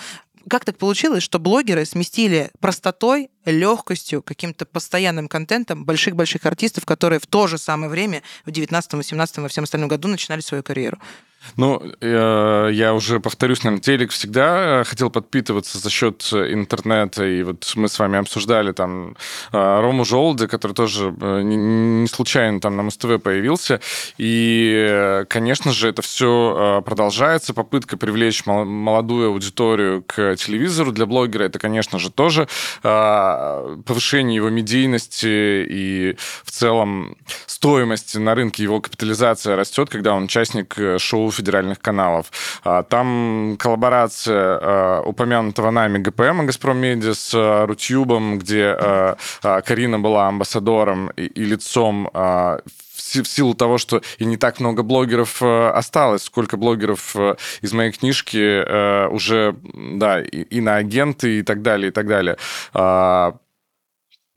как 0.47 0.63
так 0.63 0.77
получилось, 0.77 1.23
что 1.23 1.39
блогеры 1.39 1.85
сместили 1.85 2.51
простотой, 2.59 3.29
легкостью, 3.45 4.21
каким-то 4.21 4.67
постоянным 4.67 5.27
контентом 5.27 5.85
больших-больших 5.85 6.45
артистов, 6.45 6.85
которые 6.85 7.19
в 7.19 7.25
то 7.25 7.47
же 7.47 7.57
самое 7.57 7.89
время, 7.89 8.21
в 8.45 8.51
19 8.51 8.93
18 8.93 9.37
во 9.39 9.47
всем 9.47 9.63
остальном 9.63 9.89
году 9.89 10.07
начинали 10.07 10.41
свою 10.41 10.61
карьеру? 10.61 10.99
Ну, 11.57 11.81
э, 12.01 12.69
я 12.73 12.93
уже 12.93 13.19
повторюсь, 13.19 13.63
наверное, 13.63 13.81
телек 13.81 14.11
всегда 14.11 14.81
э, 14.81 14.83
хотел 14.83 15.09
подпитываться 15.09 15.77
за 15.77 15.89
счет 15.89 16.23
интернета, 16.33 17.25
и 17.25 17.43
вот 17.43 17.71
мы 17.75 17.87
с 17.87 17.97
вами 17.99 18.19
обсуждали 18.19 18.71
там 18.71 19.15
э, 19.51 19.81
Рому 19.81 20.05
Желуди, 20.05 20.47
который 20.47 20.73
тоже 20.73 21.11
не 21.11 22.07
случайно 22.07 22.59
там 22.59 22.75
на 22.75 22.83
МСТВ 22.83 23.21
появился, 23.21 23.79
и, 24.17 25.23
конечно 25.29 25.71
же, 25.71 25.89
это 25.89 26.01
все 26.01 26.81
продолжается, 26.85 27.53
попытка 27.53 27.97
привлечь 27.97 28.45
молодую 28.45 29.29
аудиторию 29.29 30.03
к 30.03 30.35
телевизору 30.35 30.91
для 30.91 31.05
блогера, 31.05 31.43
это, 31.43 31.59
конечно 31.59 31.99
же, 31.99 32.11
тоже 32.11 32.47
повышение 32.81 34.35
его 34.35 34.49
медийности 34.49 35.65
и 35.69 36.17
в 36.43 36.51
целом 36.51 37.17
стоимости 37.45 38.17
на 38.17 38.35
рынке 38.35 38.63
его 38.63 38.81
капитализация 38.81 39.55
растет, 39.55 39.89
когда 39.89 40.13
он 40.13 40.25
участник 40.25 40.75
шоу 40.97 41.31
федеральных 41.35 41.79
каналов. 41.79 42.31
А, 42.63 42.83
там 42.83 43.57
коллаборация 43.59 44.59
а, 44.61 45.01
упомянутого 45.01 45.71
нами 45.71 45.99
ГПМ 45.99 46.45
«Газпром 46.45 46.77
Медиа» 46.77 47.13
с 47.13 47.31
а, 47.33 47.65
Рутюбом, 47.65 48.39
где 48.39 48.75
Карина 49.41 49.99
была 49.99 50.27
амбассадором 50.27 51.09
и 51.09 51.43
лицом 51.43 52.09
в 52.13 53.27
силу 53.27 53.53
того, 53.53 53.77
что 53.77 54.01
и 54.17 54.25
не 54.25 54.37
так 54.37 54.59
много 54.59 54.83
блогеров 54.83 55.41
осталось, 55.41 56.23
сколько 56.23 56.57
блогеров 56.57 57.15
из 57.61 57.73
моей 57.73 57.91
книжки 57.91 59.07
уже, 59.09 59.55
да, 59.73 60.21
и, 60.21 60.41
и 60.41 60.61
на 60.61 60.77
агенты 60.77 61.39
и 61.39 61.43
так 61.43 61.61
далее, 61.61 61.89
и 61.89 61.91
так 61.91 62.07
далее 62.07 62.37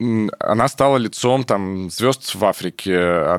она 0.01 0.69
стала 0.69 0.97
лицом 0.97 1.43
там 1.43 1.91
звезд 1.91 2.35
в 2.35 2.45
Африке, 2.45 2.97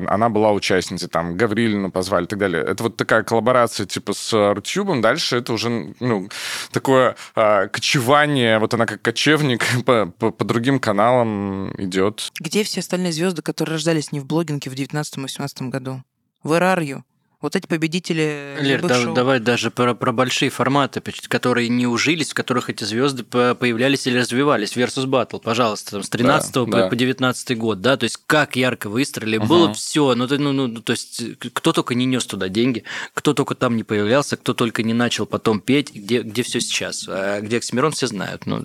она 0.08 0.28
была 0.28 0.52
участницей, 0.52 1.08
там 1.08 1.36
Гаврилину 1.36 1.90
позвали 1.90 2.24
и 2.24 2.28
так 2.28 2.38
далее. 2.38 2.62
Это 2.62 2.82
вот 2.82 2.96
такая 2.96 3.22
коллаборация 3.22 3.86
типа 3.86 4.12
с 4.12 4.52
Рутюбом. 4.54 5.00
Дальше 5.00 5.36
это 5.36 5.54
уже 5.54 5.94
ну, 6.00 6.28
такое 6.70 7.16
а, 7.34 7.68
кочевание, 7.68 8.58
вот 8.58 8.74
она 8.74 8.84
как 8.84 9.00
кочевник 9.00 9.64
по, 9.86 10.06
по, 10.06 10.30
по 10.30 10.44
другим 10.44 10.80
каналам 10.80 11.72
идет. 11.78 12.30
Где 12.38 12.62
все 12.62 12.80
остальные 12.80 13.12
звезды, 13.12 13.40
которые 13.40 13.74
рождались 13.74 14.12
не 14.12 14.20
в 14.20 14.26
блогинге 14.26 14.70
в 14.70 14.74
19-18 14.74 15.70
году? 15.70 16.02
Where 16.44 16.60
are 16.60 16.82
you? 16.82 17.02
Вот 17.40 17.56
эти 17.56 17.66
победители... 17.66 18.58
Лер, 18.60 18.82
да, 18.82 19.14
давай 19.14 19.40
даже 19.40 19.70
про, 19.70 19.94
про 19.94 20.12
большие 20.12 20.50
форматы, 20.50 21.00
которые 21.28 21.70
не 21.70 21.86
ужились, 21.86 22.32
в 22.32 22.34
которых 22.34 22.68
эти 22.68 22.84
звезды 22.84 23.24
появлялись 23.24 24.06
или 24.06 24.18
развивались. 24.18 24.76
Versus 24.76 25.06
Battle, 25.06 25.40
пожалуйста, 25.40 25.92
там, 25.92 26.02
с 26.02 26.10
13 26.10 26.52
да, 26.52 26.64
по, 26.64 26.70
да. 26.70 26.88
по 26.88 26.96
19 26.96 27.56
год, 27.56 27.80
да, 27.80 27.96
то 27.96 28.04
есть 28.04 28.20
как 28.26 28.56
ярко 28.56 28.90
выстрелили, 28.90 29.38
угу. 29.38 29.46
было 29.46 29.72
все, 29.72 30.14
ну, 30.14 30.26
ну, 30.28 30.52
ну, 30.52 30.82
то 30.82 30.92
есть 30.92 31.22
кто 31.54 31.72
только 31.72 31.94
не 31.94 32.04
нес 32.04 32.26
туда 32.26 32.50
деньги, 32.50 32.84
кто 33.14 33.32
только 33.32 33.54
там 33.54 33.74
не 33.74 33.84
появлялся, 33.84 34.36
кто 34.36 34.52
только 34.52 34.82
не 34.82 34.92
начал 34.92 35.24
потом 35.24 35.60
петь, 35.60 35.94
где, 35.94 36.20
где 36.20 36.42
все 36.42 36.60
сейчас. 36.60 37.06
А 37.08 37.40
где 37.40 37.56
Оксимирон 37.56 37.92
все 37.92 38.06
знают, 38.06 38.44
ну 38.44 38.64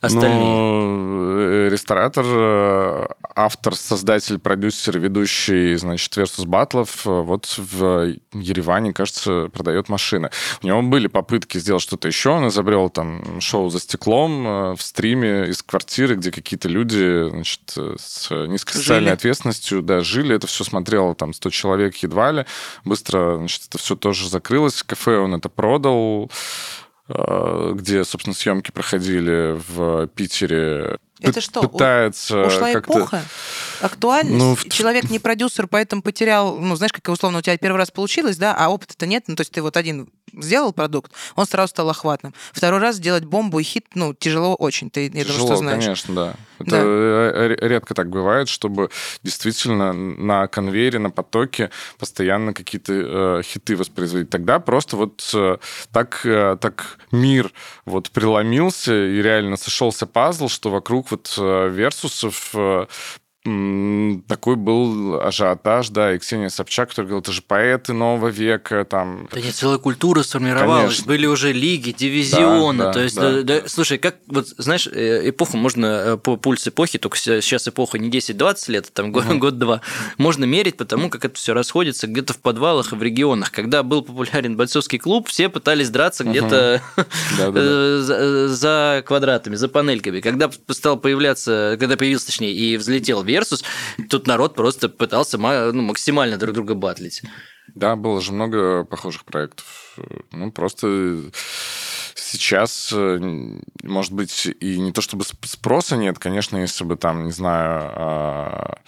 остальные? 0.00 0.38
Ну, 0.38 1.38
э, 1.38 1.68
ресторатор, 1.70 2.24
э, 2.28 3.06
автор, 3.34 3.74
создатель, 3.74 4.38
продюсер, 4.38 4.98
ведущий, 4.98 5.74
значит, 5.76 6.16
Versus 6.16 6.46
Батлов, 6.46 7.06
э, 7.06 7.10
вот 7.10 7.46
в 7.58 8.14
Ереване, 8.32 8.92
кажется, 8.92 9.48
продает 9.52 9.88
машины. 9.88 10.30
У 10.62 10.66
него 10.66 10.82
были 10.82 11.06
попытки 11.06 11.58
сделать 11.58 11.82
что-то 11.82 12.08
еще, 12.08 12.30
он 12.30 12.48
изобрел 12.48 12.88
там 12.90 13.40
шоу 13.40 13.70
«За 13.70 13.80
стеклом» 13.80 14.74
в 14.76 14.78
стриме 14.80 15.48
из 15.48 15.62
квартиры, 15.62 16.16
где 16.16 16.30
какие-то 16.30 16.68
люди, 16.68 17.28
значит, 17.30 17.60
с 17.98 18.30
низкой 18.46 18.72
социальной 18.72 19.06
жили. 19.06 19.14
ответственностью, 19.14 19.82
да, 19.82 20.00
жили, 20.00 20.34
это 20.34 20.46
все 20.46 20.64
смотрело 20.64 21.14
там 21.14 21.32
100 21.32 21.50
человек 21.50 21.96
едва 21.96 22.32
ли, 22.32 22.46
быстро, 22.84 23.36
значит, 23.36 23.62
это 23.68 23.78
все 23.78 23.96
тоже 23.96 24.28
закрылось, 24.28 24.82
кафе 24.82 25.18
он 25.18 25.34
это 25.34 25.48
продал, 25.48 26.30
где, 27.08 28.04
собственно, 28.04 28.34
съемки 28.34 28.70
проходили 28.70 29.56
в 29.56 30.06
Питере. 30.08 30.98
Это 31.20 31.40
что? 31.40 31.62
Пытается 31.62 32.46
Ушла 32.46 32.74
эпоха? 32.74 33.22
Актуальность? 33.80 34.36
Ну, 34.36 34.56
Человек 34.70 35.10
не 35.10 35.18
продюсер, 35.18 35.66
поэтому 35.66 36.02
потерял, 36.02 36.58
ну, 36.58 36.76
знаешь, 36.76 36.92
как 36.92 37.08
условно 37.08 37.38
у 37.38 37.42
тебя 37.42 37.56
первый 37.56 37.78
раз 37.78 37.90
получилось, 37.90 38.36
да, 38.36 38.54
а 38.54 38.68
опыта-то 38.68 39.06
нет, 39.06 39.24
ну, 39.26 39.34
то 39.34 39.40
есть 39.40 39.52
ты 39.52 39.62
вот 39.62 39.76
один 39.76 40.08
сделал 40.32 40.72
продукт, 40.72 41.12
он 41.34 41.46
сразу 41.46 41.70
стал 41.70 41.88
охватным. 41.88 42.34
Второй 42.52 42.80
раз 42.80 42.96
сделать 42.96 43.24
бомбу 43.24 43.58
и 43.58 43.62
хит, 43.62 43.86
ну, 43.94 44.12
тяжело 44.14 44.54
очень, 44.54 44.90
ты, 44.90 45.08
тяжело, 45.08 45.38
думаю, 45.38 45.46
что 45.46 45.56
знаешь. 45.56 45.84
конечно, 45.84 46.14
да. 46.14 46.34
Это 46.58 46.70
да. 47.60 47.66
Редко 47.66 47.94
так 47.94 48.08
бывает, 48.08 48.48
чтобы 48.48 48.90
действительно 49.22 49.92
на 49.92 50.46
конвейере, 50.48 50.98
на 50.98 51.10
потоке 51.10 51.70
постоянно 51.98 52.54
какие-то 52.54 52.92
э, 52.92 53.42
хиты 53.42 53.76
воспроизводить. 53.76 54.30
Тогда 54.30 54.58
просто 54.58 54.96
вот 54.96 55.30
э, 55.34 55.58
так, 55.92 56.20
э, 56.24 56.56
так 56.60 56.98
мир 57.10 57.52
вот 57.84 58.10
преломился, 58.10 58.92
и 58.92 59.22
реально 59.22 59.56
сошелся 59.56 60.06
пазл, 60.06 60.48
что 60.48 60.70
вокруг 60.70 61.05
вот 61.10 61.34
э, 61.38 61.68
версусов 61.68 62.50
э, 62.54 62.86
такой 64.26 64.56
был 64.56 65.20
ажиотаж, 65.20 65.90
да, 65.90 66.14
и 66.14 66.18
Ксения 66.18 66.48
Собчак, 66.48 66.88
которая 66.88 67.08
говорила, 67.08 67.22
это 67.22 67.32
же 67.32 67.42
поэты 67.42 67.92
нового 67.92 68.28
века, 68.28 68.84
там... 68.84 69.28
Да 69.32 69.40
нет, 69.40 69.54
целая 69.54 69.78
культура 69.78 70.22
сформировалась, 70.22 70.84
Конечно. 70.84 71.06
были 71.06 71.26
уже 71.26 71.52
лиги, 71.52 71.92
дивизионы, 71.92 72.78
да, 72.78 72.84
да, 72.86 72.92
то 72.92 73.00
есть, 73.00 73.16
да, 73.16 73.30
да, 73.30 73.42
да. 73.42 73.68
слушай, 73.68 73.98
как, 73.98 74.16
вот, 74.26 74.48
знаешь, 74.58 74.88
э, 74.88 75.28
эпоху 75.28 75.56
можно 75.56 75.86
э, 75.86 76.16
по 76.16 76.36
пульс 76.36 76.66
эпохи, 76.66 76.98
только 76.98 77.16
сейчас 77.18 77.68
эпоха 77.68 77.98
не 77.98 78.10
10-20 78.10 78.70
лет, 78.72 78.86
а 78.88 78.92
там 78.92 79.10
угу. 79.10 79.38
год-два, 79.38 79.80
можно 80.18 80.44
мерить 80.44 80.76
потому, 80.76 81.08
как 81.08 81.24
это 81.24 81.36
все 81.36 81.54
расходится 81.54 82.08
где-то 82.08 82.32
в 82.32 82.38
подвалах 82.38 82.92
и 82.92 82.96
в 82.96 83.02
регионах. 83.02 83.52
Когда 83.52 83.82
был 83.82 84.02
популярен 84.02 84.56
бойцовский 84.56 84.98
клуб, 84.98 85.28
все 85.28 85.48
пытались 85.48 85.90
драться 85.90 86.24
угу. 86.24 86.30
где-то 86.30 86.82
э, 87.38 88.46
за 88.48 89.04
квадратами, 89.06 89.54
за 89.54 89.68
панельками. 89.68 90.20
Когда 90.20 90.50
стал 90.70 90.96
появляться, 90.96 91.76
когда 91.78 91.96
появился, 91.96 92.26
точнее, 92.26 92.52
и 92.52 92.76
взлетел 92.76 93.22
вверх, 93.22 93.35
Versus, 93.36 93.64
тут 94.08 94.26
народ 94.26 94.54
просто 94.54 94.88
пытался 94.88 95.38
ну, 95.38 95.82
максимально 95.82 96.36
друг 96.36 96.54
друга 96.54 96.74
батлить. 96.74 97.22
Да, 97.74 97.96
было 97.96 98.20
же 98.20 98.32
много 98.32 98.84
похожих 98.84 99.24
проектов. 99.24 99.98
Ну, 100.32 100.50
просто 100.52 101.22
сейчас, 102.14 102.92
может 103.82 104.12
быть, 104.12 104.46
и 104.60 104.78
не 104.78 104.92
то 104.92 105.00
чтобы 105.00 105.24
спроса 105.24 105.96
нет, 105.96 106.18
конечно, 106.18 106.56
если 106.56 106.84
бы 106.84 106.96
там, 106.96 107.26
не 107.26 107.32
знаю, 107.32 107.90
а, 107.94 108.78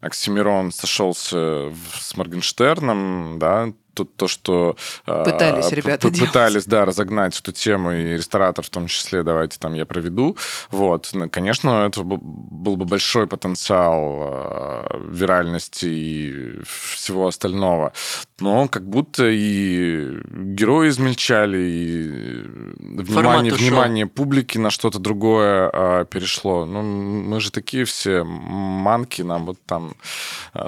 Оксимирон 0.00 0.72
сошелся 0.72 1.72
с 1.98 2.16
Моргенштерном, 2.16 3.38
да, 3.38 3.72
то, 3.94 4.04
то 4.04 4.28
что... 4.28 4.76
А, 5.06 5.24
пытались 5.24 5.72
э, 5.72 5.74
ребята 5.76 6.08
Пытались, 6.08 6.66
да, 6.66 6.84
разогнать 6.84 7.38
эту 7.38 7.52
тему, 7.52 7.92
и 7.92 8.14
ресторатор 8.14 8.64
в 8.64 8.70
том 8.70 8.86
числе, 8.86 9.22
давайте 9.22 9.58
там 9.58 9.74
я 9.74 9.86
проведу. 9.86 10.36
Вот, 10.70 11.10
ну, 11.12 11.28
конечно, 11.30 11.86
это 11.86 12.02
был 12.02 12.76
бы 12.76 12.84
большой 12.84 13.26
потенциал 13.26 14.84
э, 14.90 15.00
виральности 15.10 15.86
и 15.86 16.62
всего 16.64 17.28
остального. 17.28 17.92
Но 18.40 18.68
как 18.68 18.88
будто 18.88 19.28
и 19.28 20.18
герои 20.30 20.88
измельчали, 20.88 21.58
и 21.58 22.42
внимание, 22.80 23.52
внимание 23.52 24.06
публики 24.06 24.58
на 24.58 24.70
что-то 24.70 24.98
другое 24.98 25.70
э, 25.72 26.04
перешло. 26.10 26.64
Ну, 26.64 26.82
мы 26.82 27.40
же 27.40 27.50
такие 27.52 27.84
все 27.84 28.24
манки, 28.24 29.22
нам 29.22 29.46
вот 29.46 29.58
там 29.66 29.94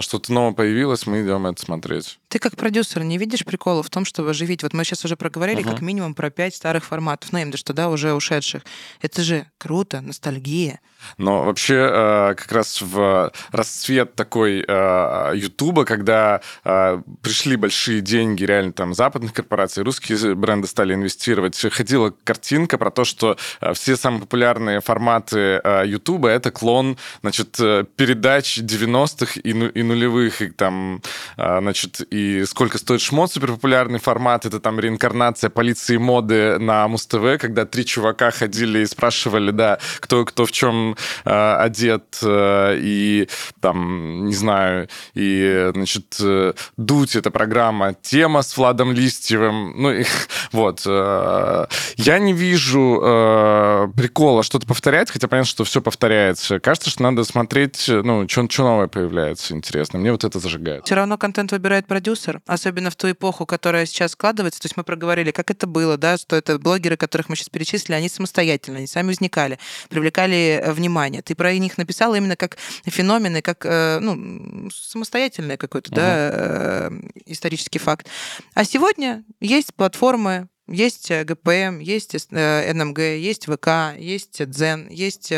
что-то 0.00 0.32
новое 0.32 0.52
появилось, 0.52 1.06
мы 1.06 1.22
идем 1.22 1.46
это 1.46 1.60
смотреть. 1.62 2.18
Ты 2.28 2.38
как 2.38 2.56
продюсер 2.56 3.02
не 3.02 3.15
видишь 3.16 3.44
прикола 3.44 3.82
в 3.82 3.90
том, 3.90 4.04
чтобы 4.04 4.30
оживить? 4.30 4.62
Вот 4.62 4.72
мы 4.72 4.84
сейчас 4.84 5.04
уже 5.04 5.16
проговорили 5.16 5.62
uh-huh. 5.62 5.70
как 5.70 5.80
минимум 5.80 6.14
про 6.14 6.30
пять 6.30 6.54
старых 6.54 6.84
форматов, 6.84 7.32
ну, 7.32 7.38
именно 7.38 7.56
что, 7.56 7.72
да, 7.72 7.88
уже 7.88 8.14
ушедших. 8.14 8.62
Это 9.00 9.22
же 9.22 9.46
круто, 9.58 10.00
ностальгия. 10.00 10.80
Но 11.18 11.44
вообще 11.44 11.74
э, 11.74 12.34
как 12.36 12.52
раз 12.52 12.82
в 12.82 13.32
расцвет 13.52 14.14
такой 14.14 14.64
э, 14.66 15.32
Ютуба, 15.34 15.84
когда 15.84 16.40
э, 16.64 17.02
пришли 17.22 17.56
большие 17.56 18.00
деньги 18.00 18.44
реально 18.44 18.72
там 18.72 18.94
западных 18.94 19.32
корпораций, 19.32 19.82
русские 19.82 20.34
бренды 20.34 20.66
стали 20.66 20.94
инвестировать, 20.94 21.58
ходила 21.72 22.12
картинка 22.24 22.78
про 22.78 22.90
то, 22.90 23.04
что 23.04 23.36
все 23.74 23.96
самые 23.96 24.22
популярные 24.22 24.80
форматы 24.80 25.60
Ютуба 25.84 26.28
это 26.28 26.50
клон, 26.50 26.98
значит, 27.22 27.56
передач 27.96 28.58
90-х 28.58 29.40
и, 29.42 29.52
ну, 29.52 29.68
и 29.68 29.82
нулевых, 29.82 30.42
и 30.42 30.50
там, 30.50 31.02
значит, 31.36 32.00
и 32.10 32.44
сколько 32.44 32.78
стоит 32.78 33.00
шмот, 33.06 33.32
суперпопулярный 33.32 33.98
формат, 33.98 34.46
это 34.46 34.60
там 34.60 34.80
реинкарнация 34.80 35.50
полиции 35.50 35.96
моды 35.96 36.58
на 36.58 36.88
Муз-ТВ, 36.88 37.38
когда 37.40 37.64
три 37.64 37.86
чувака 37.86 38.30
ходили 38.30 38.80
и 38.80 38.86
спрашивали, 38.86 39.52
да, 39.52 39.78
кто, 40.00 40.24
кто 40.24 40.44
в 40.44 40.52
чем 40.52 40.96
э, 41.24 41.54
одет, 41.54 42.18
э, 42.22 42.76
и 42.80 43.28
там, 43.60 44.26
не 44.26 44.34
знаю, 44.34 44.88
и, 45.14 45.70
значит, 45.74 46.16
э, 46.20 46.52
«Дуть»— 46.76 47.16
это 47.16 47.30
программа 47.30 47.94
«Тема» 47.94 48.42
с 48.42 48.56
Владом 48.56 48.92
Листьевым, 48.92 49.74
ну, 49.76 49.92
и, 49.92 50.04
вот. 50.52 50.82
Э, 50.86 51.66
я 51.96 52.18
не 52.18 52.32
вижу 52.32 53.00
э, 53.02 53.88
прикола 53.96 54.42
что-то 54.42 54.66
повторять, 54.66 55.10
хотя 55.10 55.28
понятно, 55.28 55.48
что 55.48 55.64
все 55.64 55.80
повторяется. 55.80 56.58
Кажется, 56.58 56.90
что 56.90 57.02
надо 57.02 57.24
смотреть, 57.24 57.84
ну, 57.88 58.28
что 58.28 58.46
новое 58.58 58.88
появляется 58.88 59.54
интересно. 59.54 59.98
Мне 59.98 60.12
вот 60.12 60.24
это 60.24 60.38
зажигает. 60.38 60.84
Все 60.86 60.94
равно 60.94 61.16
контент 61.18 61.52
выбирает 61.52 61.86
продюсер, 61.86 62.40
особенно 62.46 62.90
в 62.90 62.95
ту 62.96 63.10
эпоху, 63.10 63.46
которая 63.46 63.86
сейчас 63.86 64.12
складывается. 64.12 64.60
То 64.60 64.66
есть 64.66 64.76
мы 64.76 64.84
проговорили, 64.84 65.30
как 65.30 65.50
это 65.50 65.66
было, 65.66 65.96
да, 65.96 66.16
что 66.16 66.36
это 66.36 66.58
блогеры, 66.58 66.96
которых 66.96 67.28
мы 67.28 67.36
сейчас 67.36 67.48
перечислили, 67.48 67.94
они 67.94 68.08
самостоятельно, 68.08 68.78
они 68.78 68.86
сами 68.86 69.08
возникали, 69.08 69.58
привлекали 69.88 70.60
э, 70.62 70.72
внимание. 70.72 71.22
Ты 71.22 71.34
про 71.34 71.52
них 71.54 71.78
написал 71.78 72.14
именно 72.14 72.36
как 72.36 72.56
феномены, 72.84 73.42
как, 73.42 73.64
э, 73.64 73.98
ну, 74.00 74.70
самостоятельный 74.70 75.56
какой-то, 75.56 75.90
угу. 75.90 75.96
да, 75.96 76.30
э, 76.32 76.90
исторический 77.26 77.78
факт. 77.78 78.08
А 78.54 78.64
сегодня 78.64 79.24
есть 79.40 79.74
платформы, 79.74 80.48
есть 80.68 81.10
ГПМ, 81.10 81.78
есть 81.78 82.30
НМГ, 82.32 82.98
есть 82.98 83.46
ВК, 83.46 83.96
есть 83.96 84.44
Дзен, 84.50 84.88
есть 84.88 85.32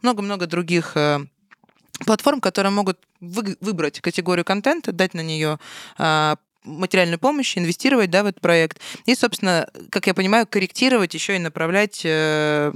много-много 0.00 0.46
других 0.48 0.96
платформ, 2.04 2.40
которые 2.40 2.72
могут 2.72 2.98
вы, 3.20 3.56
выбрать 3.60 4.00
категорию 4.00 4.44
контента, 4.44 4.92
дать 4.92 5.14
на 5.14 5.20
нее 5.20 5.58
а, 5.98 6.36
материальную 6.64 7.18
помощь, 7.18 7.56
инвестировать 7.56 8.10
да, 8.10 8.22
в 8.22 8.26
этот 8.26 8.40
проект. 8.40 8.80
И, 9.06 9.14
собственно, 9.14 9.68
как 9.90 10.06
я 10.06 10.14
понимаю, 10.14 10.46
корректировать 10.46 11.14
еще 11.14 11.36
и 11.36 11.38
направлять 11.38 12.02
э, 12.04 12.72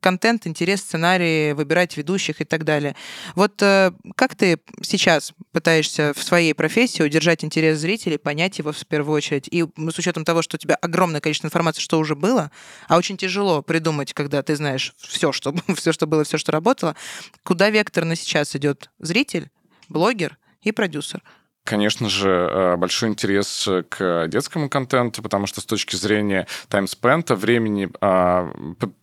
контент, 0.00 0.46
интерес, 0.46 0.80
сценарии, 0.80 1.52
выбирать 1.52 1.96
ведущих 1.96 2.40
и 2.40 2.44
так 2.44 2.64
далее. 2.64 2.94
Вот 3.34 3.60
э, 3.62 3.92
как 4.14 4.34
ты 4.36 4.58
сейчас 4.82 5.32
пытаешься 5.52 6.12
в 6.14 6.22
своей 6.22 6.54
профессии 6.54 7.02
удержать 7.02 7.44
интерес 7.44 7.78
зрителей, 7.78 8.18
понять 8.18 8.58
его 8.58 8.72
в 8.72 8.86
первую 8.86 9.16
очередь? 9.16 9.48
И 9.50 9.64
с 9.64 9.98
учетом 9.98 10.24
того, 10.24 10.42
что 10.42 10.56
у 10.56 10.58
тебя 10.58 10.76
огромное 10.76 11.20
количество 11.20 11.48
информации, 11.48 11.80
что 11.80 11.98
уже 11.98 12.14
было, 12.14 12.50
а 12.86 12.96
очень 12.96 13.16
тяжело 13.16 13.62
придумать, 13.62 14.12
когда 14.14 14.42
ты 14.42 14.56
знаешь 14.56 14.94
все, 14.98 15.32
что, 15.32 15.54
все, 15.76 15.92
что 15.92 16.06
было, 16.06 16.24
все, 16.24 16.38
что 16.38 16.52
работало, 16.52 16.94
куда 17.42 17.70
векторно 17.70 18.16
сейчас 18.16 18.54
идет 18.54 18.90
зритель, 18.98 19.50
блогер 19.88 20.38
и 20.62 20.72
продюсер? 20.72 21.22
Конечно 21.68 22.08
же, 22.08 22.30
э, 22.30 22.76
большой 22.76 23.10
интерес 23.10 23.68
к 23.90 24.26
детскому 24.28 24.70
контенту, 24.70 25.22
потому 25.22 25.46
что 25.46 25.60
с 25.60 25.66
точки 25.66 25.96
зрения 25.96 26.46
таймспента, 26.68 27.34
времени 27.34 27.90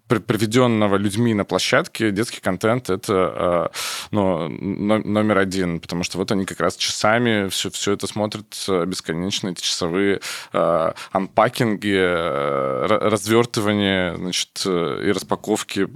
а, 0.09 0.19
проведенного 0.19 0.97
людьми 0.97 1.33
на 1.33 1.45
площадке 1.45 2.11
детский 2.11 2.41
контент 2.41 2.89
это 2.89 3.71
э, 3.71 3.75
ну, 4.11 4.47
номер 4.49 5.37
один, 5.37 5.79
потому 5.79 6.03
что 6.03 6.17
вот 6.17 6.31
они 6.31 6.45
как 6.45 6.59
раз 6.59 6.75
часами 6.75 7.49
все, 7.49 7.69
все 7.69 7.93
это 7.93 8.07
смотрят 8.07 8.65
э, 8.67 8.85
бесконечно, 8.85 9.49
эти 9.49 9.61
часовые 9.61 10.21
э, 10.53 10.91
анпакинги, 11.11 11.95
э, 11.95 12.85
развертывания 12.85 14.15
значит, 14.15 14.65
и 14.65 15.11
распаковки 15.11 15.87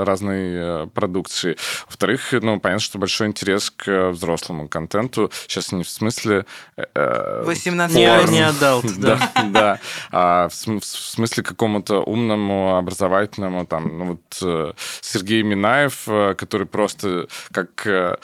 разной 0.00 0.88
продукции. 0.88 1.56
Во-вторых, 1.86 2.32
ну, 2.32 2.60
понятно, 2.60 2.80
что 2.80 2.98
большой 2.98 3.28
интерес 3.28 3.70
к 3.70 4.10
взрослому 4.10 4.68
контенту. 4.68 5.30
Сейчас 5.46 5.72
не 5.72 5.82
в 5.82 5.88
смысле... 5.88 6.46
Э, 6.76 7.42
18 7.44 7.96
не, 7.96 8.32
не 8.32 8.40
отдал. 8.40 8.82
Да, 8.98 9.32
да. 9.50 9.80
А 10.10 10.48
в 10.48 10.54
смысле 10.84 11.42
какому-то 11.42 12.00
умному, 12.00 12.76
образовательному 12.76 13.47
по 13.50 13.64
там, 13.64 13.98
ну 13.98 14.04
вот 14.04 14.38
э, 14.42 14.72
Сергей 15.00 15.42
Минаев, 15.42 16.04
э, 16.08 16.34
который 16.34 16.66
просто 16.66 17.28
как 17.52 17.86
э, 17.86 18.16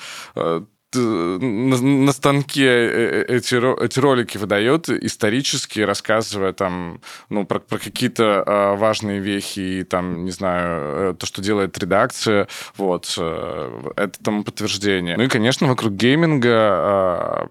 на, 0.97 2.12
станке 2.12 3.25
эти, 3.25 3.85
эти 3.85 3.99
ролики 3.99 4.39
выдает 4.39 4.89
исторически, 4.89 5.81
рассказывая 5.81 6.53
там, 6.53 7.01
ну, 7.29 7.45
про, 7.45 7.59
про 7.59 7.79
какие-то 7.79 8.77
важные 8.79 9.18
вехи, 9.18 9.59
и 9.59 9.83
там, 9.83 10.25
не 10.25 10.31
знаю, 10.31 11.16
то, 11.16 11.27
что 11.27 11.43
делает 11.43 11.77
редакция, 11.79 12.47
вот, 12.77 13.07
это 13.18 14.22
тому 14.22 14.45
подтверждение. 14.45 15.16
Ну 15.16 15.25
и, 15.25 15.29
конечно, 15.29 15.66
вокруг 15.66 15.95
гейминга 15.95 17.51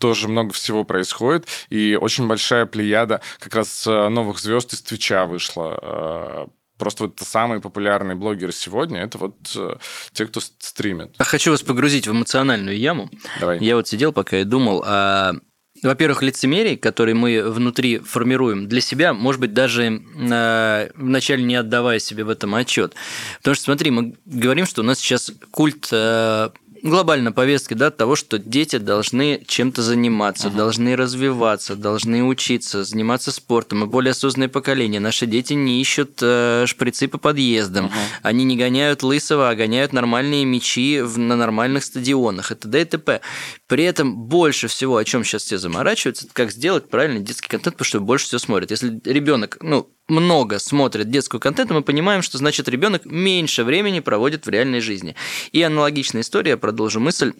тоже 0.00 0.26
много 0.26 0.52
всего 0.52 0.82
происходит, 0.82 1.46
и 1.68 1.96
очень 2.00 2.26
большая 2.26 2.66
плеяда 2.66 3.20
как 3.38 3.54
раз 3.54 3.86
новых 3.86 4.40
звезд 4.40 4.72
из 4.72 4.82
Твича 4.82 5.26
вышла 5.26 6.48
Просто 6.80 7.04
вот 7.04 7.20
самые 7.20 7.60
популярные 7.60 8.16
блогеры 8.16 8.52
сегодня 8.52 9.02
это 9.02 9.18
вот 9.18 9.36
э, 9.54 9.76
те, 10.12 10.26
кто 10.26 10.40
стримит. 10.40 11.14
Хочу 11.18 11.50
вас 11.50 11.62
погрузить 11.62 12.08
в 12.08 12.12
эмоциональную 12.12 12.78
яму. 12.78 13.10
Давай. 13.38 13.58
Я 13.58 13.76
вот 13.76 13.86
сидел 13.86 14.14
пока 14.14 14.38
и 14.38 14.44
думал 14.44 14.82
о 14.86 15.34
во-первых, 15.82 16.22
лицемерие, 16.22 16.76
которое 16.76 17.14
мы 17.14 17.42
внутри 17.42 17.98
формируем 17.98 18.68
для 18.68 18.80
себя, 18.80 19.14
может 19.14 19.40
быть, 19.40 19.54
даже 19.54 20.02
э, 20.18 20.90
вначале 20.94 21.42
не 21.42 21.54
отдавая 21.54 21.98
себе 21.98 22.24
в 22.24 22.28
этом 22.28 22.54
отчет. 22.54 22.94
Потому 23.38 23.54
что, 23.54 23.64
смотри, 23.64 23.90
мы 23.90 24.14
говорим, 24.26 24.66
что 24.66 24.82
у 24.82 24.84
нас 24.84 24.98
сейчас 24.98 25.32
культ 25.50 25.88
э, 25.92 26.50
глобально 26.82 27.32
повестки 27.32 27.74
да, 27.74 27.90
того, 27.90 28.16
что 28.16 28.38
дети 28.38 28.76
должны 28.76 29.42
чем-то 29.46 29.82
заниматься, 29.82 30.48
uh-huh. 30.48 30.56
должны 30.56 30.96
развиваться, 30.96 31.76
должны 31.76 32.24
учиться, 32.24 32.84
заниматься 32.84 33.32
спортом. 33.32 33.80
Мы 33.80 33.86
более 33.86 34.12
осознанное 34.12 34.48
поколение. 34.48 35.00
Наши 35.00 35.26
дети 35.26 35.52
не 35.54 35.80
ищут 35.80 36.18
э, 36.22 36.64
шприцы 36.66 37.08
по 37.08 37.18
подъездам. 37.18 37.86
Uh-huh. 37.86 38.20
Они 38.22 38.44
не 38.44 38.56
гоняют 38.56 39.02
лысого, 39.02 39.50
а 39.50 39.54
гоняют 39.54 39.92
нормальные 39.92 40.44
мячи 40.44 41.00
в, 41.00 41.18
на 41.18 41.36
нормальных 41.36 41.84
стадионах. 41.84 42.52
Это 42.52 42.62
т.д. 42.62 42.82
и 42.82 42.84
т.п. 42.84 43.20
При 43.66 43.84
этом 43.84 44.16
больше 44.16 44.68
всего, 44.68 44.96
о 44.96 45.04
чем 45.04 45.24
сейчас 45.24 45.44
все 45.44 45.58
заморачиваются, 45.58 46.26
это 46.26 46.34
как 46.34 46.50
сделать 46.50 46.88
правильный 46.88 47.20
детский 47.20 47.48
контент, 47.48 47.76
потому 47.76 47.86
что 47.86 48.00
больше 48.00 48.26
всего 48.26 48.38
смотрят. 48.38 48.70
Если 48.70 49.00
ребенок, 49.04 49.58
ну, 49.60 49.88
много 50.10 50.58
смотрит 50.58 51.10
детского 51.10 51.38
контента, 51.38 51.72
мы 51.72 51.82
понимаем, 51.82 52.22
что 52.22 52.38
значит 52.38 52.68
ребенок 52.68 53.04
меньше 53.04 53.64
времени 53.64 54.00
проводит 54.00 54.46
в 54.46 54.50
реальной 54.50 54.80
жизни. 54.80 55.14
И 55.52 55.62
аналогичная 55.62 56.22
история, 56.22 56.56
продолжу 56.56 57.00
мысль. 57.00 57.32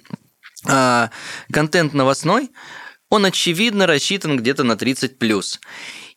А, 0.66 1.10
контент 1.52 1.94
новостной, 1.94 2.50
он 3.08 3.24
очевидно 3.24 3.86
рассчитан 3.86 4.36
где-то 4.36 4.64
на 4.64 4.76
30 4.76 5.18
плюс. 5.18 5.60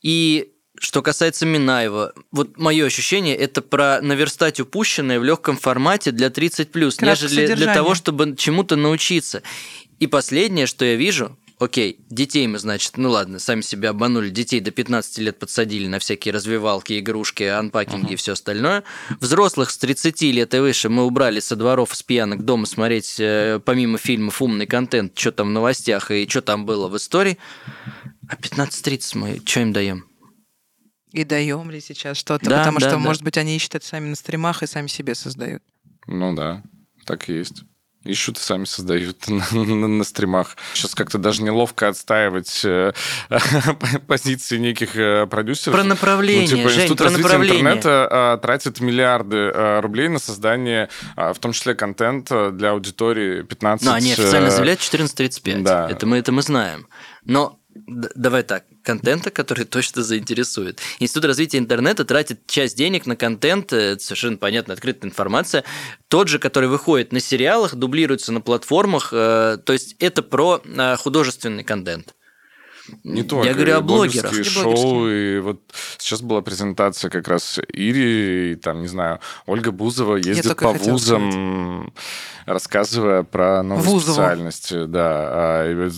И 0.02 0.54
что 0.80 1.02
касается 1.02 1.46
Минаева, 1.46 2.14
вот 2.32 2.58
мое 2.58 2.86
ощущение, 2.86 3.36
это 3.36 3.62
про 3.62 4.02
наверстать 4.02 4.60
упущенное 4.60 5.20
в 5.20 5.24
легком 5.24 5.58
формате 5.58 6.12
для 6.12 6.30
30 6.30 6.72
плюс, 6.72 7.00
нежели 7.00 7.54
для 7.56 7.74
того, 7.74 7.96
чтобы 7.96 8.36
чему-то 8.36 8.76
научиться. 8.76 9.44
И 10.00 10.08
последнее, 10.08 10.66
что 10.66 10.84
я 10.84 10.96
вижу, 10.96 11.38
Окей, 11.64 11.98
детей 12.10 12.46
мы, 12.46 12.60
значит, 12.60 12.98
ну 12.98 13.10
ладно, 13.10 13.40
сами 13.40 13.62
себя 13.62 13.92
обманули, 13.92 14.30
детей 14.30 14.60
до 14.60 14.72
15 14.72 15.18
лет 15.20 15.40
подсадили 15.40 15.88
на 15.88 16.00
всякие 16.00 16.34
развивалки, 16.34 17.00
игрушки, 17.00 17.44
анпакинги 17.44 18.10
uh-huh. 18.10 18.14
и 18.14 18.18
все 18.18 18.34
остальное. 18.34 18.84
Взрослых 19.22 19.72
с 19.72 19.78
30 19.78 20.22
лет 20.24 20.54
и 20.54 20.60
выше 20.60 20.90
мы 20.90 21.06
убрали 21.06 21.40
со 21.40 21.56
дворов, 21.56 21.96
с 21.96 22.04
пьянок 22.04 22.44
дома 22.44 22.66
смотреть, 22.66 23.16
э, 23.18 23.62
помимо 23.64 23.98
фильмов, 23.98 24.42
умный 24.42 24.68
контент, 24.68 25.18
что 25.18 25.32
там 25.32 25.48
в 25.48 25.52
новостях 25.52 26.12
и 26.12 26.28
что 26.28 26.42
там 26.42 26.66
было 26.66 26.90
в 26.90 26.98
истории. 26.98 27.38
А 28.28 28.36
15-30 28.36 29.18
мы 29.18 29.42
что 29.46 29.62
им 29.62 29.72
даем? 29.72 30.06
И 31.14 31.24
даем 31.24 31.72
ли 31.72 31.80
сейчас 31.80 32.18
что-то? 32.18 32.50
Да, 32.50 32.58
Потому 32.58 32.80
да, 32.80 32.90
что, 32.90 32.98
да. 32.98 33.00
может 33.00 33.24
быть, 33.24 33.38
они 33.38 33.56
ищут 33.56 33.76
это 33.76 33.86
сами 33.86 34.10
на 34.10 34.16
стримах 34.16 34.64
и 34.64 34.68
сами 34.68 34.88
себе 34.88 35.16
создают. 35.16 35.64
Ну 36.08 36.36
да, 36.36 36.62
так 37.06 37.30
и 37.30 37.36
есть 37.36 37.64
и 38.04 38.14
сами 38.14 38.66
создают 38.66 39.28
на, 39.28 39.46
на, 39.52 39.88
на 39.88 40.04
стримах. 40.04 40.58
Сейчас 40.74 40.96
как-то 40.96 41.18
даже 41.18 41.44
неловко 41.44 41.88
отстаивать 41.88 42.62
э, 42.66 42.92
позиции 44.08 44.58
неких 44.58 44.96
э, 44.96 45.28
продюсеров. 45.28 45.76
Про 45.76 45.84
направление, 45.84 46.50
ну, 46.50 46.58
типа, 46.58 46.70
Жень, 46.70 46.82
Институт 46.82 46.98
про 46.98 47.06
развития 47.06 47.24
направление. 47.24 47.60
интернета 47.60 48.08
э, 48.12 48.42
тратит 48.42 48.80
миллиарды 48.80 49.38
э, 49.38 49.80
рублей 49.80 50.08
на 50.10 50.20
создание, 50.20 50.90
э, 51.16 51.34
в 51.34 51.40
том 51.40 51.54
числе 51.54 51.76
контента 51.76 52.52
для 52.52 52.72
аудитории 52.72 53.44
15... 53.44 53.86
Ну, 53.86 53.94
они 53.94 54.14
официально 54.14 54.50
заявляют 54.50 54.82
14.35. 54.82 55.62
Да. 55.62 55.90
Это 55.90 56.06
мы, 56.06 56.18
это 56.18 56.32
мы 56.32 56.42
знаем. 56.42 56.88
Но 57.26 57.60
давай 57.76 58.44
так, 58.44 58.66
контента, 58.84 59.32
который 59.32 59.66
точно 59.66 60.04
заинтересует. 60.04 60.80
Институт 61.00 61.26
развития 61.26 61.58
интернета 61.58 62.06
тратит 62.06 62.46
часть 62.46 62.78
денег 62.78 63.06
на 63.06 63.16
контент, 63.16 63.74
это 63.74 64.04
совершенно 64.04 64.38
понятно, 64.38 64.74
открытая 64.74 65.10
информация, 65.10 65.64
тот 66.08 66.28
же, 66.28 66.38
который 66.38 66.70
выходит 66.70 67.12
на 67.12 67.20
сериалах, 67.20 67.76
дублируется 67.76 68.32
на 68.32 68.42
платформах, 68.42 69.10
э, 69.12 69.58
то 69.66 69.74
есть 69.74 69.96
это 70.00 70.22
про 70.22 70.62
э, 70.64 70.98
художественный 70.98 71.64
контент. 71.64 72.14
Не 73.04 73.24
только. 73.24 73.48
Я 73.48 73.54
говорю 73.54 73.78
о 73.78 73.82
блогерах. 73.82 74.34
И 74.34 74.44
шоу, 74.44 75.08
и 75.08 75.40
вот 75.40 75.62
сейчас 75.98 76.22
была 76.22 76.42
презентация 76.42 77.10
как 77.10 77.28
раз 77.28 77.60
Ири, 77.72 78.52
и 78.52 78.56
там, 78.56 78.82
не 78.82 78.88
знаю, 78.88 79.20
Ольга 79.46 79.72
Бузова 79.72 80.18
ездит 80.18 80.58
по 80.58 80.74
вузам, 80.74 81.94
рассказывая 82.46 83.24
про 83.24 83.64
новые 83.64 83.88
Вузова. 83.88 84.14
специальности. 84.14 84.86
Да, 84.86 85.30
а, 85.32 85.90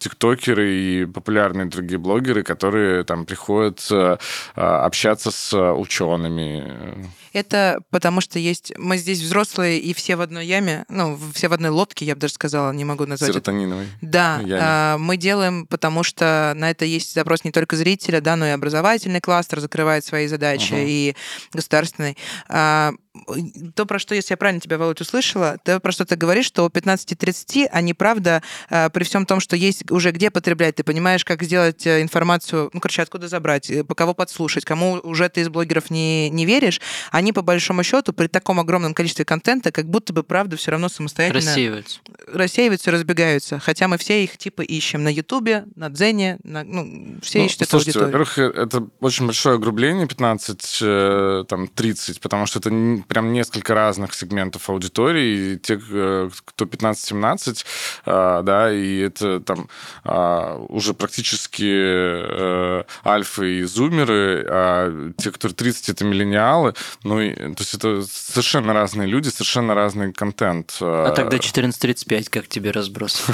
тиктокеры 0.00 0.72
и 0.72 1.04
популярные 1.06 1.66
другие 1.66 1.98
блогеры, 1.98 2.42
которые 2.42 3.04
там 3.04 3.26
приходят 3.26 3.86
э, 3.90 4.16
общаться 4.56 5.30
с 5.30 5.72
учеными. 5.74 7.06
Это 7.32 7.80
потому 7.90 8.20
что 8.20 8.38
есть... 8.38 8.72
Мы 8.76 8.96
здесь 8.96 9.20
взрослые 9.20 9.78
и 9.78 9.94
все 9.94 10.16
в 10.16 10.20
одной 10.20 10.46
яме, 10.46 10.84
ну, 10.88 11.18
все 11.34 11.48
в 11.48 11.52
одной 11.52 11.70
лодке, 11.70 12.04
я 12.04 12.14
бы 12.14 12.20
даже 12.20 12.34
сказала, 12.34 12.72
не 12.72 12.84
могу 12.84 13.06
назвать. 13.06 13.30
Серотониновой. 13.30 13.88
Да, 14.00 14.40
яме. 14.40 15.02
мы 15.02 15.16
делаем, 15.16 15.66
потому 15.66 16.02
что 16.02 16.52
на 16.56 16.70
это 16.70 16.84
есть 16.84 17.14
запрос 17.14 17.44
не 17.44 17.52
только 17.52 17.76
зрителя, 17.76 18.20
да, 18.20 18.36
но 18.36 18.46
и 18.46 18.50
образовательный 18.50 19.20
кластер 19.20 19.60
закрывает 19.60 20.04
свои 20.04 20.26
задачи, 20.26 20.72
угу. 20.72 20.82
и 20.82 21.14
государственный 21.52 22.16
а, 22.48 22.92
то, 23.74 23.86
про 23.86 23.98
что, 23.98 24.14
если 24.14 24.32
я 24.32 24.36
правильно 24.36 24.60
тебя, 24.60 24.78
Володь, 24.78 25.00
услышала, 25.00 25.58
ты 25.64 25.80
про 25.80 25.90
что 25.90 26.04
ты 26.04 26.14
говоришь, 26.16 26.46
что 26.46 26.64
у 26.64 26.68
15-30 26.68 27.66
они, 27.66 27.92
правда, 27.92 28.42
э, 28.68 28.88
при 28.90 29.02
всем 29.04 29.26
том, 29.26 29.40
что 29.40 29.56
есть 29.56 29.90
уже 29.90 30.12
где 30.12 30.30
потреблять, 30.30 30.76
ты 30.76 30.84
понимаешь, 30.84 31.24
как 31.24 31.42
сделать 31.42 31.86
э, 31.86 32.02
информацию, 32.02 32.70
ну, 32.72 32.80
короче, 32.80 33.02
откуда 33.02 33.26
забрать, 33.26 33.68
э, 33.68 33.82
по 33.82 33.94
кого 33.94 34.14
подслушать, 34.14 34.64
кому 34.64 35.00
уже 35.02 35.28
ты 35.28 35.40
из 35.40 35.48
блогеров 35.48 35.90
не, 35.90 36.30
не 36.30 36.46
веришь, 36.46 36.80
они, 37.10 37.19
по 37.32 37.42
большому 37.42 37.82
счету, 37.82 38.12
при 38.12 38.26
таком 38.26 38.60
огромном 38.60 38.94
количестве 38.94 39.24
контента, 39.24 39.72
как 39.72 39.86
будто 39.86 40.12
бы, 40.12 40.22
правда, 40.22 40.56
все 40.56 40.70
равно 40.70 40.88
самостоятельно... 40.88 41.40
Рассеиваются. 41.40 42.00
Рассеиваются, 42.32 42.90
разбегаются. 42.90 43.58
Хотя 43.58 43.88
мы 43.88 43.98
все 43.98 44.24
их, 44.24 44.36
типа, 44.38 44.62
ищем 44.62 45.02
на 45.02 45.08
Ютубе, 45.08 45.64
на 45.76 45.88
Дзене, 45.88 46.38
на, 46.42 46.64
ну, 46.64 47.18
все 47.22 47.40
ну, 47.40 47.46
ищут 47.46 47.68
слушайте, 47.68 47.90
эту 47.90 48.04
аудиторию. 48.04 48.26
во-первых, 48.26 48.56
это 48.56 48.88
очень 49.00 49.26
большое 49.26 49.56
огрубление, 49.56 50.06
15, 50.06 51.46
там, 51.48 51.68
30, 51.68 52.20
потому 52.20 52.46
что 52.46 52.58
это 52.58 52.70
прям 53.08 53.32
несколько 53.32 53.74
разных 53.74 54.14
сегментов 54.14 54.68
аудитории. 54.70 55.54
И 55.54 55.58
те, 55.58 55.80
э, 55.90 56.30
кто 56.44 56.64
15-17, 56.64 57.64
э, 58.06 58.42
да, 58.44 58.72
и 58.72 58.98
это 59.00 59.40
там 59.40 59.68
э, 60.04 60.66
уже 60.68 60.94
практически 60.94 62.80
альфы 63.06 63.60
и 63.60 63.62
зумеры, 63.64 64.46
а 64.48 65.12
те, 65.16 65.30
которые 65.30 65.54
30, 65.54 65.88
это 65.90 66.04
миллениалы. 66.04 66.74
Ну, 67.10 67.20
и, 67.20 67.34
то 67.34 67.56
есть 67.58 67.74
это 67.74 68.04
совершенно 68.08 68.72
разные 68.72 69.08
люди, 69.08 69.30
совершенно 69.30 69.74
разный 69.74 70.12
контент. 70.12 70.76
А 70.80 71.10
тогда 71.10 71.38
14-35, 71.38 72.30
как 72.30 72.46
тебе 72.46 72.70
разброс? 72.70 73.20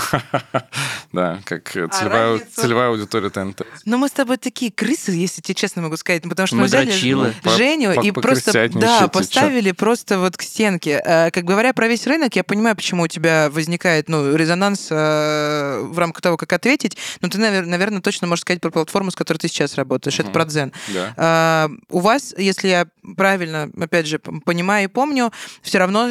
Да, 1.12 1.40
как 1.44 1.76
а 1.76 1.88
целевая 1.88 2.88
аудитория 2.88 3.30
ТНТ. 3.30 3.62
Ну, 3.84 3.98
мы 3.98 4.08
с 4.08 4.12
тобой 4.12 4.38
такие 4.38 4.72
крысы, 4.72 5.12
если 5.12 5.40
тебе 5.40 5.54
честно 5.54 5.82
могу 5.82 5.96
сказать, 5.96 6.22
потому 6.22 6.46
что 6.46 6.56
мы 6.56 6.64
взяли 6.64 6.90
Женю 6.90 8.00
и 8.02 8.10
просто, 8.12 8.68
да, 8.74 9.08
поставили 9.08 9.72
просто 9.72 10.18
вот 10.18 10.36
к 10.36 10.42
стенке. 10.42 11.02
Э, 11.04 11.30
как 11.30 11.44
говоря 11.44 11.74
про 11.74 11.86
весь 11.86 12.06
рынок, 12.06 12.34
я 12.34 12.44
понимаю, 12.44 12.76
почему 12.76 13.02
у 13.02 13.08
тебя 13.08 13.50
возникает 13.50 14.08
ну, 14.08 14.34
резонанс 14.34 14.88
э, 14.90 15.80
в 15.82 15.98
рамках 15.98 16.22
того, 16.22 16.36
как 16.36 16.52
ответить, 16.52 16.96
но 17.20 17.28
ты, 17.28 17.38
наверное, 17.38 18.00
точно 18.00 18.26
можешь 18.26 18.42
сказать 18.42 18.60
про 18.60 18.70
платформу, 18.70 19.10
с 19.10 19.14
которой 19.14 19.38
ты 19.38 19.48
сейчас 19.48 19.74
работаешь. 19.74 20.18
Это 20.18 20.30
про 20.30 20.44
Дзен. 20.46 20.72
Да. 20.88 21.68
Э, 21.68 21.76
у 21.90 22.00
вас, 22.00 22.34
если 22.36 22.68
я 22.68 22.86
правильно, 23.16 23.65
опять 23.80 24.06
же, 24.06 24.18
понимаю 24.18 24.84
и 24.84 24.88
помню, 24.88 25.32
все 25.62 25.78
равно 25.78 26.08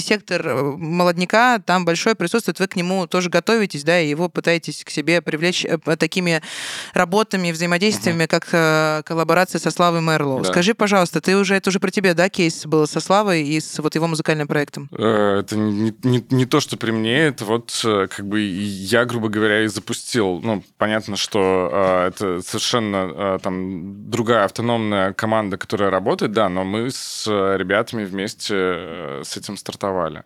сектор 0.00 0.76
молодняка 0.76 1.58
там 1.58 1.84
большой 1.84 2.14
присутствует, 2.14 2.60
вы 2.60 2.66
к 2.66 2.76
нему 2.76 3.06
тоже 3.06 3.30
готовитесь, 3.30 3.84
да, 3.84 4.00
и 4.00 4.08
его 4.08 4.28
пытаетесь 4.28 4.84
к 4.84 4.90
себе 4.90 5.20
привлечь 5.20 5.66
такими 5.98 6.42
работами, 6.94 7.52
взаимодействиями, 7.52 8.24
uh-huh. 8.24 9.02
как 9.02 9.06
коллаборация 9.06 9.58
со 9.58 9.70
Славой 9.70 10.00
Мерлоу. 10.00 10.42
Да. 10.42 10.50
Скажи, 10.50 10.74
пожалуйста, 10.74 11.20
ты 11.20 11.36
уже, 11.36 11.54
это 11.56 11.70
уже 11.70 11.80
про 11.80 11.90
тебя, 11.90 12.14
да, 12.14 12.28
кейс 12.28 12.66
был 12.66 12.86
со 12.86 13.00
Славой 13.00 13.42
и 13.42 13.60
с 13.60 13.78
вот 13.78 13.94
его 13.94 14.06
музыкальным 14.06 14.48
проектом? 14.48 14.88
Э, 14.92 15.40
это 15.40 15.56
не, 15.56 15.94
не, 16.02 16.24
не 16.30 16.46
то, 16.46 16.60
что 16.60 16.76
при 16.76 16.90
мне, 16.90 17.18
это 17.18 17.44
вот 17.44 17.80
э, 17.84 18.06
как 18.08 18.26
бы 18.26 18.40
я, 18.40 19.04
грубо 19.04 19.28
говоря, 19.28 19.64
и 19.64 19.66
запустил. 19.66 20.40
Ну, 20.42 20.62
понятно, 20.78 21.16
что 21.16 21.70
э, 21.72 22.08
это 22.08 22.42
совершенно 22.42 23.38
там 23.42 24.10
другая 24.10 24.44
автономная 24.44 25.12
команда, 25.12 25.56
которая 25.56 25.90
работает, 25.90 26.32
да, 26.32 26.48
но 26.48 26.64
мы 26.72 26.90
с 26.90 27.26
ребятами 27.26 28.04
вместе 28.04 29.20
с 29.22 29.36
этим 29.36 29.58
стартовали. 29.58 30.24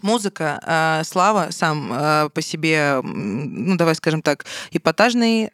Музыка, 0.00 1.02
Слава 1.04 1.48
сам 1.50 2.30
по 2.34 2.40
себе, 2.40 3.00
ну, 3.02 3.76
давай 3.76 3.94
скажем 3.94 4.22
так, 4.22 4.46
эпатажный, 4.70 5.50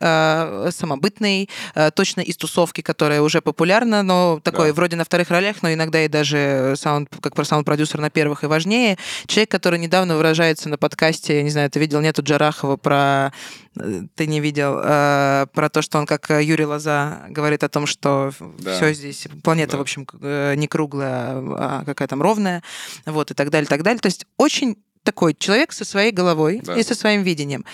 самобытный, 0.70 1.51
точно 1.95 2.20
из 2.20 2.36
тусовки, 2.36 2.82
которая 2.82 3.20
уже 3.20 3.41
популярна, 3.41 4.05
но 4.05 4.41
такой 4.45 4.68
да. 4.68 4.74
вроде 4.74 4.97
на 4.97 5.05
вторых 5.05 5.30
ролях, 5.30 5.57
но 5.62 5.72
иногда 5.72 6.05
и 6.05 6.09
даже 6.09 6.74
саунд, 6.76 7.09
как 7.20 7.34
про 7.34 7.45
саунд-продюсер 7.45 7.99
на 8.01 8.11
первых 8.11 8.45
и 8.45 8.47
важнее. 8.47 8.97
Человек, 9.26 9.51
который 9.51 9.80
недавно 9.80 10.16
выражается 10.16 10.68
на 10.68 10.78
подкасте, 10.78 11.39
я 11.39 11.43
не 11.43 11.51
знаю, 11.51 11.68
ты 11.68 11.80
видел, 11.80 12.01
нету 12.01 12.22
Джарахова 12.22 12.76
про 12.76 13.32
э, 13.67 13.67
ты 14.14 14.26
не 14.26 14.41
видел, 14.41 14.81
э, 14.83 15.47
про 15.53 15.68
то, 15.68 15.83
что 15.83 15.99
он 15.99 16.07
как 16.07 16.31
Юрий 16.31 16.64
Лоза 16.64 17.26
говорит 17.29 17.64
о 17.64 17.68
том, 17.68 17.87
что 17.87 18.33
да. 18.59 18.76
все 18.76 18.93
здесь, 18.93 19.26
планета, 19.43 19.72
да. 19.72 19.79
в 19.79 19.81
общем, 19.81 20.07
э, 20.20 20.55
не 20.57 20.68
круглая, 20.68 21.37
а 21.37 21.83
какая 21.85 22.09
там 22.09 22.22
ровная, 22.22 22.62
вот, 23.07 23.31
и 23.31 23.35
так 23.35 23.51
далее, 23.51 23.66
и 23.66 23.68
так 23.68 23.83
далее. 23.83 24.01
То 24.01 24.07
есть 24.07 24.26
очень 24.37 24.76
такой 25.09 25.32
человек 25.32 25.72
со 25.72 25.86
своей 25.86 26.12
головой 26.12 26.61
да. 26.62 26.76
и 26.76 26.82
со 26.82 26.94
своим 26.94 27.22
видением. 27.22 27.64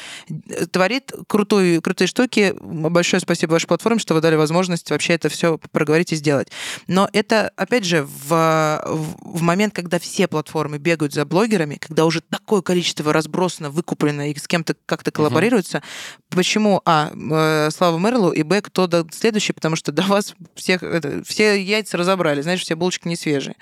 Творит 0.70 1.12
крутую, 1.26 1.82
крутые 1.82 2.06
штуки. 2.06 2.54
Большое 2.60 3.18
спасибо 3.18 3.54
вашей 3.54 3.66
платформе, 3.66 3.98
что 3.98 4.14
вы 4.14 4.20
дали 4.20 4.36
возможность 4.36 4.88
вообще 4.92 5.14
это 5.14 5.28
все 5.28 5.58
проговорить 5.72 6.12
и 6.12 6.14
сделать. 6.14 6.52
Но 6.86 7.08
это, 7.12 7.50
опять 7.56 7.84
же, 7.84 8.04
в, 8.04 8.80
в 9.20 9.42
момент, 9.42 9.74
когда 9.74 9.98
все 9.98 10.28
платформы 10.28 10.78
бегают 10.78 11.12
за 11.12 11.24
блогерами, 11.24 11.74
когда 11.80 12.04
уже 12.04 12.20
такое 12.20 12.62
количество 12.62 13.12
разбросано, 13.12 13.68
выкуплено 13.68 14.26
и 14.26 14.38
с 14.38 14.46
кем-то 14.46 14.76
как-то 14.86 15.10
коллаборируется, 15.10 15.78
угу. 15.78 16.36
почему, 16.36 16.82
а, 16.84 17.10
э, 17.12 17.70
Слава 17.72 17.98
Мерлу, 17.98 18.30
и, 18.30 18.44
б, 18.44 18.60
кто 18.60 18.88
следующий, 19.10 19.54
потому 19.54 19.74
что 19.74 19.90
до 19.90 20.02
вас 20.02 20.36
всех, 20.54 20.84
это, 20.84 21.24
все 21.24 21.60
яйца 21.60 21.96
разобрали, 21.96 22.42
знаешь, 22.42 22.60
все 22.60 22.76
булочки 22.76 23.08
не 23.08 23.16
свежие. 23.16 23.56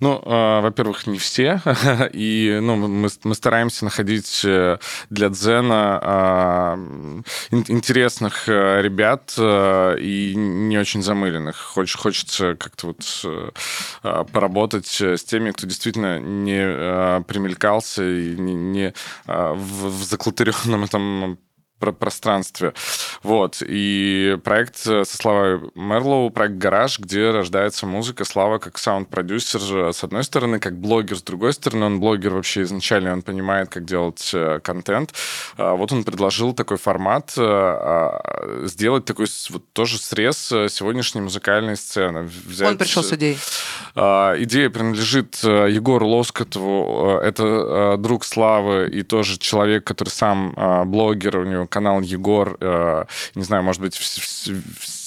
Ну, 0.00 0.20
э, 0.24 0.60
во-первых, 0.62 1.06
не 1.06 1.18
все. 1.18 1.60
И 2.12 2.58
ну, 2.62 2.76
мы, 2.76 3.08
мы 3.24 3.34
стараемся 3.34 3.84
находить 3.84 4.42
э, 4.44 4.78
для 5.10 5.28
Дзена 5.28 6.00
э, 6.02 7.56
интересных 7.68 8.48
э, 8.48 8.80
ребят 8.82 9.34
э, 9.36 9.96
и 10.00 10.34
не 10.34 10.78
очень 10.78 11.02
замыленных. 11.02 11.56
Хоч, 11.56 11.94
хочется 11.96 12.54
как-то 12.54 12.88
вот 12.88 13.24
э, 13.24 14.24
поработать 14.32 15.00
с 15.00 15.22
теми, 15.24 15.50
кто 15.50 15.66
действительно 15.66 16.18
не 16.18 17.22
примелькался 17.24 18.02
и 18.02 18.36
не, 18.36 18.54
не 18.54 18.94
в, 19.26 19.88
в 19.88 20.04
заклатеренном 20.04 20.84
этом 20.90 21.38
пространстве. 21.80 22.74
Вот. 23.22 23.62
И 23.66 24.38
проект 24.44 24.76
со 24.76 25.04
Славой 25.04 25.60
Мерлоу, 25.74 26.30
проект 26.30 26.56
«Гараж», 26.56 26.98
где 26.98 27.30
рождается 27.30 27.86
музыка. 27.86 28.24
Слава 28.24 28.58
как 28.58 28.78
саунд-продюсер, 28.78 29.92
с 29.92 30.04
одной 30.04 30.24
стороны, 30.24 30.58
как 30.58 30.78
блогер, 30.78 31.16
с 31.16 31.22
другой 31.22 31.52
стороны, 31.52 31.86
он 31.86 32.00
блогер 32.00 32.34
вообще 32.34 32.62
изначально, 32.62 33.12
он 33.12 33.22
понимает, 33.22 33.68
как 33.68 33.84
делать 33.84 34.30
э, 34.32 34.60
контент. 34.62 35.14
А 35.56 35.74
вот 35.74 35.92
он 35.92 36.04
предложил 36.04 36.52
такой 36.52 36.76
формат, 36.76 37.34
э, 37.36 37.42
а, 37.42 38.62
сделать 38.66 39.04
такой 39.04 39.26
вот 39.50 39.72
тоже 39.72 39.98
срез 39.98 40.52
э, 40.52 40.68
сегодняшней 40.68 41.20
музыкальной 41.20 41.76
сцены. 41.76 42.22
Взять... 42.22 42.68
Он 42.68 42.78
пришел 42.78 43.02
с 43.02 43.12
идеей. 43.12 43.38
А, 43.94 44.34
идея 44.38 44.70
принадлежит 44.70 45.42
Егору 45.42 46.08
Лоскотову. 46.08 47.18
Это 47.18 47.96
друг 47.98 48.24
Славы 48.24 48.88
и 48.88 49.02
тоже 49.02 49.38
человек, 49.38 49.84
который 49.84 50.08
сам 50.08 50.54
блогер, 50.86 51.38
у 51.38 51.44
него 51.44 51.66
канал 51.70 52.02
Егор, 52.02 52.56
э, 52.60 53.04
не 53.34 53.44
знаю, 53.44 53.62
может 53.62 53.80
быть, 53.80 53.94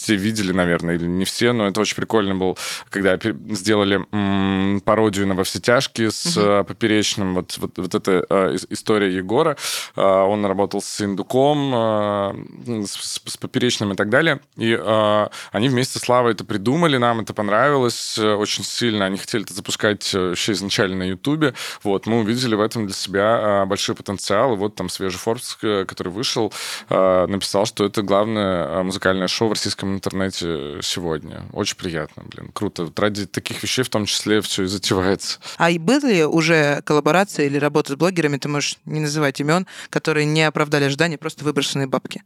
все 0.04 0.16
видели, 0.16 0.52
наверное, 0.52 0.96
или 0.96 1.06
не 1.06 1.26
все, 1.26 1.54
но 1.54 1.68
это 1.68 1.80
очень 1.80 1.96
прикольно 1.96 2.36
был, 2.36 2.58
когда 2.90 3.18
сделали 3.52 4.06
м- 4.12 4.82
пародию 4.82 5.28
на 5.28 5.34
«Во 5.34 5.44
все 5.44 5.60
тяжкие» 5.60 6.12
с 6.12 6.38
угу. 6.38 6.66
Поперечным, 6.66 7.36
вот, 7.36 7.58
вот, 7.58 7.72
вот 7.78 7.96
эта 7.96 8.26
э, 8.30 8.58
история 8.70 9.16
Егора. 9.16 9.56
Э, 9.96 10.02
он 10.02 10.46
работал 10.46 10.82
с 10.82 11.02
Индуком, 11.02 11.72
э, 11.74 12.86
с, 12.86 13.22
с 13.26 13.38
Поперечным 13.38 13.94
и 13.94 13.96
так 13.96 14.10
далее. 14.10 14.42
И 14.58 14.78
э, 14.80 15.28
они 15.52 15.70
вместе 15.70 16.00
с 16.00 16.02
Славой 16.04 16.34
это 16.34 16.44
придумали, 16.44 16.98
нам 16.98 17.22
это 17.22 17.34
понравилось 17.34 18.18
очень 18.18 18.66
сильно. 18.66 19.06
Они 19.06 19.18
хотели 19.18 19.44
это 19.46 19.54
запускать 19.54 20.14
вообще 20.14 20.52
изначально 20.52 20.98
на 20.98 21.04
Ютубе. 21.04 21.54
Вот, 21.84 22.08
мы 22.08 22.20
увидели 22.20 22.56
в 22.56 22.62
этом 22.62 22.86
для 22.86 22.96
себя 22.96 23.66
большой 23.66 23.96
потенциал. 23.96 24.54
И 24.54 24.58
вот 24.58 24.76
там 24.76 24.90
свежий 24.90 25.20
э, 25.62 25.86
который 25.86 26.10
вышел, 26.10 26.52
э, 26.90 27.26
написал, 27.28 27.66
что 27.66 27.86
это 27.86 28.02
главное 28.02 28.84
музыкальное 28.84 29.28
шоу 29.28 29.48
в 29.48 29.54
российском 29.54 29.93
интернете 29.94 30.80
сегодня. 30.82 31.44
Очень 31.54 31.78
приятно, 31.78 32.24
блин, 32.26 32.52
круто. 32.54 32.86
Вот 32.86 33.00
ради 33.00 33.26
таких 33.26 33.64
вещей 33.64 33.84
в 33.84 33.90
том 33.90 34.06
числе 34.06 34.42
все 34.42 34.64
и 34.64 34.68
затевается. 34.68 35.40
А 35.58 35.70
и 35.72 35.78
были 35.78 36.24
уже 36.24 36.82
коллаборации 36.84 37.46
или 37.46 37.58
работы 37.58 37.94
с 37.94 37.96
блогерами, 37.96 38.38
ты 38.38 38.50
можешь 38.50 38.78
не 38.86 39.00
называть 39.00 39.40
имен, 39.40 39.68
которые 39.90 40.26
не 40.26 40.44
оправдали 40.44 40.86
ожидания, 40.86 41.18
просто 41.18 41.44
выброшенные 41.44 41.88
бабки? 41.88 42.24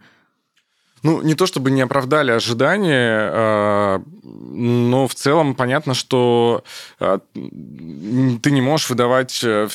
Ну, 1.03 1.21
не 1.21 1.35
то 1.35 1.45
чтобы 1.45 1.69
не 1.69 1.81
оправдали 1.81 2.31
ожидания, 2.31 3.29
а, 3.31 4.03
но 4.23 5.07
в 5.07 5.13
целом 5.13 5.55
понятно, 5.55 5.93
что 5.93 6.63
а, 6.99 7.19
ты 7.33 8.51
не 8.51 8.61
можешь 8.61 8.89
выдавать 8.89 9.39
э, 9.43 9.67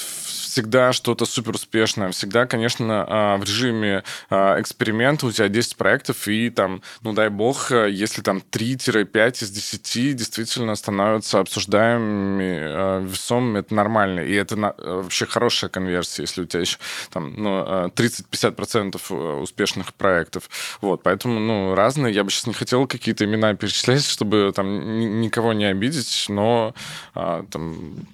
всегда 0.52 0.92
что-то 0.92 1.24
супер 1.24 1.54
успешное. 1.54 2.10
Всегда, 2.10 2.44
конечно, 2.44 3.06
а, 3.08 3.36
в 3.38 3.44
режиме 3.44 4.04
а, 4.28 4.60
эксперимента 4.60 5.26
у 5.26 5.32
тебя 5.32 5.48
10 5.48 5.76
проектов, 5.76 6.28
и 6.28 6.50
там, 6.50 6.82
ну 7.00 7.14
дай 7.14 7.30
бог, 7.30 7.70
если 7.70 8.20
там 8.20 8.42
3-5 8.50 9.44
из 9.44 9.50
10 9.50 10.14
действительно 10.14 10.74
становятся 10.74 11.40
обсуждаемыми, 11.40 12.58
а, 12.60 13.00
весомыми, 13.00 13.60
это 13.60 13.74
нормально. 13.74 14.20
И 14.20 14.34
это 14.34 14.74
вообще 14.78 15.24
хорошая 15.24 15.70
конверсия, 15.70 16.22
если 16.22 16.42
у 16.42 16.44
тебя 16.44 16.60
еще 16.60 16.76
там 17.10 17.34
ну, 17.34 17.86
30-50% 17.86 19.40
успешных 19.40 19.94
проектов. 19.94 20.50
Вот, 20.82 21.02
поэтому, 21.02 21.40
ну, 21.40 21.74
разные. 21.74 22.12
Я 22.12 22.24
бы 22.24 22.30
сейчас 22.30 22.46
не 22.46 22.54
хотел 22.54 22.86
какие-то 22.86 23.24
имена 23.24 23.54
перечислять, 23.54 24.04
чтобы 24.04 24.52
там 24.54 25.22
никого 25.22 25.54
не 25.54 25.64
обидеть, 25.64 26.26
но 26.28 26.74
там 27.14 28.06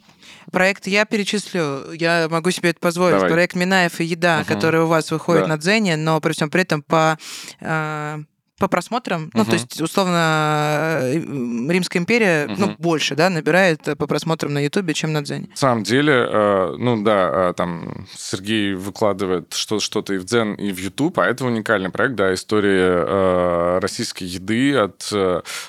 Проект 0.51 0.87
я 0.87 1.05
перечислю, 1.05 1.93
я 1.93 2.29
могу 2.31 2.51
себе 2.51 2.71
это 2.71 2.81
позволить. 2.81 3.17
Давай. 3.17 3.31
Проект 3.31 3.55
Минаев 3.55 4.01
и 4.01 4.05
еда, 4.05 4.41
угу. 4.41 4.55
который 4.55 4.81
у 4.83 4.87
вас 4.87 5.11
выходит 5.11 5.43
да. 5.43 5.49
на 5.49 5.59
Дзене, 5.59 5.97
но 5.97 6.21
при 6.21 6.33
всем 6.33 6.51
при 6.51 6.63
этом 6.63 6.83
по 6.83 7.19
э, 7.61 8.19
по 8.59 8.69
просмотрам, 8.69 9.27
uh-huh. 9.27 9.31
ну, 9.35 9.45
то 9.45 9.53
есть, 9.53 9.81
условно, 9.81 10.99
э, 11.03 11.15
Римская 11.15 12.01
империя, 12.01 12.47
uh-huh. 12.47 12.55
ну, 12.59 12.75
больше, 12.79 13.15
да, 13.15 13.31
набирает 13.31 13.83
по 13.83 14.07
просмотрам 14.07 14.53
на 14.53 14.65
Ютубе, 14.65 14.95
чем 14.95 15.13
на 15.13 15.23
Дзене. 15.23 15.49
На 15.51 15.57
самом 15.57 15.85
деле, 15.85 16.13
э, 16.13 16.75
ну, 16.79 17.03
да, 17.03 17.51
э, 17.51 17.53
там 17.57 18.07
Сергей 18.17 18.75
выкладывает 18.75 19.53
что- 19.55 19.81
что-то 19.81 20.15
и 20.15 20.19
в 20.19 20.25
Дзен, 20.25 20.55
и 20.55 20.73
в 20.73 20.79
Ютуб, 20.79 21.19
а 21.19 21.27
это 21.27 21.45
уникальный 21.45 21.91
проект, 21.91 22.17
да, 22.17 22.35
история 22.35 23.79
российской 23.79 24.25
еды 24.25 24.75
от 24.77 25.09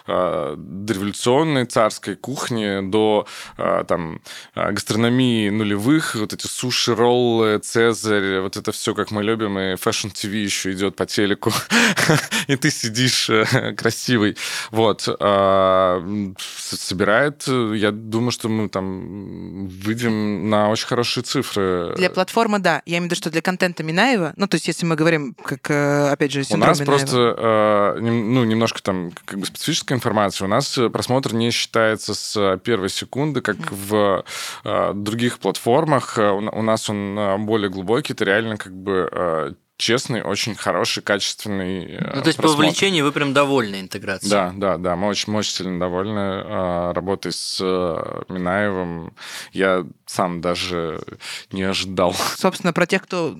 дореволюционной 0.08 1.66
царской 1.66 2.16
кухни 2.16 2.90
до, 2.90 3.28
там, 3.58 4.22
гастрономии 4.56 5.50
нулевых, 5.50 6.16
вот 6.16 6.34
эти 6.34 6.48
суши, 6.48 6.96
роллы, 6.96 7.60
цезарь, 7.60 8.40
вот 8.40 8.58
это 8.58 8.72
все, 8.72 8.96
как 8.96 9.12
мы 9.12 9.24
любим, 9.24 9.60
и 9.60 9.76
фэшн-ТВ 9.76 10.24
еще 10.34 10.72
идет 10.72 10.96
по 10.96 11.06
телеку, 11.06 11.52
и 12.48 12.56
ты 12.56 12.72
сидишь 12.80 13.30
э, 13.30 13.73
красивый. 13.77 14.38
Вот. 14.71 15.07
А, 15.19 16.03
собирает, 16.38 17.47
я 17.47 17.91
думаю, 17.91 18.32
что 18.32 18.49
мы 18.49 18.69
там 18.69 19.67
выйдем 19.67 20.49
на 20.49 20.69
очень 20.69 20.88
хорошие 20.88 21.23
цифры. 21.23 21.93
Для 21.95 22.09
платформы, 22.09 22.59
да. 22.59 22.82
Я 22.86 22.97
имею 22.97 23.03
в 23.03 23.05
виду, 23.05 23.15
что 23.15 23.30
для 23.30 23.41
контента 23.41 23.84
Минаева, 23.84 24.34
ну, 24.36 24.47
то 24.47 24.55
есть 24.55 24.67
если 24.67 24.86
мы 24.86 24.95
говорим, 24.95 25.36
как, 25.36 25.69
э, 25.69 26.09
опять 26.09 26.32
же, 26.32 26.43
У 26.49 26.57
нас 26.57 26.80
Минаева. 26.80 26.97
просто, 26.97 27.36
э, 27.38 27.99
ну, 28.01 28.43
немножко 28.43 28.82
там 28.82 29.11
как 29.25 29.39
бы 29.39 29.45
специфическая 29.45 29.97
информация. 29.97 30.45
У 30.45 30.49
нас 30.49 30.80
просмотр 30.91 31.34
не 31.34 31.51
считается 31.51 32.13
с 32.13 32.57
первой 32.63 32.89
секунды, 32.89 33.41
как 33.41 33.57
mm. 33.57 34.23
в 34.63 34.93
других 34.93 35.39
платформах. 35.39 36.17
У 36.17 36.61
нас 36.61 36.89
он 36.89 37.45
более 37.45 37.69
глубокий, 37.69 38.13
это 38.13 38.25
реально 38.25 38.57
как 38.57 38.73
бы 38.73 39.55
честный, 39.80 40.21
очень 40.21 40.55
хороший, 40.55 41.01
качественный 41.01 41.86
э, 41.86 42.11
Ну, 42.15 42.21
то 42.21 42.27
есть 42.27 42.38
просмотр. 42.38 42.63
по 42.63 42.67
увлечению 42.67 43.05
вы 43.05 43.13
прям 43.13 43.34
довольны 43.34 43.80
интеграцией? 43.80 44.30
Да, 44.30 44.51
да, 44.53 44.77
да, 44.77 44.95
мы 44.97 45.07
очень, 45.07 45.34
очень 45.34 45.53
сильно 45.53 45.80
довольны 45.80 46.19
э, 46.19 46.91
работой 46.91 47.32
с 47.32 47.59
э, 47.61 48.23
Минаевым. 48.27 49.13
Я 49.53 49.86
сам 50.05 50.41
даже 50.41 51.01
не 51.53 51.63
ожидал. 51.63 52.13
Собственно, 52.36 52.73
про 52.73 52.86
тех, 52.86 53.03
кто 53.03 53.36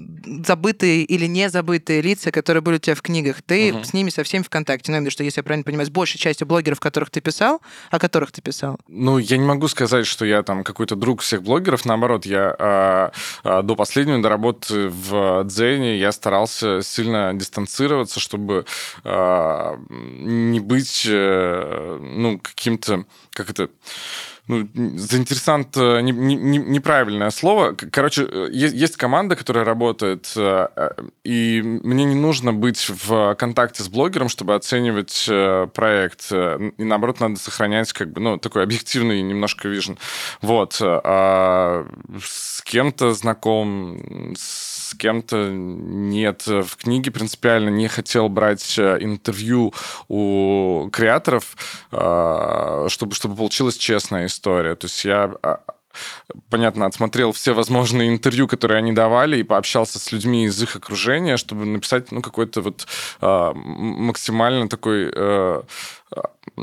забытые 0.46 1.04
или 1.04 1.26
не 1.26 1.50
забытые 1.50 2.02
лица, 2.02 2.32
которые 2.32 2.62
были 2.62 2.78
у 2.78 2.80
тебя 2.80 2.96
в 2.96 3.02
книгах, 3.02 3.42
ты 3.42 3.74
угу. 3.74 3.84
с 3.84 3.94
ними 3.94 4.10
со 4.10 4.24
всеми 4.24 4.44
в 4.44 4.50
контакте. 4.50 4.98
Ну, 4.98 5.10
что, 5.12 5.26
если 5.26 5.40
я 5.40 5.44
правильно 5.44 5.66
понимаю, 5.66 5.88
с 5.88 5.92
большей 5.92 6.20
частью 6.20 6.48
блогеров, 6.48 6.80
которых 6.80 7.10
ты 7.10 7.20
писал, 7.20 7.62
о 7.92 8.00
которых 8.00 8.32
ты 8.32 8.42
писал. 8.42 8.78
Ну, 8.88 9.18
я 9.18 9.36
не 9.36 9.46
могу 9.46 9.68
сказать, 9.68 10.08
что 10.08 10.24
я 10.24 10.42
там 10.44 10.64
какой-то 10.64 10.96
друг 10.96 11.20
всех 11.20 11.44
блогеров. 11.44 11.84
Наоборот, 11.84 12.26
я 12.26 12.56
э, 12.58 13.10
э, 13.44 13.62
до 13.62 13.76
последнего, 13.76 14.22
до 14.22 14.30
работы 14.30 14.88
в 14.88 15.44
Дзене, 15.44 15.98
я 15.98 16.14
старался 16.14 16.29
старался 16.30 16.82
сильно 16.84 17.34
дистанцироваться, 17.34 18.20
чтобы 18.20 18.66
э, 19.04 19.78
не 19.90 20.60
быть, 20.60 21.08
э, 21.10 21.98
ну, 22.00 22.38
каким-то, 22.38 23.06
как 23.32 23.50
это, 23.50 23.70
ну, 24.48 24.68
заинтересант 24.76 25.76
не, 25.76 26.12
не, 26.12 26.58
неправильное 26.60 27.32
слово. 27.32 27.76
Короче, 27.92 28.28
есть, 28.52 28.76
есть 28.76 28.96
команда, 28.96 29.36
которая 29.36 29.66
работает, 29.66 30.32
э, 30.36 30.68
и 31.24 31.62
мне 31.64 32.04
не 32.04 32.16
нужно 32.16 32.54
быть 32.54 32.88
в 32.90 33.34
контакте 33.34 33.82
с 33.82 33.90
блогером, 33.90 34.30
чтобы 34.30 34.54
оценивать 34.54 35.26
э, 35.28 35.68
проект. 35.74 36.32
И 36.32 36.84
наоборот, 36.84 37.20
надо 37.20 37.40
сохранять 37.40 37.92
как 37.92 38.12
бы, 38.12 38.22
ну, 38.22 38.38
такой 38.38 38.62
объективный 38.62 39.24
немножко 39.24 39.68
вижен. 39.68 39.98
Вот. 40.42 40.78
А 40.80 41.88
с 42.24 42.62
кем-то 42.62 43.14
знаком, 43.14 44.36
с 44.38 44.69
с 44.90 44.96
кем-то 44.96 45.50
нет. 45.52 46.46
В 46.48 46.76
книге 46.78 47.12
принципиально 47.12 47.70
не 47.70 47.88
хотел 47.88 48.30
брать 48.30 48.78
э, 48.78 48.98
интервью 49.02 49.74
у 50.08 50.90
креаторов, 50.92 51.56
э, 51.92 52.88
чтобы, 52.90 53.14
чтобы 53.16 53.36
получилась 53.36 53.78
честная 53.78 54.26
история. 54.26 54.76
То 54.76 54.86
есть 54.86 55.06
я 55.06 55.32
а, 55.44 55.60
понятно, 56.50 56.86
отсмотрел 56.86 57.32
все 57.32 57.54
возможные 57.54 58.10
интервью, 58.10 58.48
которые 58.48 58.80
они 58.80 58.92
давали, 58.92 59.38
и 59.38 59.44
пообщался 59.44 60.00
с 60.00 60.12
людьми 60.12 60.46
из 60.46 60.62
их 60.62 60.76
окружения, 60.76 61.38
чтобы 61.38 61.66
написать, 61.66 62.12
ну, 62.12 62.22
какой-то 62.22 62.62
вот 62.62 62.88
э, 63.22 63.52
максимально 63.54 64.68
такой 64.70 65.12
э, 65.14 65.62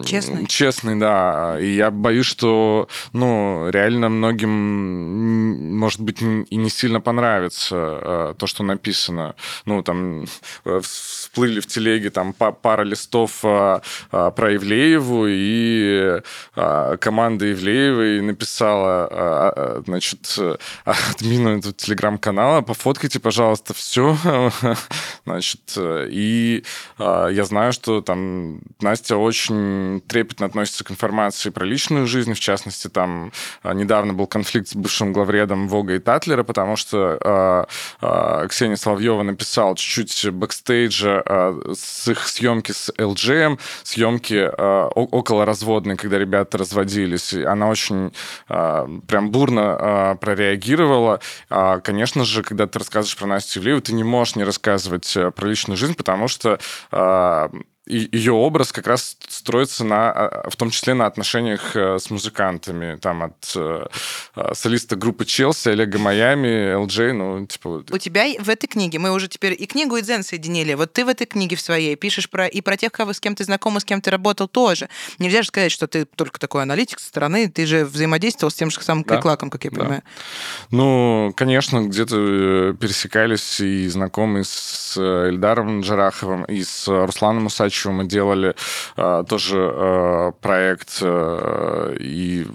Честный. 0.04 0.46
Честный, 0.46 0.96
да. 0.96 1.58
И 1.60 1.74
я 1.74 1.90
боюсь, 1.90 2.26
что, 2.26 2.88
ну, 3.12 3.68
реально 3.70 4.08
многим, 4.08 5.76
может 5.76 6.00
быть, 6.00 6.22
и 6.22 6.56
не 6.56 6.70
сильно 6.70 7.00
понравится 7.00 7.76
э, 7.76 8.34
то, 8.38 8.46
что 8.46 8.62
написано. 8.62 9.34
Ну, 9.64 9.82
там, 9.82 10.26
э, 10.64 10.80
всплыли 10.82 11.60
в 11.60 11.66
телеге 11.66 12.10
там 12.10 12.32
пара 12.32 12.82
листов 12.82 13.40
э, 13.42 13.80
про 14.10 14.54
Ивлееву, 14.54 15.26
и 15.28 16.20
команда 16.54 17.52
Ивлеевой 17.52 18.20
написала, 18.20 19.82
значит, 19.86 20.38
админу 20.84 21.58
этого 21.58 21.74
телеграм-канала, 21.74 22.62
пофоткайте, 22.62 23.20
пожалуйста, 23.20 23.74
все. 23.74 24.16
Значит, 25.24 25.60
и 25.78 26.64
я 26.98 27.44
знаю, 27.44 27.72
что 27.72 28.00
там 28.00 28.60
Настя 28.80 29.16
очень 29.16 29.85
трепетно 30.06 30.46
относится 30.46 30.84
к 30.84 30.90
информации 30.90 31.50
про 31.50 31.64
личную 31.64 32.06
жизнь. 32.06 32.34
В 32.34 32.40
частности, 32.40 32.88
там 32.88 33.32
а, 33.62 33.74
недавно 33.74 34.12
был 34.12 34.26
конфликт 34.26 34.68
с 34.68 34.74
бывшим 34.74 35.12
главредом 35.12 35.68
Вога 35.68 35.94
и 35.94 35.98
Татлера, 35.98 36.42
потому 36.42 36.76
что 36.76 37.18
э, 37.20 37.64
э, 38.02 38.48
Ксения 38.48 38.76
Соловьева 38.76 39.22
написала 39.22 39.76
чуть-чуть 39.76 40.32
бэкстейджа 40.32 41.22
э, 41.24 41.74
с 41.74 42.08
их 42.08 42.26
съемки 42.28 42.72
с 42.72 42.92
LGM, 42.96 43.58
съемки 43.82 44.34
э, 44.34 44.88
около 44.94 45.44
разводной, 45.44 45.96
когда 45.96 46.18
ребята 46.18 46.58
разводились. 46.58 47.32
И 47.32 47.42
она 47.42 47.68
очень 47.68 48.12
э, 48.48 48.86
прям 49.06 49.30
бурно 49.30 49.76
э, 49.78 50.16
прореагировала. 50.20 51.20
А, 51.50 51.80
конечно 51.80 52.24
же, 52.24 52.42
когда 52.42 52.66
ты 52.66 52.78
рассказываешь 52.78 53.16
про 53.16 53.26
Настю 53.26 53.60
Ивлееву, 53.60 53.80
ты 53.80 53.92
не 53.92 54.04
можешь 54.04 54.36
не 54.36 54.44
рассказывать 54.44 55.16
про 55.34 55.48
личную 55.48 55.76
жизнь, 55.76 55.94
потому 55.94 56.28
что 56.28 56.58
э, 56.92 57.48
ее 57.86 58.32
образ 58.32 58.72
как 58.72 58.86
раз 58.86 59.16
строится 59.28 59.84
на, 59.84 60.10
а, 60.10 60.50
в 60.50 60.56
том 60.56 60.70
числе 60.70 60.94
на 60.94 61.06
отношениях 61.06 61.76
э, 61.76 61.98
с 61.98 62.10
музыкантами, 62.10 62.96
там 62.96 63.22
от 63.22 63.52
э, 63.54 63.86
а, 64.34 64.54
солиста 64.54 64.96
группы 64.96 65.24
Челси, 65.24 65.68
Олега 65.68 65.98
Майами, 65.98 66.74
ЛД, 66.74 67.14
ну, 67.14 67.46
типа... 67.46 67.84
У 67.88 67.98
тебя 67.98 68.26
в 68.40 68.48
этой 68.48 68.66
книге, 68.66 68.98
мы 68.98 69.12
уже 69.12 69.28
теперь 69.28 69.54
и 69.56 69.66
книгу, 69.66 69.96
и 69.96 70.02
дзен 70.02 70.24
соединили, 70.24 70.74
вот 70.74 70.92
ты 70.92 71.04
в 71.04 71.08
этой 71.08 71.26
книге 71.26 71.54
в 71.54 71.60
своей 71.60 71.94
пишешь 71.94 72.28
про 72.28 72.48
и 72.48 72.60
про 72.60 72.76
тех, 72.76 72.90
кого 72.90 73.12
с 73.12 73.20
кем 73.20 73.36
ты 73.36 73.44
знаком, 73.44 73.76
и 73.76 73.80
с 73.80 73.84
кем 73.84 74.00
ты 74.00 74.10
работал 74.10 74.48
тоже. 74.48 74.88
Нельзя 75.18 75.42
же 75.42 75.48
сказать, 75.48 75.70
что 75.70 75.86
ты 75.86 76.06
только 76.06 76.40
такой 76.40 76.62
аналитик 76.62 76.98
со 76.98 77.06
стороны, 77.06 77.48
ты 77.48 77.66
же 77.66 77.84
взаимодействовал 77.84 78.50
с 78.50 78.54
тем 78.54 78.70
же 78.70 78.80
самым 78.80 79.04
да. 79.04 79.14
Кликлаком, 79.14 79.48
как 79.48 79.64
я 79.64 79.70
понимаю. 79.70 80.02
Да. 80.04 80.76
Ну, 80.76 81.32
конечно, 81.36 81.86
где-то 81.86 82.16
э, 82.18 82.74
пересекались 82.80 83.60
и 83.60 83.86
знакомые 83.88 84.44
с 84.44 84.96
Эльдаром 84.96 85.82
Джараховым, 85.82 86.44
и 86.46 86.64
с 86.64 86.88
Русланом 86.88 87.46
Усачевым, 87.46 87.75
чего 87.76 87.92
мы 87.92 88.06
делали 88.06 88.54
а, 88.96 89.24
тоже 89.24 89.56
а, 89.58 90.32
проект 90.32 90.98
э, 91.00 91.96
и 92.00 92.46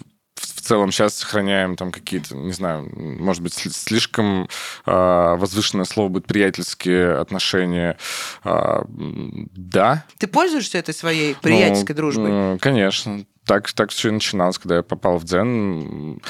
в 0.61 0.61
целом 0.61 0.91
сейчас 0.91 1.15
сохраняем 1.15 1.75
там 1.75 1.91
какие-то, 1.91 2.35
не 2.35 2.53
знаю, 2.53 2.87
может 2.95 3.41
быть, 3.41 3.53
слишком 3.53 4.47
э, 4.85 5.35
возвышенное 5.37 5.85
слово 5.85 6.09
будет 6.09 6.27
приятельские 6.27 7.17
отношения. 7.17 7.97
Э, 8.43 8.83
да. 8.87 10.05
Ты 10.19 10.27
пользуешься 10.27 10.77
этой 10.77 10.93
своей 10.93 11.35
приятельской 11.35 11.95
ну, 11.95 12.01
дружбой? 12.01 12.59
Конечно. 12.59 13.25
Так, 13.51 13.69
так 13.73 13.89
все 13.89 14.07
и 14.07 14.11
начиналось, 14.11 14.57
когда 14.57 14.77
я 14.77 14.81
попал 14.81 15.17
в 15.17 15.25
Дзен. 15.25 16.21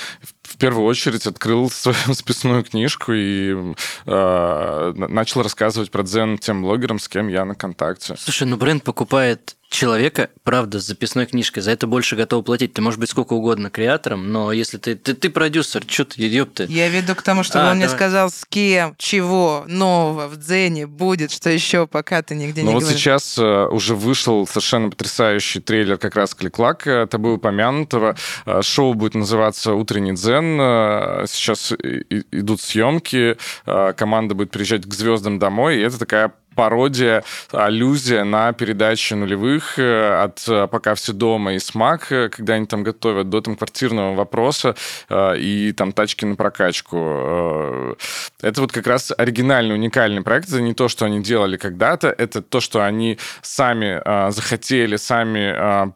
В 0.41 0.57
первую 0.57 0.87
очередь 0.87 1.27
открыл 1.27 1.69
свою 1.69 1.95
списную 2.15 2.63
книжку 2.63 3.13
и 3.13 3.75
э, 4.07 4.93
начал 4.95 5.43
рассказывать 5.43 5.91
про 5.91 6.01
Дзен 6.01 6.39
тем 6.39 6.63
блогерам, 6.63 6.97
с 6.97 7.07
кем 7.07 7.27
я 7.27 7.45
на 7.45 7.53
контакте. 7.53 8.15
Слушай, 8.17 8.47
ну 8.47 8.57
бренд 8.57 8.83
покупает 8.83 9.55
человека, 9.71 10.29
правда, 10.43 10.79
с 10.79 10.85
записной 10.85 11.25
книжкой, 11.25 11.63
за 11.63 11.71
это 11.71 11.87
больше 11.87 12.15
готов 12.17 12.43
платить. 12.45 12.73
Ты 12.73 12.81
можешь 12.81 12.99
быть 12.99 13.09
сколько 13.09 13.33
угодно 13.33 13.69
креатором, 13.69 14.31
но 14.31 14.51
если 14.51 14.77
ты, 14.77 14.95
ты, 14.95 15.13
ты 15.13 15.29
продюсер, 15.29 15.83
что 15.87 16.03
ты, 16.05 16.21
ёпты. 16.21 16.65
Я 16.69 16.89
веду 16.89 17.15
к 17.15 17.21
тому, 17.21 17.43
чтобы 17.43 17.65
А, 17.65 17.71
он 17.71 17.77
мне 17.77 17.85
давай. 17.85 17.97
сказал, 17.97 18.29
с 18.29 18.45
кем, 18.47 18.95
чего 18.97 19.63
нового 19.67 20.27
в 20.27 20.35
Дзене 20.37 20.87
будет, 20.87 21.31
что 21.31 21.49
еще, 21.49 21.87
пока 21.87 22.21
ты 22.21 22.35
нигде 22.35 22.61
Ну 22.63 22.67
не 22.67 22.73
вот 22.75 22.83
говоришь. 22.83 22.99
сейчас 22.99 23.37
э, 23.39 23.67
уже 23.67 23.95
вышел 23.95 24.45
совершенно 24.45 24.89
потрясающий 24.89 25.61
трейлер 25.61 25.97
как 25.97 26.15
раз 26.17 26.35
Клик-Клак, 26.35 26.85
э, 26.87 27.03
это 27.03 27.17
было 27.17 27.33
упомянутого. 27.35 28.15
Э, 28.45 28.61
Шоу 28.61 28.93
будет 28.93 29.15
называться 29.15 29.73
«Утренний 29.73 30.13
дзен». 30.13 30.59
Э, 30.59 31.25
Сейчас 31.27 31.71
и- 31.71 32.01
и- 32.09 32.25
идут 32.39 32.59
съемки, 32.61 33.37
э, 33.65 33.93
команда 33.95 34.35
будет 34.35 34.51
приезжать 34.51 34.83
к 34.85 34.93
звездам 34.93 35.39
домой, 35.39 35.77
и 35.77 35.81
это 35.81 35.97
такая 35.97 36.33
пародия, 36.55 37.23
аллюзия 37.51 38.23
на 38.23 38.53
передачи 38.53 39.13
нулевых 39.13 39.79
э, 39.79 40.23
от 40.23 40.43
э, 40.47 40.67
«Пока 40.67 40.95
все 40.95 41.13
дома» 41.13 41.53
и 41.53 41.59
«Смак», 41.59 42.11
э, 42.11 42.29
когда 42.29 42.55
они 42.55 42.65
там 42.65 42.83
готовят, 42.83 43.29
до 43.29 43.41
там 43.41 43.55
квартирного 43.55 44.15
вопроса 44.15 44.75
и 45.09 45.73
там 45.75 45.91
«Тачки 45.91 46.25
на 46.25 46.35
прокачку». 46.35 47.97
Это 48.41 48.61
вот 48.61 48.71
как 48.71 48.87
раз 48.87 49.13
оригинальный, 49.17 49.75
уникальный 49.75 50.21
проект. 50.21 50.49
Это 50.49 50.61
не 50.61 50.73
то, 50.73 50.87
что 50.87 51.05
они 51.05 51.21
делали 51.21 51.57
когда-то, 51.57 52.09
это 52.09 52.41
то, 52.41 52.59
что 52.59 52.85
они 52.85 53.17
сами 53.41 54.01
захотели, 54.31 54.95
сами 54.95 55.91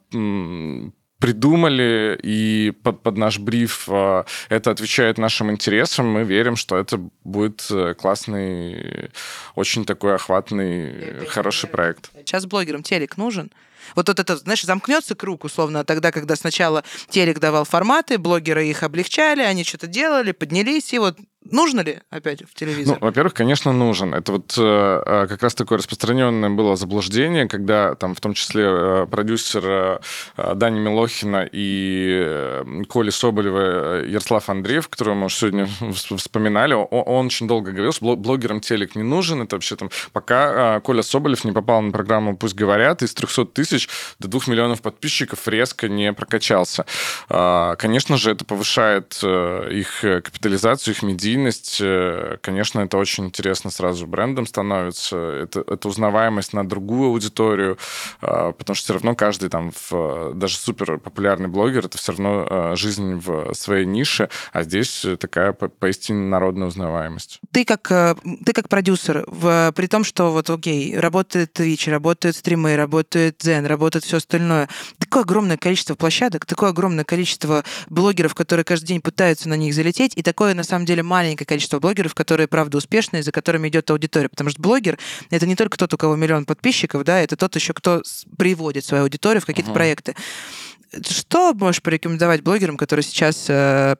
придумали, 1.25 2.19
и 2.21 2.71
под, 2.83 3.01
под 3.01 3.17
наш 3.17 3.39
бриф 3.39 3.85
э, 3.87 4.23
это 4.49 4.69
отвечает 4.69 5.17
нашим 5.17 5.49
интересам. 5.49 6.05
Мы 6.05 6.23
верим, 6.23 6.55
что 6.55 6.77
это 6.77 6.99
будет 7.23 7.65
э, 7.71 7.95
классный, 7.95 9.09
очень 9.55 9.85
такой 9.85 10.13
охватный, 10.13 11.25
хороший 11.25 11.67
проект. 11.67 12.11
Сейчас 12.13 12.45
блогерам 12.45 12.83
телек 12.83 13.17
нужен. 13.17 13.51
Вот, 13.95 14.07
вот 14.07 14.19
это, 14.19 14.37
знаешь, 14.37 14.63
замкнется 14.63 15.15
круг, 15.15 15.45
условно, 15.45 15.83
тогда, 15.83 16.11
когда 16.11 16.35
сначала 16.35 16.83
телек 17.09 17.39
давал 17.39 17.65
форматы, 17.65 18.19
блогеры 18.19 18.67
их 18.67 18.83
облегчали, 18.83 19.41
они 19.41 19.63
что-то 19.63 19.87
делали, 19.87 20.31
поднялись, 20.31 20.93
и 20.93 20.99
вот 20.99 21.17
нужно 21.51 21.81
ли 21.81 21.99
опять 22.09 22.39
в 22.39 22.45
Ну, 22.45 22.47
телевизор? 22.55 22.97
во-первых, 23.01 23.33
конечно, 23.33 23.71
нужен. 23.71 24.13
Это 24.13 24.31
вот 24.31 24.53
э, 24.57 24.61
э, 25.05 25.27
как 25.27 25.41
раз 25.43 25.55
такое 25.55 25.77
распространенное 25.77 26.49
было 26.49 26.75
заблуждение, 26.75 27.47
когда 27.47 27.95
там 27.95 28.15
в 28.15 28.19
том 28.21 28.33
числе 28.33 28.63
э, 28.67 29.07
продюсер 29.09 29.63
э, 29.65 29.99
э, 30.37 30.53
Дани 30.55 30.79
Милохина 30.79 31.47
и 31.51 32.21
э, 32.25 32.63
Коли 32.89 33.09
Соболева 33.09 34.01
э, 34.01 34.07
Ярослав 34.09 34.49
Андреев, 34.49 34.87
которого 34.89 35.15
мы 35.15 35.25
уже 35.27 35.35
сегодня 35.35 35.63
вс- 35.81 36.17
вспоминали, 36.17 36.73
о- 36.73 36.85
он, 36.85 37.27
очень 37.27 37.47
долго 37.47 37.71
говорил, 37.71 37.91
что 37.91 38.05
бло- 38.05 38.15
блогерам 38.15 38.59
телек 38.59 38.95
не 38.95 39.03
нужен. 39.03 39.41
Это 39.41 39.55
вообще 39.55 39.75
там... 39.75 39.89
Пока 40.13 40.77
э, 40.77 40.81
Коля 40.81 41.01
Соболев 41.03 41.43
не 41.45 41.51
попал 41.51 41.81
на 41.81 41.91
программу 41.91 42.35
«Пусть 42.37 42.55
говорят», 42.55 43.01
из 43.03 43.13
300 43.13 43.45
тысяч 43.45 43.89
до 44.19 44.27
2 44.27 44.41
миллионов 44.47 44.81
подписчиков 44.81 45.47
резко 45.47 45.87
не 45.87 46.11
прокачался. 46.13 46.85
А, 47.29 47.75
Конечно 47.75 48.17
же, 48.17 48.31
это 48.31 48.45
повышает 48.45 49.19
э, 49.23 49.69
их 49.71 50.03
э, 50.03 50.21
капитализацию, 50.21 50.93
их 50.95 51.03
медийность. 51.35 51.77
Э, 51.81 52.37
Конечно, 52.41 52.81
это 52.81 52.97
очень 52.97 53.25
интересно 53.25 53.69
сразу 53.71 54.07
брендом 54.07 54.45
становится. 54.47 55.17
Это, 55.17 55.61
это 55.61 55.87
узнаваемость 55.87 56.53
на 56.53 56.67
другую 56.67 57.09
аудиторию, 57.09 57.77
а, 58.21 58.51
потому 58.51 58.75
что 58.75 58.83
все 58.85 58.93
равно 58.93 59.15
каждый 59.15 59.49
там, 59.49 59.71
в, 59.89 60.33
даже 60.33 60.57
супер 60.57 60.99
популярный 60.99 61.47
блогер, 61.47 61.85
это 61.85 61.97
все 61.97 62.11
равно 62.11 62.47
э, 62.49 62.75
жизнь 62.75 63.15
в 63.15 63.53
своей 63.53 63.85
нише, 63.85 64.29
а 64.53 64.63
здесь 64.63 65.05
э, 65.05 65.17
такая 65.17 65.53
по- 65.53 65.69
поистине 65.69 66.27
народная 66.27 66.67
узнаваемость. 66.67 67.39
Ты 67.51 67.65
как, 67.65 67.91
э, 67.91 68.15
ты 68.45 68.53
как 68.53 68.69
продюсер, 68.69 69.23
в, 69.27 69.71
при 69.75 69.87
том, 69.87 70.03
что 70.03 70.31
вот, 70.31 70.49
окей, 70.49 70.97
работает 70.97 71.59
Twitch, 71.59 71.89
работают 71.89 72.35
стримы, 72.35 72.75
работает 72.75 73.41
Zen, 73.43 73.67
работает 73.67 74.05
все 74.05 74.17
остальное. 74.17 74.69
Такое 74.99 75.23
огромное 75.23 75.57
количество 75.57 75.95
площадок, 75.95 76.45
такое 76.45 76.69
огромное 76.69 77.03
количество 77.03 77.63
блогеров, 77.89 78.35
которые 78.35 78.63
каждый 78.63 78.87
день 78.87 79.01
пытаются 79.01 79.49
на 79.49 79.55
них 79.55 79.73
залететь, 79.73 80.13
и 80.15 80.21
такое, 80.21 80.53
на 80.53 80.63
самом 80.63 80.85
деле, 80.85 81.03
маленькое 81.03 81.24
количество 81.33 81.79
блогеров, 81.79 82.13
которые, 82.13 82.47
правда, 82.47 82.77
успешные, 82.77 83.23
за 83.23 83.31
которыми 83.31 83.67
идет 83.69 83.89
аудитория. 83.89 84.29
Потому 84.29 84.51
что 84.51 84.61
блогер— 84.61 84.99
это 85.31 85.47
не 85.47 85.55
только 85.55 85.77
тот, 85.77 85.93
у 85.93 85.97
кого 85.97 86.15
миллион 86.15 86.45
подписчиков, 86.45 87.03
да, 87.03 87.19
это 87.19 87.35
тот 87.35 87.55
еще, 87.55 87.73
кто 87.73 88.03
приводит 88.37 88.85
свою 88.85 89.03
аудиторию 89.03 89.41
в 89.41 89.45
какие-то 89.45 89.71
Ага. 89.71 89.79
проекты. 89.79 90.15
Что 91.09 91.53
можешь 91.53 91.81
порекомендовать 91.81 92.41
блогерам, 92.41 92.77
которые 92.77 93.03
сейчас, 93.03 93.47
э, 93.49 93.95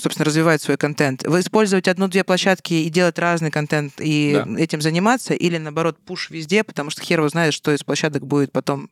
собственно, 0.00 0.24
развивают 0.26 0.62
свой 0.62 0.76
контент? 0.76 1.24
Вы 1.26 1.40
использовать 1.40 1.88
одну-две 1.88 2.22
площадки 2.22 2.74
и 2.74 2.88
делать 2.90 3.18
разный 3.18 3.50
контент 3.50 3.94
и 3.98 4.34
Да. 4.44 4.60
этим 4.62 4.80
заниматься, 4.80 5.34
или 5.34 5.56
наоборот 5.56 5.98
пуш 6.04 6.30
везде, 6.30 6.62
потому 6.62 6.90
что 6.90 7.02
хер 7.02 7.18
его 7.20 7.28
знает, 7.28 7.54
что 7.54 7.72
из 7.72 7.82
площадок 7.82 8.26
будет 8.26 8.52
потом 8.52 8.90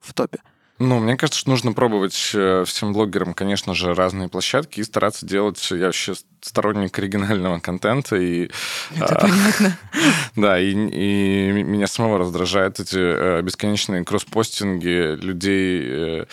в 0.00 0.14
топе? 0.14 0.38
Ну, 0.80 0.98
мне 0.98 1.18
кажется, 1.18 1.40
что 1.40 1.50
нужно 1.50 1.74
пробовать 1.74 2.30
э, 2.32 2.64
всем 2.66 2.94
блогерам, 2.94 3.34
конечно 3.34 3.74
же, 3.74 3.92
разные 3.92 4.30
площадки 4.30 4.80
и 4.80 4.84
стараться 4.84 5.26
делать... 5.26 5.70
Я 5.70 5.86
вообще 5.86 6.14
сторонник 6.40 6.98
оригинального 6.98 7.60
контента, 7.60 8.16
и... 8.16 8.50
Это 8.96 9.14
а, 9.14 9.20
понятно. 9.20 9.78
Да, 10.36 10.58
и, 10.58 10.70
и 10.70 11.52
меня 11.52 11.86
самого 11.86 12.20
раздражают 12.20 12.80
эти 12.80 12.96
э, 12.96 13.42
бесконечные 13.42 14.04
кросспостинги 14.06 15.16
людей 15.22 15.82
э, 15.84 16.24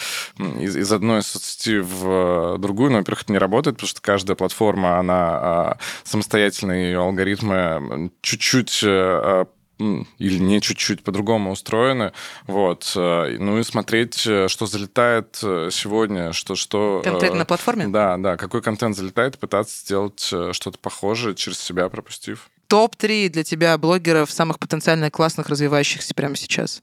из, 0.61 0.77
из 0.77 0.91
одной 0.93 1.23
соцсети 1.23 1.79
в 1.79 2.55
э, 2.55 2.57
другую. 2.57 2.91
Ну, 2.91 2.99
во-первых, 2.99 3.23
это 3.23 3.33
не 3.33 3.39
работает, 3.39 3.75
потому 3.75 3.89
что 3.89 4.01
каждая 4.01 4.37
платформа, 4.37 4.97
она 4.97 5.17
а, 5.17 5.77
самостоятельная, 6.05 6.85
ее 6.85 6.99
алгоритмы 6.99 8.11
чуть-чуть 8.21 8.79
э, 8.81 8.87
а, 8.87 9.47
или 9.78 10.39
не 10.39 10.61
чуть-чуть 10.61 11.03
по-другому 11.03 11.51
устроены. 11.51 12.13
Вот. 12.45 12.91
э, 12.95 13.38
Ну 13.39 13.59
и 13.59 13.63
смотреть, 13.63 14.25
э, 14.25 14.47
что 14.47 14.65
залетает 14.65 15.39
э, 15.43 15.69
сегодня, 15.71 16.34
что... 16.34 16.55
что 16.55 17.01
Конкретно 17.03 17.39
на 17.39 17.45
платформе? 17.45 17.88
Да, 17.88 18.17
да, 18.17 18.38
какой 18.38 18.61
контент 18.61 18.95
залетает, 18.95 19.38
пытаться 19.38 19.80
сделать 19.80 20.19
что-то 20.19 20.78
похожее 20.80 21.36
через 21.36 21.59
себя 21.59 21.89
пропустив. 21.89 22.49
Топ-3 22.67 23.30
для 23.30 23.43
тебя 23.43 23.78
блогеров 23.78 24.30
самых 24.30 24.59
потенциально 24.59 25.09
классных, 25.09 25.47
развивающихся 25.47 26.13
прямо 26.13 26.36
сейчас. 26.36 26.82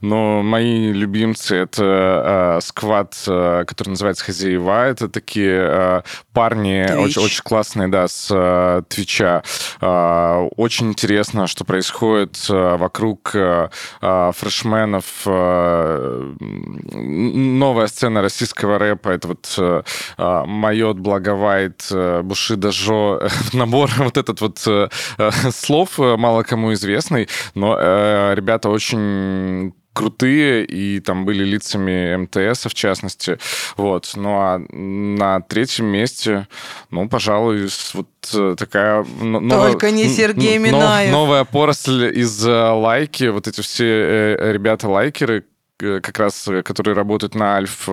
Но 0.00 0.42
мои 0.42 0.92
любимцы 0.92 1.56
это 1.56 2.58
э, 2.58 2.60
сквад, 2.62 3.14
э, 3.26 3.64
который 3.66 3.90
называется 3.90 4.24
Хозяева. 4.24 4.86
Это 4.86 5.08
такие 5.08 5.58
э, 5.60 6.02
парни 6.32 6.86
Twitch. 6.86 7.04
очень, 7.04 7.22
очень 7.22 7.42
классные, 7.42 7.88
да, 7.88 8.08
с 8.08 8.28
э, 8.30 8.82
Твича. 8.88 9.42
Э, 9.80 10.48
очень 10.56 10.88
интересно, 10.88 11.46
что 11.46 11.64
происходит 11.64 12.38
э, 12.48 12.76
вокруг 12.76 13.30
э, 13.34 13.68
фрешменов. 14.00 15.04
Э, 15.26 16.34
новая 16.40 17.86
сцена 17.86 18.22
российского 18.22 18.78
рэпа. 18.78 19.10
Это 19.10 19.28
вот 19.28 19.54
э, 19.58 19.82
Майот, 20.46 20.98
Благовайт, 20.98 21.86
э, 21.90 22.22
Бушида 22.22 22.72
Жо. 22.72 23.20
Набор 23.52 23.90
вот 23.98 24.16
этот 24.16 24.40
вот 24.40 24.62
э, 24.66 24.88
слов 25.50 25.98
мало 25.98 26.42
кому 26.42 26.72
известный, 26.72 27.28
но 27.54 27.76
э, 27.78 28.34
ребята 28.34 28.68
очень 28.68 29.57
крутые, 29.98 30.64
и 30.64 31.00
там 31.00 31.24
были 31.24 31.42
лицами 31.44 32.14
МТС, 32.16 32.66
в 32.66 32.74
частности. 32.74 33.38
Вот. 33.76 34.12
Ну 34.14 34.30
а 34.38 34.58
на 34.70 35.40
третьем 35.40 35.86
месте, 35.86 36.46
ну, 36.90 37.08
пожалуй, 37.08 37.68
вот 37.94 38.08
э, 38.32 38.54
такая... 38.56 39.04
но- 39.20 39.40
новая- 39.40 39.72
Только 39.72 39.90
не 39.90 40.08
Сергей 40.08 40.56
н- 40.56 40.62
Минаев. 40.62 41.10
Новая 41.10 41.44
поросль 41.44 42.12
из 42.16 42.46
э, 42.46 42.50
лайки, 42.70 43.24
вот 43.24 43.48
эти 43.48 43.60
все 43.60 43.84
э, 43.84 44.52
ребята-лайкеры, 44.52 45.44
как 45.78 46.18
раз, 46.18 46.48
которые 46.64 46.94
работают 46.96 47.34
на 47.36 47.54
Альф 47.56 47.88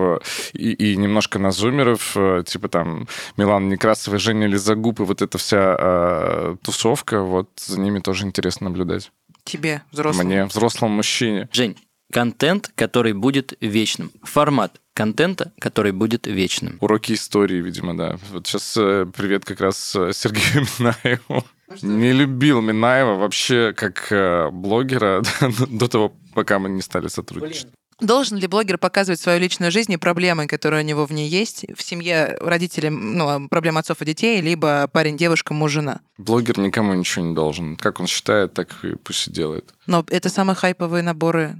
и, 0.54 0.72
и 0.72 0.96
немножко 0.96 1.38
на 1.38 1.50
зумеров, 1.52 2.16
типа 2.46 2.68
там 2.68 3.06
Милан 3.36 3.68
Некрасов 3.68 4.12
и 4.14 4.18
Женя 4.18 4.48
Лизагуб, 4.48 4.98
и 5.00 5.04
вот 5.04 5.22
эта 5.22 5.38
вся 5.38 5.76
э, 5.78 6.56
тусовка, 6.62 7.20
вот 7.20 7.48
за 7.56 7.78
ними 7.80 8.00
тоже 8.00 8.26
интересно 8.26 8.68
наблюдать. 8.70 9.12
Тебе, 9.44 9.82
взрослому. 9.92 10.28
Мне, 10.28 10.44
взрослому 10.46 10.96
мужчине. 10.96 11.48
Жень, 11.52 11.76
контент, 12.12 12.70
который 12.74 13.12
будет 13.12 13.54
вечным. 13.60 14.12
Формат 14.22 14.80
контента, 14.94 15.52
который 15.60 15.92
будет 15.92 16.26
вечным. 16.26 16.78
Уроки 16.80 17.12
истории, 17.12 17.60
видимо, 17.60 17.96
да. 17.96 18.18
Вот 18.32 18.46
сейчас 18.46 18.72
привет 18.72 19.44
как 19.44 19.60
раз 19.60 19.94
э, 19.94 20.12
Сергею 20.14 20.66
Минаеву. 20.78 21.44
Не 21.82 22.12
любил 22.12 22.60
Минаева 22.60 23.16
вообще 23.16 23.74
как 23.76 24.10
э, 24.10 24.50
блогера 24.50 25.22
до 25.68 25.88
того, 25.88 26.12
пока 26.34 26.58
мы 26.58 26.70
не 26.70 26.80
стали 26.80 27.08
сотрудничать. 27.08 27.68
Должен 28.00 28.36
ли 28.36 28.46
блогер 28.46 28.76
показывать 28.76 29.20
свою 29.20 29.40
личную 29.40 29.72
жизнь 29.72 29.90
и 29.92 29.96
проблемы, 29.96 30.46
которые 30.46 30.84
у 30.84 30.86
него 30.86 31.06
в 31.06 31.12
ней 31.12 31.28
есть? 31.28 31.64
В 31.74 31.82
семье 31.82 32.36
родители, 32.40 32.88
ну, 32.88 33.48
проблемы 33.48 33.80
отцов 33.80 34.02
и 34.02 34.04
детей, 34.04 34.42
либо 34.42 34.86
парень, 34.92 35.16
девушка, 35.16 35.54
муж, 35.54 35.72
жена. 35.72 36.00
Блогер 36.18 36.58
никому 36.58 36.92
ничего 36.92 37.24
не 37.24 37.34
должен. 37.34 37.76
Как 37.76 37.98
он 37.98 38.06
считает, 38.06 38.52
так 38.52 38.68
и 38.84 38.96
пусть 38.96 39.28
и 39.28 39.30
делает. 39.30 39.72
Но 39.86 40.04
это 40.10 40.28
самые 40.28 40.56
хайповые 40.56 41.02
наборы 41.02 41.56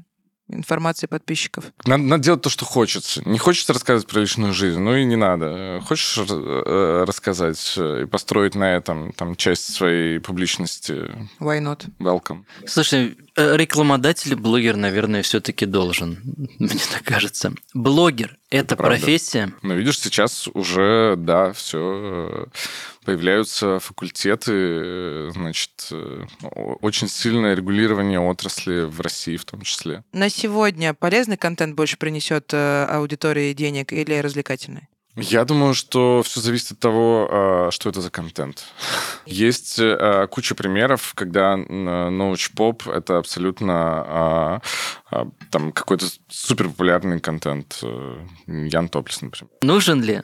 информации 0.48 1.06
подписчиков. 1.06 1.72
Надо, 1.84 2.02
надо 2.02 2.22
делать 2.22 2.42
то, 2.42 2.50
что 2.50 2.64
хочется. 2.64 3.22
Не 3.28 3.38
хочется 3.38 3.72
рассказывать 3.72 4.08
про 4.08 4.20
личную 4.20 4.52
жизнь, 4.52 4.78
ну 4.78 4.94
и 4.94 5.04
не 5.04 5.16
надо. 5.16 5.80
Хочешь 5.86 6.18
э, 6.18 7.04
рассказать 7.06 7.76
и 7.76 8.06
построить 8.06 8.54
на 8.54 8.76
этом 8.76 9.12
там 9.12 9.36
часть 9.36 9.74
своей 9.74 10.20
публичности? 10.20 11.10
Why 11.40 11.60
not? 11.60 11.86
Welcome. 11.98 12.44
Слушай, 12.66 13.08
э, 13.08 13.25
рекламодатель 13.36 14.34
блогер, 14.34 14.76
наверное, 14.76 15.22
все-таки 15.22 15.66
должен, 15.66 16.18
мне 16.58 16.80
так 16.92 17.02
кажется. 17.04 17.52
Блогер– 17.74 18.38
это 18.50 18.76
Правда. 18.76 18.96
профессия. 18.96 19.52
Но 19.62 19.74
видишь, 19.74 19.98
сейчас 19.98 20.48
уже, 20.48 21.14
да, 21.16 21.52
все 21.52 22.48
появляются 23.06 23.78
факультеты, 23.78 24.52
э, 24.52 25.30
значит, 25.32 25.70
э, 25.92 26.24
очень 26.42 27.08
сильное 27.08 27.54
регулирование 27.54 28.18
отрасли 28.20 28.80
в 28.82 29.00
России 29.00 29.36
в 29.36 29.44
том 29.44 29.62
числе. 29.62 30.02
На 30.12 30.28
сегодня 30.28 30.92
полезный 30.92 31.36
контент 31.36 31.76
больше 31.76 31.96
принесет 31.96 32.52
э, 32.52 32.84
аудитории 32.84 33.52
денег 33.52 33.92
или 33.92 34.14
развлекательный? 34.14 34.88
Я 35.14 35.46
думаю, 35.46 35.74
что 35.74 36.22
все 36.24 36.40
зависит 36.40 36.72
от 36.72 36.78
того, 36.78 37.28
а, 37.30 37.68
что 37.70 37.88
это 37.88 38.02
за 38.02 38.10
контент. 38.10 38.64
Есть 39.26 39.78
а, 39.78 40.26
куча 40.26 40.54
примеров, 40.54 41.12
когда 41.14 41.56
научпоп— 41.56 42.86
это 42.88 43.18
абсолютно 43.18 43.72
а, 43.76 44.60
там 45.50 45.72
какой-то 45.72 46.06
супер 46.28 46.68
популярный 46.68 47.20
контент. 47.20 47.78
Э, 47.82 48.26
Ян 48.46 48.88
Топлис, 48.88 49.22
например. 49.22 49.50
Нужен 49.62 50.02
ли 50.02 50.22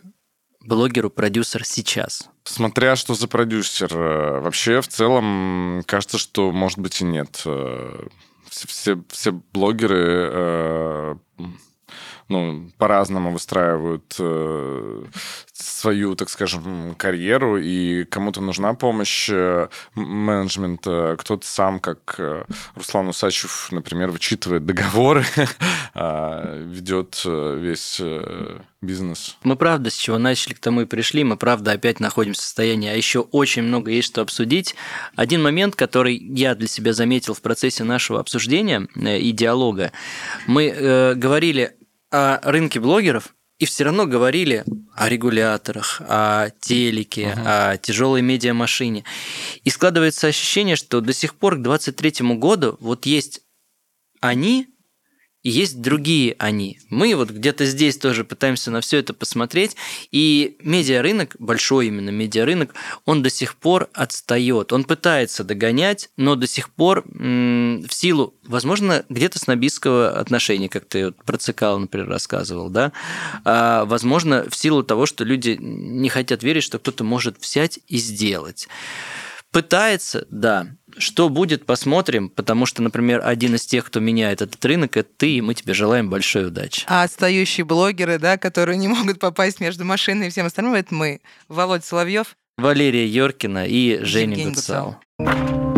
блогеру 0.60 1.10
продюсер 1.10 1.64
сейчас? 1.64 2.28
Смотря 2.44 2.96
что 2.96 3.14
за 3.14 3.28
продюсер. 3.28 3.90
Э, 3.92 4.40
вообще, 4.40 4.80
в 4.80 4.88
целом, 4.88 5.82
кажется, 5.86 6.18
что, 6.18 6.50
может 6.52 6.78
быть, 6.78 7.00
и 7.00 7.04
нет. 7.04 7.42
Э, 7.46 8.06
все, 8.48 8.68
все, 8.68 9.02
все 9.08 9.32
блогеры 9.32 11.18
ну, 12.32 12.70
по-разному 12.78 13.30
выстраивают 13.30 14.16
э, 14.18 15.04
свою, 15.52 16.14
так 16.14 16.30
скажем, 16.30 16.94
карьеру, 16.96 17.58
и 17.58 18.04
кому-то 18.04 18.40
нужна 18.40 18.74
помощь 18.74 19.28
э, 19.30 19.68
менеджмента, 19.94 21.16
кто-то 21.18 21.46
сам, 21.46 21.78
как 21.78 22.16
э, 22.18 22.44
Руслан 22.74 23.08
Усачев, 23.08 23.68
например, 23.70 24.10
вычитывает 24.10 24.64
договоры, 24.64 25.24
а, 25.94 26.56
ведет 26.56 27.22
э, 27.26 27.58
весь 27.60 27.98
э, 28.00 28.60
бизнес. 28.80 29.36
Мы 29.44 29.56
правда 29.56 29.90
с 29.90 29.94
чего 29.94 30.18
начали, 30.18 30.54
к 30.54 30.58
тому 30.58 30.82
и 30.82 30.86
пришли. 30.86 31.24
Мы 31.24 31.36
правда 31.36 31.72
опять 31.72 32.00
находимся 32.00 32.40
в 32.40 32.44
состоянии, 32.44 32.88
а 32.88 32.96
еще 32.96 33.20
очень 33.20 33.62
много 33.62 33.90
есть 33.90 34.08
что 34.08 34.22
обсудить. 34.22 34.74
Один 35.14 35.42
момент, 35.42 35.76
который 35.76 36.16
я 36.16 36.54
для 36.54 36.68
себя 36.68 36.92
заметил 36.92 37.34
в 37.34 37.42
процессе 37.42 37.84
нашего 37.84 38.20
обсуждения 38.20 38.88
э, 38.96 39.18
и 39.18 39.32
диалога, 39.32 39.92
мы 40.46 40.68
э, 40.68 41.14
говорили 41.14 41.76
о 42.12 42.38
рынке 42.50 42.78
блогеров, 42.78 43.34
и 43.58 43.64
все 43.64 43.84
равно 43.84 44.06
говорили 44.06 44.64
о 44.94 45.08
регуляторах, 45.08 46.00
о 46.08 46.50
телеке, 46.60 47.34
uh-huh. 47.36 47.72
о 47.72 47.76
тяжелой 47.78 48.20
медиамашине. 48.20 49.04
И 49.62 49.70
складывается 49.70 50.26
ощущение, 50.26 50.76
что 50.76 51.00
до 51.00 51.12
сих 51.12 51.34
пор 51.34 51.56
к 51.56 51.62
2023 51.62 52.36
году 52.36 52.76
вот 52.80 53.06
есть 53.06 53.42
они, 54.20 54.68
и 55.42 55.50
есть 55.50 55.80
другие 55.80 56.36
они. 56.38 56.78
Мы 56.88 57.14
вот 57.14 57.30
где-то 57.30 57.64
здесь 57.66 57.96
тоже 57.98 58.24
пытаемся 58.24 58.70
на 58.70 58.80
все 58.80 58.98
это 58.98 59.12
посмотреть, 59.12 59.76
и 60.10 60.56
медиарынок, 60.60 61.36
большой 61.38 61.88
именно 61.88 62.10
медиарынок, 62.10 62.74
он 63.04 63.22
до 63.22 63.30
сих 63.30 63.56
пор 63.56 63.88
отстает. 63.92 64.72
Он 64.72 64.84
пытается 64.84 65.44
догонять, 65.44 66.10
но 66.16 66.36
до 66.36 66.46
сих 66.46 66.70
пор 66.70 67.04
м- 67.06 67.84
в 67.88 67.92
силу, 67.92 68.34
возможно, 68.44 69.04
где-то 69.08 69.38
снобистского 69.38 70.10
отношения, 70.18 70.68
как 70.68 70.84
ты 70.84 71.06
вот 71.06 71.24
про 71.24 71.38
Цикал, 71.38 71.78
например, 71.78 72.08
рассказывал, 72.08 72.70
да, 72.70 72.92
а, 73.44 73.84
возможно, 73.84 74.46
в 74.48 74.54
силу 74.54 74.82
того, 74.82 75.06
что 75.06 75.24
люди 75.24 75.58
не 75.60 76.08
хотят 76.08 76.42
верить, 76.42 76.62
что 76.62 76.78
кто-то 76.78 77.04
может 77.04 77.40
взять 77.40 77.80
и 77.88 77.96
сделать. 77.98 78.68
Пытается, 79.50 80.26
да. 80.30 80.68
Что 80.98 81.28
будет, 81.28 81.66
посмотрим, 81.66 82.28
потому 82.28 82.66
что, 82.66 82.82
например, 82.82 83.20
один 83.24 83.54
из 83.54 83.66
тех, 83.66 83.84
кто 83.86 84.00
меняет 84.00 84.42
этот 84.42 84.62
рынок, 84.64 84.96
это 84.96 85.08
ты, 85.16 85.36
и 85.36 85.40
мы 85.40 85.54
тебе 85.54 85.74
желаем 85.74 86.10
большой 86.10 86.46
удачи. 86.46 86.84
А 86.86 87.02
отстающие 87.02 87.64
блогеры, 87.64 88.18
да, 88.18 88.36
которые 88.38 88.76
не 88.78 88.88
могут 88.88 89.18
попасть 89.18 89.60
между 89.60 89.84
машиной 89.84 90.28
и 90.28 90.30
всем 90.30 90.46
остальным, 90.46 90.74
это 90.74 90.94
мы. 90.94 91.20
Володь 91.48 91.84
Соловьев. 91.84 92.36
Валерия 92.58 93.06
Йоркина 93.06 93.66
и 93.66 94.02
Женя 94.02 94.44
Гуцал. 94.44 94.98
Гуцал. 95.18 95.71